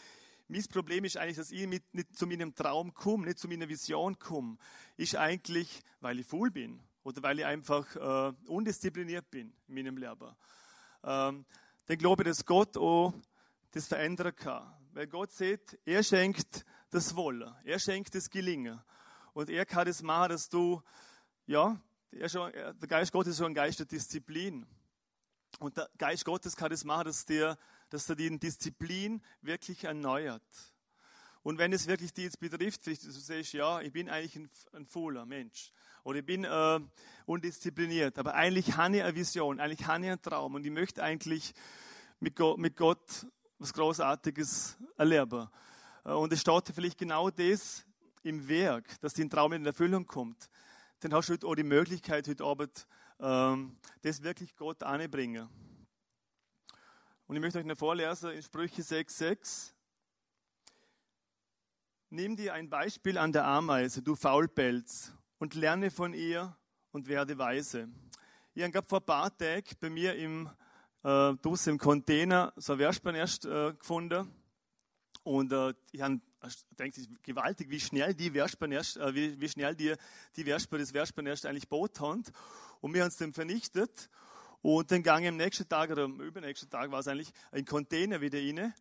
mein 0.51 0.65
Problem 0.65 1.05
ist 1.05 1.17
eigentlich, 1.17 1.37
dass 1.37 1.51
ich 1.51 1.67
mit, 1.67 1.95
nicht 1.95 2.17
zu 2.17 2.27
meinem 2.27 2.55
Traum 2.55 2.93
komme, 2.93 3.27
nicht 3.27 3.39
zu 3.39 3.49
meiner 3.49 3.69
Vision 3.69 4.19
komme. 4.19 4.59
Ist 4.97 5.17
eigentlich, 5.17 5.83
weil 6.01 6.19
ich 6.19 6.27
faul 6.27 6.51
bin 6.51 6.83
oder 7.05 7.23
weil 7.23 7.39
ich 7.39 7.45
einfach 7.45 7.97
äh, 7.97 8.33
undiszipliniert 8.47 9.31
bin 9.31 9.53
in 9.69 9.75
meinem 9.75 9.97
Leben. 9.97 10.35
Ähm, 11.05 11.45
dann 11.87 11.99
glaube 11.99 12.23
ich, 12.23 12.29
dass 12.29 12.45
Gott 12.45 12.77
auch 12.77 13.15
das 13.71 13.87
verändern 13.87 14.35
kann. 14.35 14.75
Weil 14.93 15.07
Gott 15.07 15.31
sieht, 15.31 15.79
er 15.85 16.03
schenkt 16.03 16.65
das 16.91 17.15
Wollen, 17.15 17.55
er 17.65 17.79
schenkt 17.79 18.15
das 18.17 18.29
Gelingen. 18.29 18.81
Und 19.33 19.49
er 19.51 19.65
kann 19.65 19.87
das 19.87 20.03
machen, 20.03 20.31
dass 20.31 20.49
du, 20.49 20.83
ja, 21.47 21.81
schon, 22.27 22.51
der 22.53 22.89
Geist 22.89 23.13
Gottes 23.13 23.33
ist 23.33 23.39
schon 23.39 23.53
ein 23.53 23.55
Geist 23.55 23.79
der 23.79 23.87
Disziplin. 23.87 24.67
Und 25.61 25.77
der 25.77 25.89
Geist 25.97 26.25
Gottes 26.25 26.57
kann 26.57 26.71
das 26.71 26.85
machen, 26.85 27.05
dass 27.05 27.25
dir 27.25 27.57
dass 27.91 28.09
er 28.09 28.17
die 28.17 28.39
Disziplin 28.39 29.23
wirklich 29.43 29.85
erneuert. 29.85 30.43
Und 31.43 31.59
wenn 31.59 31.73
es 31.73 31.87
wirklich 31.87 32.13
die 32.13 32.25
jetzt 32.25 32.39
betrifft, 32.39 32.87
du 32.87 32.95
sagst, 32.95 33.53
ja, 33.53 33.81
ich 33.81 33.93
bin 33.93 34.09
eigentlich 34.09 34.37
ein, 34.37 34.51
ein 34.73 34.87
fauler 34.87 35.25
Mensch 35.25 35.73
oder 36.05 36.19
ich 36.19 36.27
bin 36.27 36.45
äh, 36.45 36.81
undiszipliniert, 37.25 38.19
aber 38.19 38.35
eigentlich 38.35 38.77
habe 38.77 38.97
ich 38.97 39.03
eine 39.03 39.15
Vision, 39.15 39.59
eigentlich 39.59 39.87
habe 39.87 40.05
ich 40.05 40.11
einen 40.11 40.23
Traum 40.23 40.55
und 40.55 40.67
ich 40.67 40.73
möchte 40.73 41.03
eigentlich 41.03 41.55
mit 42.21 42.37
Gott, 42.37 42.59
mit 42.59 42.77
Gott 42.77 43.27
was 43.59 43.73
Großartiges 43.73 44.77
erleben. 44.97 45.49
Äh, 46.05 46.13
und 46.13 46.33
es 46.33 46.41
steht 46.43 46.73
vielleicht 46.75 46.99
genau 46.99 47.31
das 47.31 47.87
im 48.23 48.47
Werk, 48.47 49.01
dass 49.01 49.15
dein 49.15 49.31
Traum 49.31 49.55
in 49.55 49.65
Erfüllung 49.65 50.07
kommt. 50.07 50.51
Dann 51.01 51.15
hast 51.15 51.31
du 51.31 51.33
heute 51.33 51.47
auch 51.47 51.55
die 51.55 51.63
Möglichkeit, 51.63 52.29
heute 52.29 52.45
Abend 52.45 52.87
ähm, 53.19 53.79
das 54.03 54.23
wirklich 54.23 54.55
Gott 54.57 54.83
anzubringen. 54.83 55.49
Und 57.31 57.37
ich 57.37 57.43
möchte 57.43 57.61
euch 57.61 57.65
eine 57.65 57.77
vorlesen 57.77 58.33
in 58.33 58.43
Sprüche 58.43 58.83
6,6. 58.83 59.71
Nimm 62.09 62.35
dir 62.35 62.55
ein 62.55 62.69
Beispiel 62.69 63.19
an 63.19 63.31
der 63.31 63.45
Ameise, 63.45 64.03
du 64.03 64.17
Faulpelz, 64.17 65.13
und 65.39 65.55
lerne 65.55 65.93
von 65.93 66.13
ihr 66.13 66.57
und 66.91 67.07
werde 67.07 67.39
weise. 67.39 67.89
Ich 68.53 68.65
habe 68.65 68.83
vor 68.85 68.99
ein 68.99 69.07
paar 69.07 69.39
Tagen 69.39 69.77
bei 69.79 69.91
mir 69.91 70.17
im, 70.17 70.51
äh, 71.05 71.31
im 71.31 71.79
Container 71.79 72.53
so 72.57 72.73
ein 72.73 72.81
Wespenernst 72.81 73.45
äh, 73.45 73.75
gefunden. 73.75 74.29
Und 75.23 75.53
äh, 75.53 75.73
ich 75.93 76.01
habe 76.01 76.21
denke 76.77 77.01
gewaltig, 77.23 77.71
wie 77.71 77.79
schnell 77.79 78.13
die 78.13 78.35
Wespenernst, 78.35 78.97
äh, 78.97 79.15
wie, 79.15 79.41
wie 79.41 79.49
schnell 79.49 79.77
die, 79.77 79.95
die 80.35 80.47
Wespe 80.47 80.79
das 80.79 80.93
Wespenernst 80.93 81.47
eigentlich 81.47 81.69
gebaut 81.71 82.01
haben. 82.01 82.25
Und 82.81 82.93
wir 82.93 83.03
haben 83.03 83.11
es 83.11 83.19
dann 83.19 83.33
vernichtet. 83.33 84.11
Und 84.63 84.91
dann 84.91 85.03
gang 85.03 85.27
am 85.27 85.37
nächsten 85.37 85.69
Tag 85.69 85.91
oder 85.91 86.05
am 86.05 86.21
übernächsten 86.21 86.69
Tag 86.69 86.91
war 86.91 87.01
es 87.01 87.09
eigentlich 87.09 87.33
ein 87.51 87.65
Container 87.65 88.21
wieder 88.21 88.39
rein. 88.39 88.75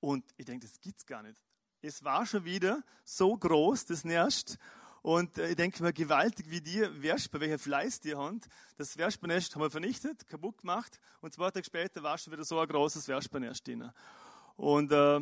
Und 0.00 0.24
ich 0.36 0.44
denke, 0.44 0.66
das 0.66 0.80
gibt's 0.80 1.06
gar 1.06 1.22
nicht. 1.22 1.36
Es 1.82 2.04
war 2.04 2.24
schon 2.24 2.44
wieder 2.44 2.82
so 3.04 3.36
groß, 3.36 3.86
das 3.86 4.04
Nest. 4.04 4.58
Und 5.02 5.36
äh, 5.36 5.50
ich 5.50 5.56
denke 5.56 5.82
mir, 5.82 5.92
gewaltig 5.92 6.50
wie 6.50 6.60
die 6.60 6.80
Wespen, 7.02 7.40
welcher 7.40 7.58
Fleiß 7.58 8.00
die 8.00 8.14
haben. 8.14 8.40
Das 8.76 8.96
Wespennest 8.96 9.54
haben 9.54 9.62
wir 9.62 9.70
vernichtet, 9.70 10.26
kaputt 10.28 10.58
gemacht. 10.58 10.98
Und 11.20 11.34
zwei 11.34 11.50
Tage 11.50 11.66
später 11.66 12.02
war 12.02 12.16
schon 12.16 12.32
wieder 12.32 12.44
so 12.44 12.58
ein 12.58 12.68
großes 12.68 13.08
Wespennest 13.08 13.66
drin. 13.66 13.90
Und 14.56 14.92
äh, 14.92 15.20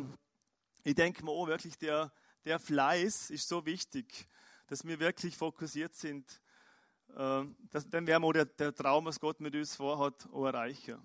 ich 0.83 0.95
denke 0.95 1.25
mir 1.25 1.31
auch 1.31 1.47
wirklich, 1.47 1.77
der, 1.77 2.13
der 2.45 2.59
Fleiß 2.59 3.29
ist 3.31 3.47
so 3.47 3.65
wichtig, 3.65 4.27
dass 4.67 4.85
wir 4.85 4.99
wirklich 4.99 5.35
fokussiert 5.35 5.95
sind 5.95 6.41
das, 7.15 7.87
dann 7.89 8.07
werden 8.07 8.23
wir 8.23 8.33
der, 8.33 8.45
der 8.45 8.73
Traum, 8.73 9.05
was 9.05 9.19
Gott 9.19 9.39
mit 9.39 9.55
uns 9.55 9.75
vorhat, 9.75 10.27
auch 10.31 10.45
erreichen. 10.45 10.99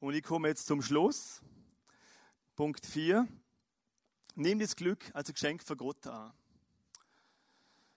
Und 0.00 0.12
ich 0.12 0.22
komme 0.22 0.48
jetzt 0.48 0.66
zum 0.66 0.82
Schluss. 0.82 1.40
Punkt 2.56 2.84
4. 2.84 3.26
Nimm 4.34 4.58
das 4.58 4.76
Glück 4.76 5.10
als 5.14 5.30
ein 5.30 5.32
Geschenk 5.32 5.62
von 5.62 5.78
Gott 5.78 6.06
an. 6.06 6.34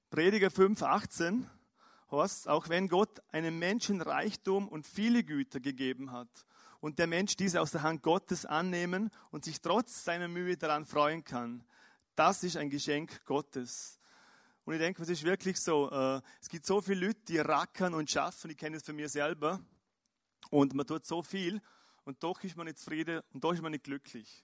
Prediger 0.10 0.50
5, 0.50 0.82
18 0.82 1.50
heißt, 2.10 2.48
auch 2.48 2.70
wenn 2.70 2.88
Gott 2.88 3.22
einem 3.34 3.60
Menschen 3.60 4.00
Reichtum 4.00 4.70
und 4.70 4.88
viele 4.88 5.26
Güter 5.26 5.60
gegeben 5.60 6.14
hat 6.14 6.30
und 6.80 7.00
der 7.00 7.08
Mensch 7.08 7.36
diese 7.36 7.62
aus 7.62 7.72
der 7.72 7.84
Hand 7.84 8.04
Gottes 8.04 8.46
annehmen 8.46 9.10
und 9.32 9.46
sich 9.46 9.62
trotz 9.62 10.04
seiner 10.04 10.28
Mühe 10.28 10.58
daran 10.58 10.86
freuen 10.86 11.24
kann. 11.24 11.64
Das 12.16 12.44
ist 12.44 12.58
ein 12.58 12.70
Geschenk 12.70 13.26
Gottes. 13.26 14.00
Und 14.66 14.74
ich 14.74 14.80
denke, 14.80 15.02
es 15.02 15.10
ist 15.10 15.24
wirklich 15.24 15.60
so. 15.60 15.90
Äh, 15.90 16.22
es 16.42 16.50
gibt 16.50 16.66
so 16.66 16.82
viele 16.82 17.08
Leute, 17.08 17.22
die 17.28 17.40
rackern 17.40 17.94
und 17.94 18.12
schaffen. 18.12 18.52
Ich 18.52 18.58
kenne 18.58 18.78
es 18.78 18.84
von 18.84 18.96
mir 18.96 19.08
selber. 19.08 19.62
Und 20.50 20.74
man 20.74 20.86
tut 20.86 21.06
so 21.06 21.24
viel 21.24 21.62
und 22.04 22.24
doch 22.24 22.42
ist 22.44 22.56
man 22.56 22.66
nicht 22.66 22.80
zufrieden 22.80 23.22
und 23.34 23.44
doch 23.44 23.54
ist 23.54 23.62
man 23.62 23.72
nicht 23.72 23.84
glücklich. 23.84 24.44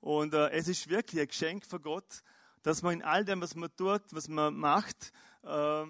Und 0.00 0.34
äh, 0.34 0.50
es 0.50 0.66
ist 0.66 0.88
wirklich 0.88 1.20
ein 1.20 1.28
Geschenk 1.28 1.64
von 1.64 1.80
Gott, 1.80 2.22
dass 2.62 2.82
man 2.82 2.94
in 2.94 3.02
all 3.02 3.24
dem, 3.24 3.40
was 3.40 3.54
man 3.54 3.74
tut, 3.76 4.02
was 4.10 4.26
man 4.26 4.54
macht, 4.54 5.12
äh, 5.44 5.84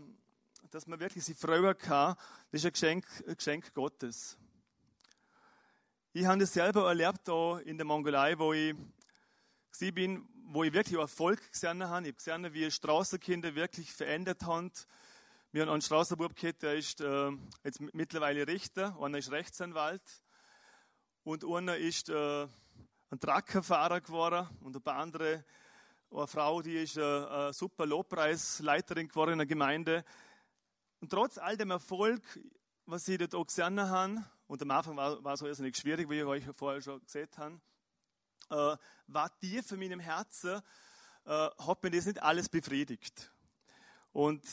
dass 0.71 0.87
man 0.87 1.01
wirklich 1.01 1.25
sich 1.25 1.37
freuen 1.37 1.77
kann. 1.79 2.15
Das 2.51 2.61
ist 2.61 2.67
ein 2.67 2.73
Geschenk, 2.73 3.07
ein 3.27 3.37
Geschenk 3.37 3.73
Gottes. 3.73 4.37
Ich 6.15 6.27
habe 6.27 6.41
das 6.41 6.53
selber 6.53 6.89
erlebt 6.89 7.21
da 7.25 7.59
in 7.61 7.79
der 7.79 7.87
Mongolei, 7.87 8.39
wo 8.39 8.53
ich 8.53 8.75
bin, 9.95 10.29
wo 10.45 10.63
ich 10.63 10.71
wirklich 10.75 11.01
Erfolg 11.01 11.41
gesehen 11.51 11.83
habe. 11.89 12.07
Ich 12.07 12.13
habe 12.13 12.43
gesehen, 12.43 12.53
wie 12.53 12.71
Straßenkinder 12.71 13.55
wirklich 13.55 13.91
verändert 13.91 14.43
haben. 14.43 14.71
Wir 15.53 15.63
haben 15.63 15.71
einen 15.71 15.81
Straßenbub 15.81 16.37
gehabt, 16.37 16.65
der 16.65 16.75
ist 16.75 17.01
äh, 17.01 17.31
jetzt 17.65 17.81
mittlerweile 17.95 18.47
Richter, 18.47 18.95
einer 19.01 19.17
ist 19.17 19.31
Rechtsanwalt 19.31 20.03
und 21.25 21.47
einer 21.47 21.79
ist 21.79 22.11
äh, 22.11 22.43
ein 22.43 23.19
Truckerfahrer 23.19 24.03
geworden 24.03 24.47
und 24.61 24.77
ein 24.77 24.83
paar 24.83 24.97
andere, 24.97 25.43
eine 26.11 26.27
Frau, 26.27 26.61
die 26.61 26.75
ist 26.75 26.99
äh, 26.99 27.01
eine 27.01 27.55
super 27.55 27.87
Lobpreisleiterin 27.87 29.09
geworden 29.09 29.33
in 29.33 29.39
der 29.39 29.47
Gemeinde. 29.47 30.05
Und 31.01 31.11
trotz 31.11 31.39
all 31.39 31.57
dem 31.57 31.71
Erfolg, 31.71 32.21
was 32.85 33.07
sie 33.07 33.17
dort 33.17 33.35
auch 33.35 33.47
gesehen 33.47 33.81
haben, 33.81 34.27
und 34.53 34.61
am 34.61 34.71
Anfang 34.71 34.99
war, 34.99 35.25
war 35.25 35.33
es 35.33 35.59
nicht 35.61 35.79
schwierig, 35.79 36.11
wie 36.11 36.19
ich 36.19 36.27
euch 36.27 36.45
vorher 36.55 36.83
schon 36.83 37.03
gesehen 37.03 37.27
habe, 37.39 37.59
äh, 38.51 38.77
war 39.07 39.39
tief 39.39 39.73
in 39.73 39.79
meinem 39.79 39.99
Herzen, 39.99 40.61
äh, 41.25 41.49
hat 41.59 41.83
mir 41.83 41.91
das 41.91 42.05
nicht 42.05 42.23
alles 42.23 42.51
befriedigt. 42.51 43.33
Und 44.13 44.45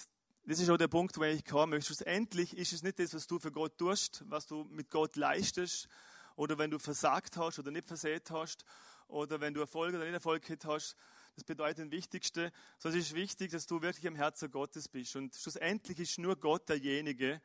das 0.46 0.62
ist 0.62 0.70
auch 0.70 0.78
der 0.78 0.88
Punkt, 0.88 1.18
wo 1.18 1.24
ich 1.24 1.44
kommen 1.44 1.72
möchte. 1.72 1.88
Schlussendlich 1.88 2.56
ist 2.56 2.72
es 2.72 2.82
nicht 2.82 2.98
das, 2.98 3.14
was 3.14 3.28
du 3.28 3.40
für 3.40 3.52
Gott 3.52 3.78
tust, 3.78 4.24
was 4.30 4.48
du 4.48 4.64
mit 4.72 4.90
Gott 4.90 5.18
leistest, 5.18 5.90
oder 6.38 6.58
wenn 6.58 6.72
du 6.72 6.80
versagt 6.80 7.36
hast 7.36 7.60
oder 7.60 7.70
nicht 7.70 7.90
versät 7.90 8.32
hast, 8.32 8.64
oder 9.10 9.42
wenn 9.42 9.54
du 9.54 9.60
Erfolg 9.60 9.94
oder 9.94 10.06
nicht 10.06 10.14
Erfolg 10.14 10.44
hast. 10.64 10.96
Das 11.36 11.44
bedeutet 11.44 11.88
das 11.88 11.92
Wichtigste, 11.92 12.54
sondern 12.78 13.02
es 13.02 13.08
ist 13.08 13.16
wichtig, 13.16 13.52
dass 13.52 13.68
du 13.68 13.82
wirklich 13.82 14.06
im 14.06 14.16
Herzen 14.16 14.50
Gottes 14.50 14.88
bist. 14.88 15.18
Und 15.18 15.36
schlussendlich 15.36 16.00
ist 16.00 16.20
nur 16.20 16.38
Gott 16.38 16.70
derjenige, 16.70 17.42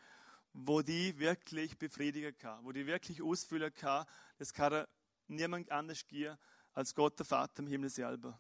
wo 0.55 0.83
die 0.83 1.19
wirklich 1.19 1.77
befriedigen 1.77 2.37
kann, 2.39 2.65
wo 2.65 2.73
die 2.73 2.87
wirklich 2.87 3.21
ausfüllen 3.21 3.75
kann. 3.75 4.07
Das 4.39 4.53
kann 4.53 4.87
niemand 5.27 5.71
anders 5.71 6.07
gehen 6.07 6.39
als 6.73 6.95
Gott, 6.95 7.19
der 7.19 7.27
Vater 7.27 7.63
im 7.63 7.67
Himmel 7.67 7.91
selber. 7.91 8.39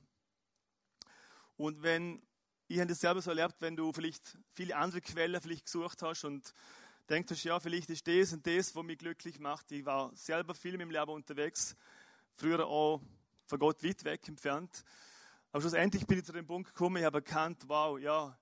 Und 1.56 1.82
wenn, 1.82 2.22
ich 2.68 2.78
habe 2.78 2.88
das 2.88 3.00
selber 3.00 3.20
so 3.20 3.30
erlebt, 3.30 3.56
wenn 3.58 3.76
du 3.76 3.92
vielleicht 3.92 4.38
viele 4.52 4.76
andere 4.76 5.00
Quellen 5.00 5.40
vielleicht 5.40 5.66
gesucht 5.66 6.02
hast 6.02 6.24
und 6.24 6.54
denkst, 7.08 7.44
ja, 7.44 7.58
vielleicht 7.58 7.90
ist 7.90 8.06
das 8.06 8.32
und 8.32 8.46
das, 8.46 8.74
was 8.74 8.84
mich 8.84 8.98
glücklich 8.98 9.38
macht. 9.40 9.70
Ich 9.72 9.84
war 9.84 10.14
selber 10.14 10.54
viel 10.54 10.80
im 10.80 10.90
Leben 10.90 11.10
unterwegs, 11.10 11.76
früher 12.34 12.64
auch 12.66 13.02
von 13.46 13.58
Gott 13.58 13.82
weit 13.82 14.04
weg 14.04 14.26
entfernt. 14.28 14.84
Aber 15.50 15.60
schlussendlich 15.60 16.06
bin 16.06 16.18
ich 16.18 16.24
zu 16.24 16.32
dem 16.32 16.46
Punkt 16.46 16.72
gekommen, 16.72 16.96
ich 16.96 17.04
habe 17.04 17.18
erkannt, 17.18 17.64
wow, 17.66 17.98
ja, 17.98 18.38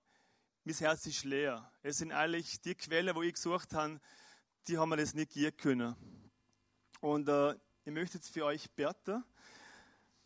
mein 0.64 0.74
Herz 0.76 1.06
ist 1.06 1.24
leer. 1.24 1.70
Es 1.82 1.98
sind 1.98 2.12
eigentlich 2.12 2.60
die 2.60 2.74
Quellen, 2.76 3.14
wo 3.16 3.22
ich 3.22 3.34
gesucht 3.34 3.74
habe, 3.74 4.00
die 4.68 4.78
haben 4.78 4.90
mir 4.90 4.96
das 4.96 5.12
nicht 5.12 5.32
geben 5.32 5.56
können. 5.56 5.96
Und 7.00 7.28
äh, 7.28 7.56
ich 7.84 7.92
möchte 7.92 8.18
jetzt 8.18 8.30
für 8.30 8.44
euch 8.44 8.70
beten, 8.70 9.24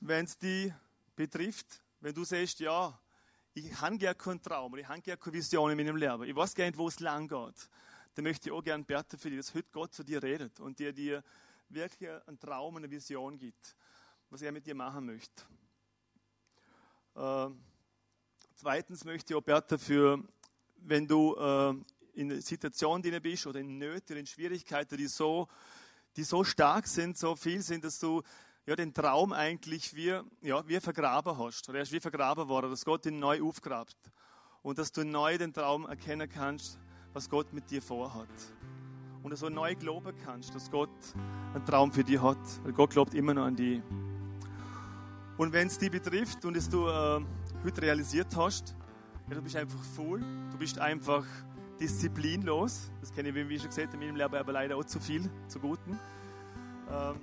wenn 0.00 0.26
es 0.26 0.36
die 0.36 0.72
betrifft, 1.14 1.82
wenn 2.00 2.14
du 2.14 2.24
sagst, 2.24 2.60
ja, 2.60 3.00
ich 3.54 3.80
habe 3.80 3.96
gerne 3.96 4.14
keinen 4.14 4.42
Traum 4.42 4.76
ich 4.76 4.86
habe 4.86 5.00
gerne 5.00 5.16
keine 5.16 5.32
Vision 5.32 5.70
in 5.70 5.78
meinem 5.78 5.96
Leben, 5.96 6.24
ich 6.24 6.36
weiß 6.36 6.54
gar 6.54 6.66
nicht, 6.66 6.76
wo 6.76 6.88
es 6.88 7.00
lang 7.00 7.26
geht, 7.26 7.70
dann 8.14 8.24
möchte 8.24 8.50
ich 8.50 8.52
auch 8.52 8.62
gerne 8.62 8.84
beten 8.84 9.16
für 9.16 9.30
dich, 9.30 9.38
dass 9.38 9.54
heute 9.54 9.70
Gott 9.72 9.94
zu 9.94 10.04
dir 10.04 10.22
redet 10.22 10.60
und 10.60 10.78
dir, 10.78 10.92
dir 10.92 11.24
wirklich 11.70 12.10
einen 12.26 12.38
Traum, 12.38 12.76
eine 12.76 12.90
Vision 12.90 13.38
gibt, 13.38 13.74
was 14.28 14.42
er 14.42 14.52
mit 14.52 14.66
dir 14.66 14.74
machen 14.74 15.06
möchte. 15.06 15.42
Äh, 17.14 17.48
zweitens 18.56 19.04
möchte 19.04 19.32
ich 19.32 19.36
auch 19.38 19.42
beten 19.42 19.78
für, 19.78 20.18
wenn 20.78 21.06
du 21.06 21.34
äh, 21.36 21.74
in 22.14 22.32
einer 22.32 22.40
Situation 22.40 23.02
drin 23.02 23.20
bist 23.22 23.46
oder 23.46 23.60
in 23.60 23.78
Nöten, 23.78 24.16
in 24.16 24.26
Schwierigkeiten, 24.26 24.96
die 24.96 25.06
so, 25.06 25.46
die 26.16 26.24
so 26.24 26.42
stark 26.42 26.86
sind, 26.86 27.18
so 27.18 27.36
viel 27.36 27.60
sind, 27.60 27.84
dass 27.84 27.98
du 27.98 28.22
ja, 28.66 28.74
den 28.74 28.94
Traum 28.94 29.32
eigentlich 29.32 29.94
wie, 29.94 30.18
ja, 30.40 30.66
wie 30.66 30.80
vergraben 30.80 31.36
hast. 31.38 31.68
Oder 31.68 31.78
er 31.78 31.82
ist 31.82 31.92
wie 31.92 32.00
vergraben 32.00 32.48
worden, 32.48 32.70
dass 32.70 32.84
Gott 32.84 33.04
ihn 33.06 33.18
neu 33.18 33.42
aufgrabt. 33.42 33.96
Und 34.62 34.78
dass 34.78 34.90
du 34.90 35.04
neu 35.04 35.38
den 35.38 35.52
Traum 35.52 35.86
erkennen 35.86 36.28
kannst, 36.28 36.78
was 37.12 37.28
Gott 37.28 37.52
mit 37.52 37.70
dir 37.70 37.82
vorhat. 37.82 38.28
Und 39.22 39.30
dass 39.30 39.40
du 39.40 39.50
neu 39.50 39.74
glauben 39.76 40.16
kannst, 40.24 40.54
dass 40.54 40.70
Gott 40.70 40.90
einen 41.54 41.64
Traum 41.64 41.92
für 41.92 42.02
dich 42.02 42.20
hat. 42.20 42.38
Weil 42.64 42.72
Gott 42.72 42.90
glaubt 42.90 43.14
immer 43.14 43.34
noch 43.34 43.44
an 43.44 43.54
dich. 43.54 43.82
Und 45.36 45.52
wenn 45.52 45.66
es 45.66 45.78
dich 45.78 45.90
betrifft 45.90 46.44
und 46.46 46.56
es 46.56 46.68
du 46.68 46.88
äh, 46.88 47.20
heute 47.66 47.82
realisiert 47.82 48.34
hast, 48.36 48.74
ja, 49.28 49.34
du 49.34 49.42
bist 49.42 49.56
einfach 49.56 49.82
faul, 49.82 50.20
du 50.52 50.58
bist 50.58 50.78
einfach 50.78 51.24
disziplinlos. 51.80 52.90
Das 53.00 53.12
kenne 53.12 53.30
ich, 53.30 53.34
wie 53.34 53.58
schon 53.58 53.68
gesagt, 53.68 53.92
in 53.92 54.00
meinem 54.00 54.16
Leben 54.16 54.34
aber 54.34 54.52
leider 54.52 54.76
auch 54.76 54.84
zu 54.84 55.00
viel, 55.00 55.28
zu 55.48 55.58
Guten. 55.58 55.98
Ähm, 56.88 57.16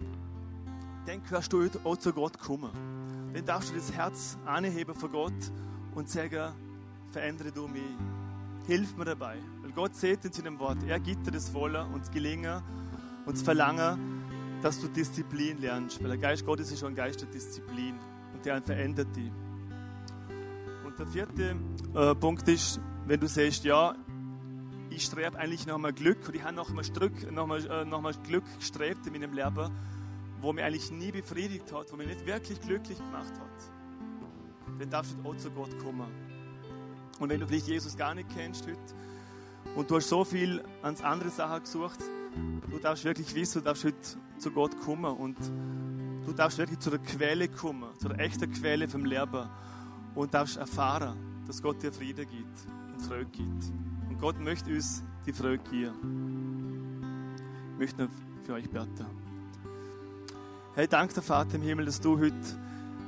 dann 1.06 1.24
kannst 1.24 1.54
du 1.54 1.70
auch 1.84 1.98
zu 1.98 2.12
Gott 2.14 2.38
kommen. 2.38 2.72
Dann 3.34 3.46
darfst 3.46 3.72
du 3.72 3.76
das 3.76 3.92
Herz 3.94 4.38
anheben 4.46 4.94
vor 4.94 5.10
Gott 5.10 5.34
und 5.96 6.10
sagen, 6.10 6.54
verändere 7.12 7.52
du 7.52 7.68
mich. 7.68 7.82
Hilf 8.68 8.96
mir 8.96 9.06
dabei. 9.06 9.38
Weil 9.62 9.72
Gott 9.72 9.96
sieht 9.96 10.24
in 10.26 10.32
seinem 10.32 10.60
Wort, 10.60 10.78
er 10.88 11.00
gibt 11.00 11.26
dir 11.26 11.32
das 11.32 11.54
Wollen 11.54 11.88
und 11.94 12.02
das 12.02 12.12
Gelingen 12.12 12.62
und 13.26 13.36
das 13.36 13.44
Verlangen, 13.44 14.24
dass 14.62 14.80
du 14.80 14.88
Disziplin 14.88 15.60
lernst. 15.60 16.02
Weil 16.02 16.10
der 16.10 16.18
Geist 16.18 16.46
Gottes 16.46 16.72
ist 16.72 16.80
schon 16.80 16.94
ein 16.94 16.96
Geist 16.96 17.22
der 17.22 17.30
Disziplin 17.30 17.96
und 18.34 18.46
der 18.46 18.62
verändert 18.62 19.16
dich. 19.16 19.32
Und 20.94 21.00
der 21.00 21.08
vierte 21.08 21.56
äh, 21.96 22.14
Punkt 22.14 22.48
ist, 22.48 22.80
wenn 23.08 23.20
du 23.20 23.28
sagst, 23.28 23.64
ja, 23.64 23.96
ich 24.92 25.06
strebe 25.06 25.40
eigentlich 25.40 25.66
nach 25.66 25.80
mal 25.80 25.92
Glück 25.92 26.28
und 26.28 26.36
ich 26.36 26.44
habe 26.44 26.54
nach 26.54 26.70
mal, 26.70 26.84
Stück, 26.84 27.32
nach 27.32 27.48
mal, 27.48 27.66
äh, 27.66 27.84
nach 27.84 28.00
mal 28.00 28.14
Glück 28.14 28.44
gestrebt 28.60 29.08
in 29.08 29.14
meinem 29.14 29.34
Leben, 29.34 29.72
wo 30.40 30.54
mich 30.54 30.64
eigentlich 30.64 30.92
nie 30.92 31.12
befriedigt 31.12 31.74
hat, 31.74 31.92
wo 31.92 31.96
mich 31.96 32.06
nicht 32.06 32.28
wirklich 32.28 32.62
glücklich 32.62 33.00
gemacht 33.00 33.34
hat, 33.34 34.78
dann 34.78 34.90
darfst 34.92 35.18
du 35.18 35.28
auch 35.28 35.36
zu 35.36 35.50
Gott 35.50 35.76
kommen. 35.80 36.06
Und 37.20 37.28
wenn 37.28 37.40
du 37.40 37.48
vielleicht 37.48 37.70
Jesus 37.70 37.98
gar 37.98 38.14
nicht 38.14 38.30
kennst 38.30 38.68
heute 38.68 38.78
und 39.76 39.90
du 39.90 39.96
hast 39.96 40.10
so 40.10 40.24
viel 40.24 40.64
ans 40.84 41.02
andere 41.02 41.30
Sachen 41.30 41.64
gesucht, 41.64 42.02
du 42.70 42.78
darfst 42.78 43.04
wirklich 43.04 43.34
wissen, 43.34 43.64
du 43.64 43.66
darfst 43.66 43.84
heute 43.84 43.98
zu 44.38 44.52
Gott 44.52 44.80
kommen 44.80 45.18
und 45.18 45.38
du 46.28 46.34
darfst 46.34 46.60
wirklich 46.60 46.78
zu 46.78 46.92
der 46.92 47.00
Quelle 47.00 47.48
kommen, 47.48 47.90
zu 47.98 48.10
der 48.10 48.20
echten 48.20 48.52
Quelle 48.52 48.88
vom 48.88 49.06
Leben 49.06 49.50
und 50.16 50.34
darfst 50.34 50.58
erfahren, 50.58 51.18
dass 51.48 51.62
Gott 51.62 51.82
dir 51.82 51.92
Frieden 51.92 52.28
gibt 52.28 52.68
und 52.94 53.02
Freude 53.02 53.30
gibt. 53.32 53.64
Und 54.10 54.20
Gott 54.20 54.40
möchte 54.40 54.72
uns 54.72 55.04
die 55.26 55.34
Freude 55.34 55.64
geben. 55.70 57.36
Ich 57.74 57.80
möchte 57.80 58.04
noch 58.04 58.10
für 58.44 58.54
euch 58.54 58.70
beten. 58.70 59.06
Hey, 60.76 60.88
danke 60.88 61.14
der 61.14 61.24
Vater 61.24 61.56
im 61.56 61.62
Himmel, 61.62 61.86
dass 61.86 62.02
du 62.02 62.20
heute 62.20 62.36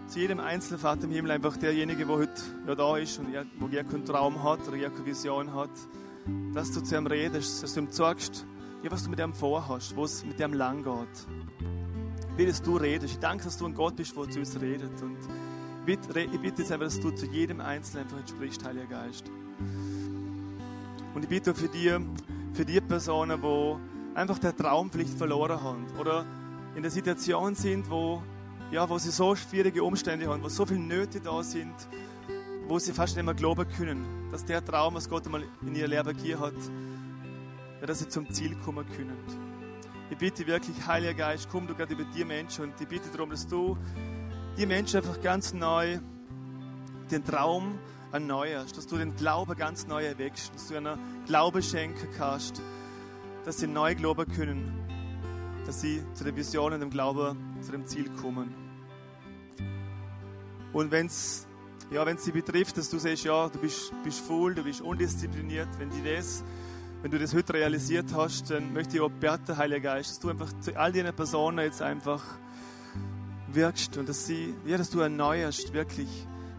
zu 0.08 0.20
jedem 0.20 0.40
einzelnen 0.40 0.80
Vater 0.80 1.06
im 1.06 1.12
Himmel 1.12 1.32
einfach 1.32 1.58
derjenige, 1.58 2.06
der 2.06 2.16
heute 2.16 2.42
ja 2.68 2.76
da 2.76 2.98
ist 2.98 3.18
und 3.20 3.28
wo 3.60 3.68
keinen 3.68 4.06
Traum 4.06 4.44
hat 4.44 4.68
oder 4.68 4.78
er 4.78 4.92
keine 4.92 5.06
Vision 5.06 5.54
hat, 5.54 5.72
dass 6.54 6.72
du 6.72 6.82
zu 6.82 6.96
ihm 6.96 7.08
redest, 7.08 7.64
dass 7.64 7.74
du 7.74 7.82
ihm 7.82 7.92
sagst, 7.92 8.46
ja, 8.84 8.92
was 8.92 9.04
du 9.04 9.10
mit 9.10 9.20
ihm 9.20 9.34
vorhast, 9.34 9.96
wo 9.96 10.04
es 10.04 10.24
mit 10.24 10.40
ihm 10.40 10.54
lang 10.54 10.84
geht. 10.84 12.38
Will, 12.38 12.48
dass 12.48 12.62
du 12.62 12.78
redest. 12.78 13.14
Ich 13.16 13.20
danke, 13.20 13.46
dass 13.46 13.58
du 13.58 13.66
ein 13.66 13.74
Gott 13.74 13.96
bist, 13.96 14.16
der 14.16 14.30
zu 14.30 14.40
uns 14.40 14.60
redet. 14.62 15.02
Und 15.02 15.18
bitte, 15.86 16.20
ich 16.20 16.40
bitte 16.40 16.62
jetzt 16.62 16.72
einfach, 16.72 16.86
dass 16.86 17.00
du 17.00 17.12
zu 17.12 17.26
jedem 17.28 17.62
Einzelnen 17.62 18.04
einfach 18.04 18.18
entsprichst, 18.18 18.66
Heiliger 18.66 18.88
Geist. 18.88 19.26
Und 21.14 21.24
ich 21.24 21.30
bitte 21.30 21.54
für 21.54 21.70
die, 21.70 21.96
für 22.54 22.66
die 22.66 22.82
Personen, 22.82 23.42
die 23.42 24.18
einfach 24.18 24.40
den 24.40 24.56
Traum 24.56 24.90
vielleicht 24.92 25.18
verloren 25.18 25.62
haben 25.62 25.86
oder 26.00 26.26
in 26.76 26.82
der 26.82 26.92
Situation 26.92 27.56
sind, 27.56 27.90
wo, 27.90 28.22
ja, 28.72 28.90
wo 28.90 28.98
sie 28.98 29.12
so 29.12 29.36
schwierige 29.36 29.84
Umstände 29.84 30.28
haben, 30.28 30.44
wo 30.44 30.50
so 30.50 30.66
viele 30.66 30.80
Nöte 30.80 31.22
da 31.22 31.44
sind, 31.44 31.74
wo 32.68 32.80
sie 32.80 32.92
fast 32.92 33.16
nicht 33.16 33.26
mehr 33.26 33.34
glauben 33.34 33.66
können, 33.78 34.30
dass 34.32 34.44
der 34.44 34.64
Traum, 34.64 34.96
was 34.96 35.08
Gott 35.10 35.26
einmal 35.26 35.44
in 35.62 35.76
ihr 35.76 35.88
Leben 35.88 36.18
gegeben 36.18 36.40
hat, 36.40 36.54
ja, 37.80 37.88
dass 37.88 38.00
sie 38.00 38.10
zum 38.10 38.30
Ziel 38.32 38.56
kommen 38.66 38.86
können. 38.96 39.18
Ich 40.10 40.18
bitte 40.18 40.46
wirklich, 40.46 40.86
Heiliger 40.86 41.14
Geist, 41.14 41.48
komm 41.52 41.68
du 41.68 41.76
gerade 41.76 41.94
über 41.94 42.04
die 42.04 42.26
Menschen 42.26 42.66
und 42.66 42.74
ich 42.80 42.88
bitte 42.88 43.10
darum, 43.10 43.30
dass 43.30 43.48
du 43.48 43.78
die 44.58 44.66
Menschen 44.66 44.98
einfach 44.98 45.22
ganz 45.22 45.54
neu 45.54 46.00
den 47.12 47.24
Traum 47.24 47.78
erneuerst, 48.12 48.78
dass 48.78 48.88
du 48.88 48.98
den 48.98 49.16
Glauben 49.16 49.56
ganz 49.56 49.88
neu 49.88 50.06
erweckst, 50.06 50.54
dass 50.56 50.68
du 50.68 50.78
einen 50.78 50.98
Glaube 51.26 51.62
schenken 51.62 52.08
kannst, 52.18 52.62
dass 53.44 53.58
sie 53.58 53.68
neu 53.68 53.96
glauben 53.96 54.26
können, 54.32 54.74
dass 55.66 55.82
sie 55.82 56.02
zu 56.14 56.24
der 56.24 56.36
Vision 56.36 56.74
und 56.74 56.80
dem 56.80 56.90
Glauben, 56.90 57.38
zu 57.62 57.72
dem 57.72 57.86
Ziel 57.86 58.10
kommen. 58.22 58.54
Und 60.72 60.92
wenn 60.92 61.08
es 61.08 61.48
ja, 61.92 62.06
wenn 62.06 62.18
sie 62.18 62.32
betrifft, 62.32 62.78
dass 62.78 62.90
du 62.90 62.98
sagst, 62.98 63.26
ja, 63.26 63.48
du 63.48 63.60
bist, 63.60 63.94
bist 64.04 64.20
faul, 64.22 64.56
du 64.56 64.64
bist 64.64 64.82
undiszipliniert, 64.82 65.68
wenn, 65.78 65.92
die 65.92 66.04
das, 66.04 66.44
wenn 67.04 67.12
du 67.12 67.20
das 67.20 67.34
heute 67.36 67.54
realisiert 67.54 68.08
hast, 68.14 68.50
dann 68.50 68.74
möchte 68.74 68.96
ich 68.96 69.02
auch 69.02 69.12
beten, 69.12 69.56
Heiliger 69.56 69.82
Geist, 69.82 70.10
dass 70.10 70.20
du 70.20 70.30
einfach 70.30 70.52
zu 70.62 70.76
all 70.76 70.92
diesen 70.92 71.14
Personen 71.14 71.60
jetzt 71.60 71.84
einfach 71.84 72.24
wirkst 73.56 73.98
und 73.98 74.08
dass 74.08 74.28
sie, 74.28 74.54
ja, 74.66 74.78
dass 74.78 74.90
du 74.90 75.00
erneuerst, 75.00 75.74
wirklich, 75.74 76.10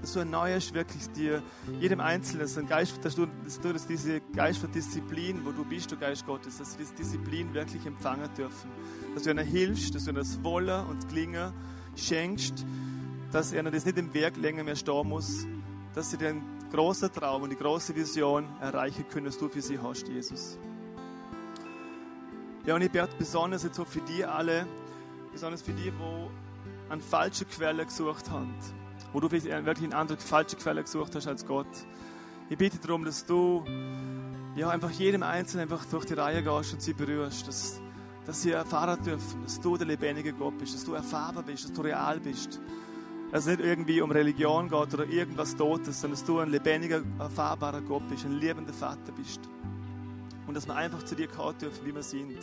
dass 0.01 0.13
du 0.13 0.21
erneuerst 0.21 0.75
wirklich 0.75 1.09
dir, 1.11 1.43
jedem 1.81 2.01
Einzelnen, 2.01 2.43
dass, 2.43 2.59
ein 2.59 2.67
Geist, 2.67 3.05
dass, 3.05 3.15
du, 3.15 3.27
dass 3.45 3.61
du 3.61 3.73
dass 3.73 3.87
diese 3.87 4.21
Geist 4.35 4.59
von 4.59 4.73
Disziplin, 4.73 5.45
wo 5.45 5.53
du 5.53 5.65
bist, 5.65 5.93
du 5.93 5.97
Geist 5.97 6.27
Gottes, 6.27 6.59
dass 6.59 6.73
sie 6.73 6.79
diese 6.79 6.95
Disziplin 6.95 7.53
wirklich 7.55 7.85
empfangen 7.87 8.29
dürfen. 8.37 8.71
Dass 9.15 9.25
du 9.25 9.31
ihnen 9.31 9.47
hilfst, 9.47 9.95
dass 9.95 10.05
du 10.05 10.11
ihnen 10.11 10.19
das 10.19 10.43
Wollen 10.43 10.87
und 10.87 11.09
Klingen 11.09 11.53
schenkst, 11.97 12.65
dass 13.33 13.53
ihnen 13.53 13.73
das 13.73 13.85
nicht 13.85 13.99
im 13.99 14.13
Werk 14.15 14.37
länger 14.37 14.65
mehr 14.65 14.77
stehen 14.77 15.09
muss, 15.09 15.47
dass 15.95 16.11
sie 16.11 16.17
den 16.17 16.43
großen 16.73 17.13
Traum 17.13 17.43
und 17.43 17.51
die 17.51 17.57
große 17.57 17.95
Vision 17.95 18.45
erreichen 18.61 19.07
können, 19.09 19.27
was 19.27 19.39
du 19.39 19.49
für 19.49 19.63
sie 19.63 19.79
hast, 19.79 20.09
Jesus. 20.09 20.59
Ja, 22.67 22.75
und 22.75 22.83
ich 22.83 22.91
bete 22.91 23.17
besonders 23.17 23.63
jetzt 23.63 23.79
auch 23.79 23.87
für 23.87 24.01
die 24.01 24.25
alle, 24.25 24.67
besonders 25.33 25.63
für 25.63 25.73
die, 25.73 25.93
wo 25.99 26.31
an 26.89 27.01
falsche 27.01 27.45
Quelle 27.45 27.85
gesucht 27.85 28.31
haben, 28.31 28.55
wo 29.13 29.21
du 29.21 29.31
wirklich 29.31 29.53
eine 29.53 29.97
andere 29.97 30.19
falsche 30.19 30.57
Quelle 30.57 30.83
gesucht 30.83 31.15
hast 31.15 31.27
als 31.27 31.47
Gott. 31.47 31.67
Ich 32.49 32.59
bitte 32.59 32.79
darum, 32.79 33.05
dass 33.05 33.27
du 33.27 33.65
ja, 34.55 34.71
einfach 34.71 34.91
jedem 34.91 35.23
Einzelnen 35.23 35.65
einfach 35.65 35.85
durch 35.87 36.07
die 36.07 36.15
Reihe 36.15 36.43
gehst 36.43 36.73
und 36.73 36.81
sie 36.81 36.95
berührst, 36.95 37.47
dass, 37.49 37.81
dass 38.25 38.43
sie 38.43 38.53
erfahren 38.53 39.03
dürfen, 39.03 39.43
dass 39.43 39.61
du 39.61 39.77
der 39.77 39.87
lebendige 39.87 40.33
Gott 40.33 40.57
bist, 40.59 40.75
dass 40.75 40.85
du 40.85 40.95
erfahrbar 40.95 41.43
bist, 41.43 41.65
dass 41.65 41.73
du 41.73 41.83
real 41.83 42.21
bist. 42.21 42.61
Dass 43.33 43.41
es 43.41 43.47
nicht 43.47 43.61
irgendwie 43.61 44.01
um 44.01 44.13
Religion 44.13 44.69
geht 44.69 44.95
oder 44.95 45.05
irgendwas 45.07 45.57
Totes, 45.57 46.01
sondern 46.01 46.19
dass 46.19 46.25
du 46.25 46.39
ein 46.39 46.49
lebendiger, 46.49 47.03
erfahrbarer 47.19 47.83
Gott 47.83 48.09
bist, 48.09 48.25
ein 48.25 48.39
liebender 48.39 48.73
Vater 48.73 49.13
bist. 49.13 49.41
Und 50.47 50.55
dass 50.55 50.67
wir 50.67 50.77
einfach 50.77 51.03
zu 51.03 51.17
dir 51.17 51.27
gehört 51.27 51.61
dürfen, 51.61 51.85
wie 51.85 51.95
wir 51.95 52.05
sind. 52.05 52.39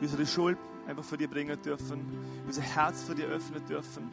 Unsere 0.00 0.24
Schuld 0.24 0.58
einfach 0.86 1.04
vor 1.04 1.18
dir 1.18 1.28
bringen 1.28 1.60
dürfen, 1.62 2.04
unser 2.46 2.62
Herz 2.62 3.02
vor 3.02 3.14
dir 3.14 3.26
öffnen 3.26 3.64
dürfen. 3.66 4.10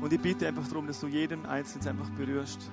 Und 0.00 0.12
ich 0.12 0.20
bitte 0.20 0.46
einfach 0.46 0.66
darum, 0.68 0.86
dass 0.86 1.00
du 1.00 1.06
jeden 1.06 1.46
Einzelnen 1.46 1.88
einfach 1.88 2.10
berührst, 2.10 2.70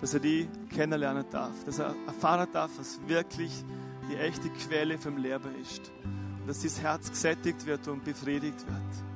dass 0.00 0.14
er 0.14 0.20
die 0.20 0.48
kennenlernen 0.70 1.24
darf, 1.30 1.64
dass 1.64 1.78
er 1.78 1.94
erfahren 2.06 2.48
darf, 2.52 2.70
was 2.78 3.00
wirklich 3.06 3.64
die 4.10 4.16
echte 4.16 4.48
Quelle 4.50 4.98
vom 4.98 5.16
Leben 5.16 5.54
ist. 5.60 5.92
Und 6.40 6.48
dass 6.48 6.60
dieses 6.60 6.80
Herz 6.80 7.10
gesättigt 7.10 7.66
wird 7.66 7.86
und 7.88 8.04
befriedigt 8.04 8.66
wird. 8.66 9.06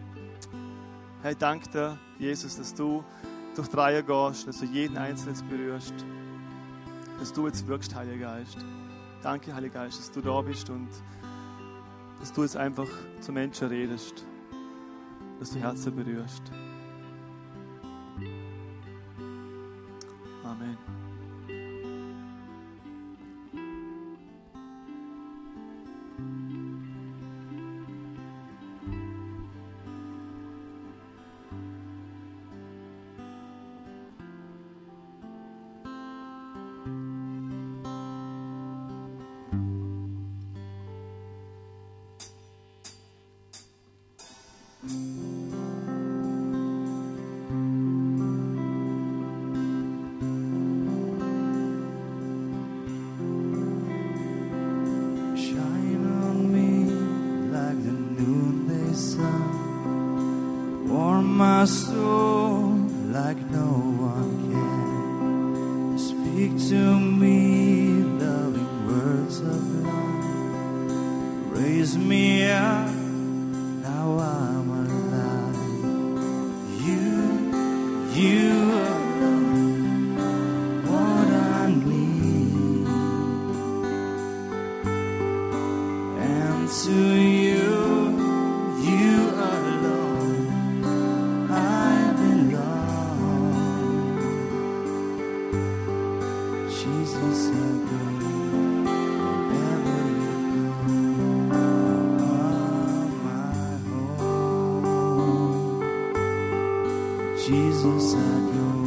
Herr, 1.22 1.32
ich 1.32 1.38
danke 1.38 1.68
dir, 1.70 1.98
Jesus, 2.18 2.56
dass 2.56 2.74
du 2.74 3.04
durch 3.54 3.68
Dreier 3.68 4.02
gehst, 4.02 4.48
dass 4.48 4.60
du 4.60 4.66
jeden 4.66 4.96
Einzelnen 4.96 5.36
berührst, 5.48 5.94
dass 7.18 7.32
du 7.32 7.46
jetzt 7.46 7.66
wirkst, 7.66 7.94
Heiliger 7.94 8.36
Geist. 8.36 8.58
Danke, 9.22 9.54
Heiliger 9.54 9.80
Geist, 9.84 9.98
dass 9.98 10.10
du 10.10 10.20
da 10.22 10.40
bist 10.40 10.70
und 10.70 10.88
dass 12.20 12.32
du 12.32 12.42
es 12.42 12.54
einfach 12.54 12.88
zu 13.20 13.32
Menschen 13.32 13.68
redest, 13.68 14.26
dass 15.38 15.50
du 15.50 15.58
Herzen 15.58 15.96
berührst. 15.96 16.42
Jesus 107.50 108.12
sabe 108.12 108.60
onde. 108.60 108.79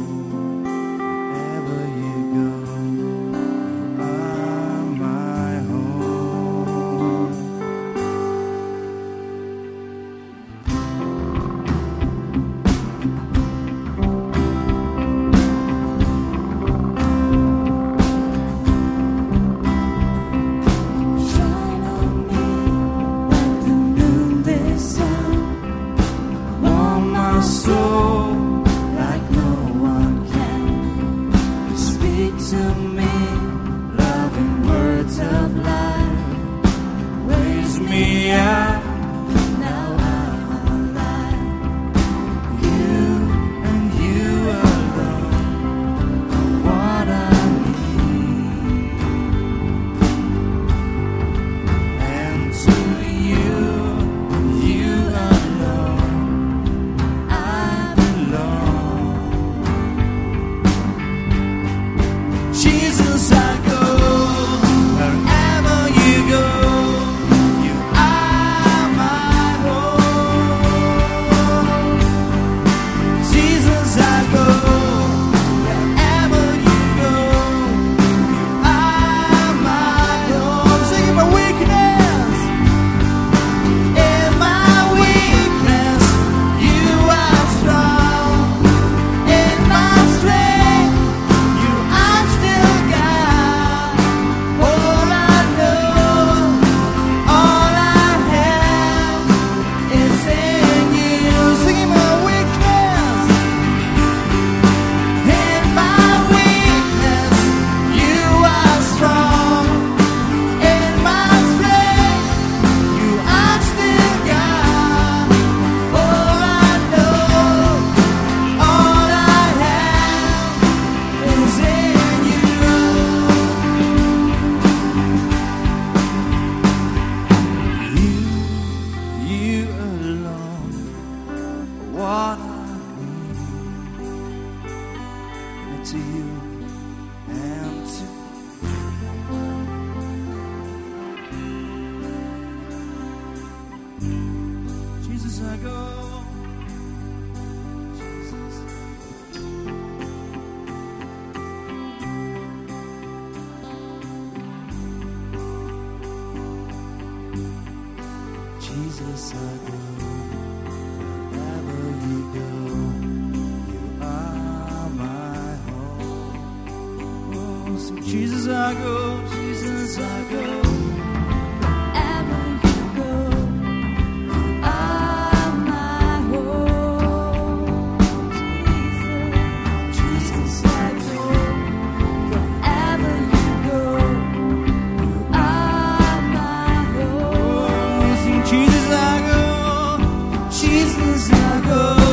seasons 190.64 191.28
ago. 191.30 192.03